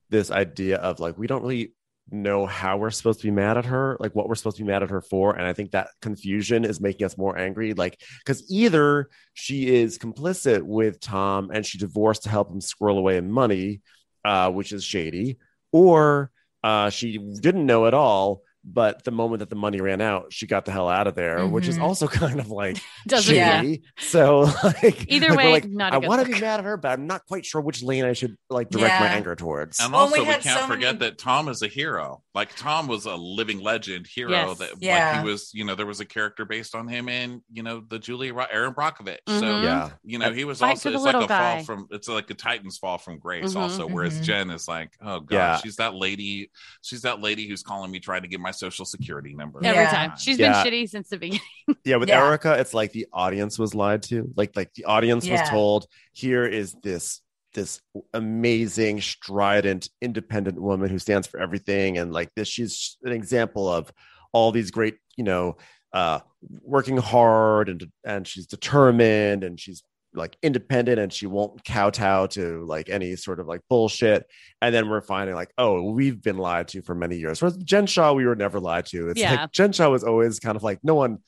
this 0.10 0.30
idea 0.30 0.78
of 0.78 1.00
like 1.00 1.18
we 1.18 1.26
don't 1.26 1.42
really 1.42 1.74
know 2.12 2.46
how 2.46 2.78
we're 2.78 2.92
supposed 2.92 3.22
to 3.22 3.28
be 3.28 3.32
mad 3.32 3.58
at 3.58 3.66
her, 3.66 3.98
like 4.00 4.14
what 4.14 4.28
we're 4.28 4.36
supposed 4.36 4.58
to 4.58 4.64
be 4.64 4.68
mad 4.68 4.84
at 4.84 4.90
her 4.90 5.02
for. 5.02 5.36
And 5.36 5.46
I 5.46 5.54
think 5.54 5.72
that 5.72 5.90
confusion 6.02 6.66
is 6.66 6.82
making 6.82 7.06
us 7.06 7.18
more 7.18 7.38
angry. 7.38 7.74
Like, 7.74 8.02
because 8.20 8.44
either 8.52 9.10
she 9.34 9.74
is 9.74 9.98
complicit 9.98 10.62
with 10.62 11.00
Tom 11.00 11.52
and 11.54 11.66
she 11.66 11.78
divorced 11.78 12.24
to 12.24 12.30
help 12.30 12.52
him 12.52 12.62
squirrel 12.62 12.98
away 12.98 13.20
money, 13.22 13.82
uh, 14.26 14.52
which 14.52 14.74
is 14.74 14.84
shady, 14.84 15.38
or 15.72 16.32
uh, 16.64 16.90
she 16.90 17.18
didn't 17.18 17.66
know 17.66 17.88
at 17.88 17.94
all. 17.94 18.44
But 18.64 19.04
the 19.04 19.12
moment 19.12 19.40
that 19.40 19.50
the 19.50 19.56
money 19.56 19.82
ran 19.82 20.02
out, 20.02 20.32
she 20.32 20.46
got 20.46 20.66
the 20.66 20.72
hell 20.72 20.88
out 20.88 21.08
of 21.08 21.16
there, 21.16 21.48
which 21.48 21.68
is 21.68 21.80
Mhm. 21.80 21.82
also 21.84 22.08
kind 22.22 22.40
of 22.40 22.50
like 22.50 22.78
Doesn't 23.08 23.34
shady. 23.34 23.70
Yeah. 23.70 24.04
So 24.04 24.40
like 24.64 25.12
Either 25.12 25.30
like, 25.30 25.38
we're 25.38 25.44
way, 25.46 25.52
like, 25.52 25.66
not 25.70 25.94
a 25.94 25.96
I 25.96 26.00
want 26.00 26.26
to 26.26 26.32
be 26.32 26.40
mad 26.40 26.60
at 26.60 26.66
her, 26.66 26.78
but 26.78 26.92
I'm 26.92 27.08
not 27.08 27.26
quite 27.28 27.44
sure 27.46 27.60
which 27.60 27.82
lane 27.82 28.06
I 28.06 28.14
should 28.14 28.38
like 28.52 28.70
direct 28.70 29.00
my 29.00 29.08
anger 29.08 29.36
towards. 29.36 29.80
And 29.80 29.92
Well, 29.92 30.04
also, 30.04 30.14
we 30.16 30.20
we, 30.22 30.26
can't 30.28 30.44
so 30.44 30.68
forget 30.68 31.00
many- 31.00 31.10
that 31.10 31.18
Tom 31.18 31.50
is 31.50 31.64
a 31.64 31.68
hero. 31.68 32.22
Like 32.34 32.56
Tom 32.56 32.88
was 32.88 33.06
a 33.08 33.16
living 33.16 33.60
legend 33.60 34.08
hero. 34.08 34.32
Yes. 34.32 34.58
That 34.60 34.70
Yeah. 34.80 35.12
like 35.18 35.26
he 35.26 35.30
was, 35.32 35.52
you 35.54 35.66
know, 35.66 35.76
there 35.76 35.86
was 35.86 36.00
a 36.00 36.06
character 36.06 36.46
based 36.46 36.76
on 36.76 36.88
him 36.88 37.10
in, 37.10 37.42
you 37.52 37.62
know, 37.62 37.84
the 37.90 38.00
Julia 38.00 38.34
Ro- 38.34 38.46
Erin 38.50 38.74
Brockovich. 38.74 39.18
So 39.28 39.42
Mhm. 39.42 39.64
yeah, 39.64 39.90
you 40.04 40.18
know, 40.18 40.32
he 40.32 40.46
was 40.46 40.60
Fight 40.60 40.70
also 40.70 40.92
it's 40.94 41.04
like 41.04 41.16
a 41.16 41.28
guy. 41.28 41.56
fall 41.58 41.66
from 41.66 41.88
it's 41.92 42.08
like 42.08 42.30
a 42.30 42.34
Titan's 42.34 42.78
fall 42.78 42.98
from 42.98 43.20
grace. 43.20 43.54
Mhm. 43.54 43.60
Also, 43.60 43.86
whereas 43.86 44.20
Mhm. 44.20 44.24
Jen 44.24 44.50
is 44.52 44.68
like, 44.68 44.92
oh 45.02 45.20
god, 45.20 45.36
Yeah. 45.36 45.58
she's 45.58 45.76
that 45.76 45.94
lady. 45.96 46.50
She's 46.82 47.02
that 47.02 47.20
lady 47.20 47.50
who's 47.50 47.64
calling 47.64 47.92
me 47.92 48.00
trying 48.00 48.22
to 48.22 48.30
get 48.30 48.40
my 48.40 48.52
social 48.52 48.86
security 48.86 49.34
number 49.34 49.60
Every 49.64 49.82
Yeah. 49.84 49.92
time. 49.92 50.14
She's 50.18 50.40
Yeah. 50.40 50.64
been 50.64 50.72
shitty 50.74 50.90
since 50.90 51.10
the 51.10 51.18
beginning. 51.18 51.42
yeah. 51.84 51.98
With 51.98 52.08
Yeah. 52.08 52.26
Erika, 52.26 52.54
it's 52.58 52.74
like 52.74 52.94
the 52.94 53.08
audience 53.12 53.60
was 53.60 53.76
lied 53.76 54.04
to. 54.04 54.32
Like 54.38 54.56
like 54.56 54.74
the 54.74 54.86
audience 54.86 55.28
was 55.28 55.42
told, 55.50 55.86
here 56.14 56.46
is 56.46 56.76
this 56.82 57.22
this 57.54 57.82
amazing, 58.14 59.02
strident, 59.02 59.90
independent 60.02 60.62
woman 60.62 60.90
who 60.90 61.00
stands 61.00 61.28
for 61.28 61.40
everything. 61.40 61.98
And 61.98 62.14
like 62.14 62.30
this, 62.36 62.48
she's 62.48 62.98
an 63.04 63.12
example 63.12 63.68
of 63.70 63.92
all 64.34 64.52
these 64.52 64.72
great, 64.72 64.96
you 65.18 65.24
know, 65.24 65.58
uh, 65.94 66.20
working 66.62 66.98
hard 66.98 67.68
and 67.70 67.86
and 68.06 68.28
she's 68.28 68.48
determined 68.48 69.44
and 69.44 69.60
she's 69.60 69.84
like 70.14 70.36
independent 70.42 71.00
and 71.00 71.12
she 71.12 71.26
won't 71.26 71.64
kowtow 71.64 72.28
to 72.28 72.66
like 72.66 72.90
any 72.90 73.16
sort 73.16 73.40
of 73.40 73.48
like 73.48 73.62
bullshit. 73.70 74.26
And 74.62 74.74
then 74.76 74.90
we're 74.90 75.02
finding 75.02 75.36
like, 75.36 75.52
oh, 75.58 75.92
we've 75.92 76.22
been 76.22 76.38
lied 76.38 76.68
to 76.70 76.82
for 76.82 76.96
many 76.96 77.18
years. 77.18 77.42
Whereas 77.42 77.58
Jen 77.58 77.86
Shah, 77.86 78.14
we 78.14 78.26
were 78.26 78.36
never 78.36 78.60
lied 78.60 78.86
to. 78.88 79.10
It's 79.10 79.20
Yeah. 79.20 79.42
like 79.42 79.52
Jen 79.52 79.72
Shah 79.72 79.90
was 79.90 80.04
always 80.04 80.40
kind 80.40 80.56
of 80.56 80.64
like 80.64 80.80
no 80.84 80.96
one 80.96 81.20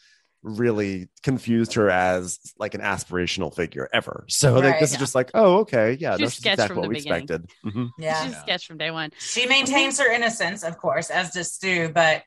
really 0.43 1.09
confused 1.23 1.73
her 1.75 1.89
as 1.89 2.39
like 2.59 2.73
an 2.73 2.81
aspirational 2.81 3.55
figure 3.55 3.89
ever. 3.93 4.25
So 4.29 4.55
like 4.55 4.63
Right. 4.65 4.79
this 4.79 4.91
is 4.91 4.97
just 4.97 5.15
like, 5.15 5.31
oh, 5.33 5.59
okay, 5.59 5.93
yeah, 5.99 6.17
that's 6.17 6.35
sketched 6.35 6.53
exactly 6.55 6.77
what 6.81 6.89
we 6.89 6.95
beginning. 6.95 7.23
expected. 7.23 7.51
Mhm. 7.65 7.89
Yeah. 7.97 8.25
She's 8.25 8.37
sketched 8.37 8.67
from 8.67 8.77
day 8.77 8.91
one. 8.91 9.11
She 9.19 9.45
maintains 9.47 9.99
her 9.99 10.11
innocence, 10.11 10.63
of 10.63 10.77
course, 10.77 11.09
as 11.09 11.31
does 11.31 11.53
Stu, 11.53 11.89
but 11.89 12.23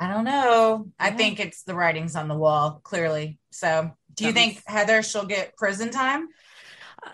I 0.00 0.08
don't 0.08 0.24
know. 0.24 0.88
I 0.98 1.08
Yeah. 1.08 1.16
think 1.16 1.40
it's 1.40 1.62
the 1.62 1.74
writings 1.74 2.16
on 2.16 2.28
the 2.28 2.34
wall, 2.36 2.80
clearly. 2.82 3.38
So 3.50 3.90
do 4.14 4.24
you 4.24 4.32
That 4.32 4.38
think 4.38 4.62
Heather 4.66 5.02
she'll 5.02 5.26
get 5.26 5.56
prison 5.56 5.90
time? 5.90 6.28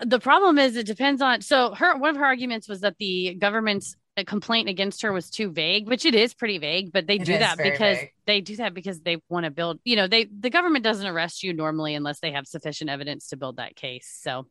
the 0.05 0.19
problem 0.19 0.57
is 0.57 0.75
it 0.75 0.85
depends 0.87 1.21
on 1.21 1.41
so 1.41 1.73
her 1.75 1.97
one 1.97 2.11
of 2.11 2.15
her 2.15 2.25
arguments 2.25 2.67
was 2.67 2.81
that 2.81 2.97
the 2.97 3.35
government's 3.35 3.95
uh, 4.17 4.23
complaint 4.25 4.69
against 4.69 5.01
her 5.01 5.11
was 5.11 5.29
too 5.29 5.49
vague 5.51 5.87
which 5.87 6.05
it 6.05 6.13
is 6.15 6.33
pretty 6.33 6.57
vague 6.57 6.91
but 6.91 7.07
they 7.07 7.15
It 7.15 7.25
do 7.25 7.37
that 7.37 7.57
because 7.57 7.97
vague. 7.97 8.11
they 8.27 8.41
do 8.41 8.55
that 8.57 8.73
because 8.73 9.01
they 9.01 9.17
want 9.29 9.45
to 9.45 9.51
build 9.51 9.79
you 9.83 9.95
know 9.95 10.07
they 10.07 10.25
the 10.25 10.49
government 10.49 10.83
doesn't 10.83 11.07
arrest 11.07 11.43
you 11.43 11.53
normally 11.53 11.95
unless 11.95 12.19
they 12.19 12.31
have 12.31 12.45
sufficient 12.47 12.89
evidence 12.89 13.29
to 13.29 13.37
build 13.37 13.57
that 13.57 13.75
case 13.75 14.15
so 14.21 14.45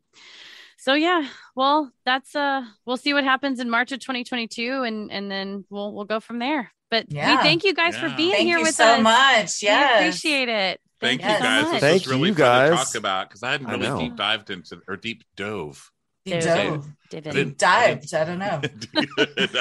so 0.77 0.93
yeah 0.93 1.27
well 1.55 1.91
that's 2.05 2.35
uh 2.35 2.63
we'll 2.85 2.97
see 2.97 3.13
what 3.13 3.23
happens 3.23 3.59
in 3.59 3.69
march 3.69 3.91
of 3.91 3.99
2022 3.99 4.83
and 4.83 5.11
and 5.11 5.31
then 5.31 5.63
we'll 5.69 5.93
we'll 5.93 6.05
go 6.05 6.19
from 6.19 6.39
there 6.39 6.71
but 6.91 7.05
Yeah. 7.11 7.37
we 7.37 7.41
thank 7.43 7.63
you 7.63 7.73
guys 7.73 7.97
for 7.97 8.09
being 8.17 8.31
Thank 8.33 8.47
here 8.47 8.57
you 8.59 8.65
with 8.65 8.75
so 8.75 8.85
us 8.85 8.97
so 8.97 9.01
much. 9.01 9.63
Yeah. 9.63 9.79
Yes. 9.79 9.99
appreciate 10.01 10.49
it 10.49 10.79
Thank 11.01 11.21
you 11.21 11.27
you 11.27 11.33
guys. 11.39 11.63
much. 11.63 11.71
This 11.73 11.81
Thank 11.81 11.93
was 11.93 12.07
really 12.07 12.29
you, 12.29 12.35
fun 12.35 12.63
to 12.69 12.75
guys. 12.75 12.85
talk 12.85 12.95
about 12.95 13.29
because 13.29 13.43
I 13.43 13.51
hadn't 13.51 13.67
really 13.67 13.87
know. 13.89 13.99
deep 13.99 14.15
dived 14.15 14.49
into 14.51 14.79
or 14.87 14.95
deep 14.95 15.23
dove. 15.35 15.91
You 16.25 16.39
Dove. 16.39 16.45
dove. 16.45 16.89
Divin. 17.09 17.35
You 17.35 17.45
dived. 17.51 18.13
I 18.15 18.23
don't 18.23 18.39
know. 18.39 18.61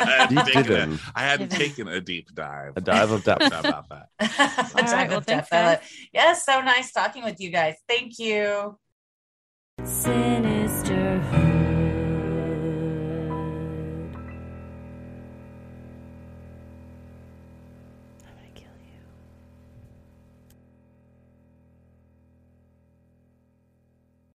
I 0.00 0.04
hadn't, 0.06 0.36
Deep 0.36 0.44
taken, 0.46 0.60
a, 0.60 0.64
divin. 0.64 0.98
I 1.14 1.20
hadn't 1.22 1.48
Divin. 1.50 1.58
taken 1.68 1.88
a 1.88 2.00
deep 2.00 2.28
dive. 2.34 2.72
A 2.76 2.80
dive 2.80 3.10
of 3.10 3.24
depth. 3.24 3.42
How 3.52 3.60
about 3.60 3.88
that? 3.90 4.08
A 4.20 4.24
right, 4.24 4.86
dive 4.86 5.08
well, 5.10 5.18
of 5.18 5.26
depth. 5.26 5.52
I 5.52 5.72
love- 5.72 5.80
Yes, 6.12 6.44
so 6.46 6.60
nice 6.62 6.92
talking 6.92 7.24
with 7.24 7.40
you 7.40 7.50
guys. 7.50 7.74
Thank 7.88 8.18
you. 8.18 8.78
Sin 9.84 10.44
is 10.44 10.82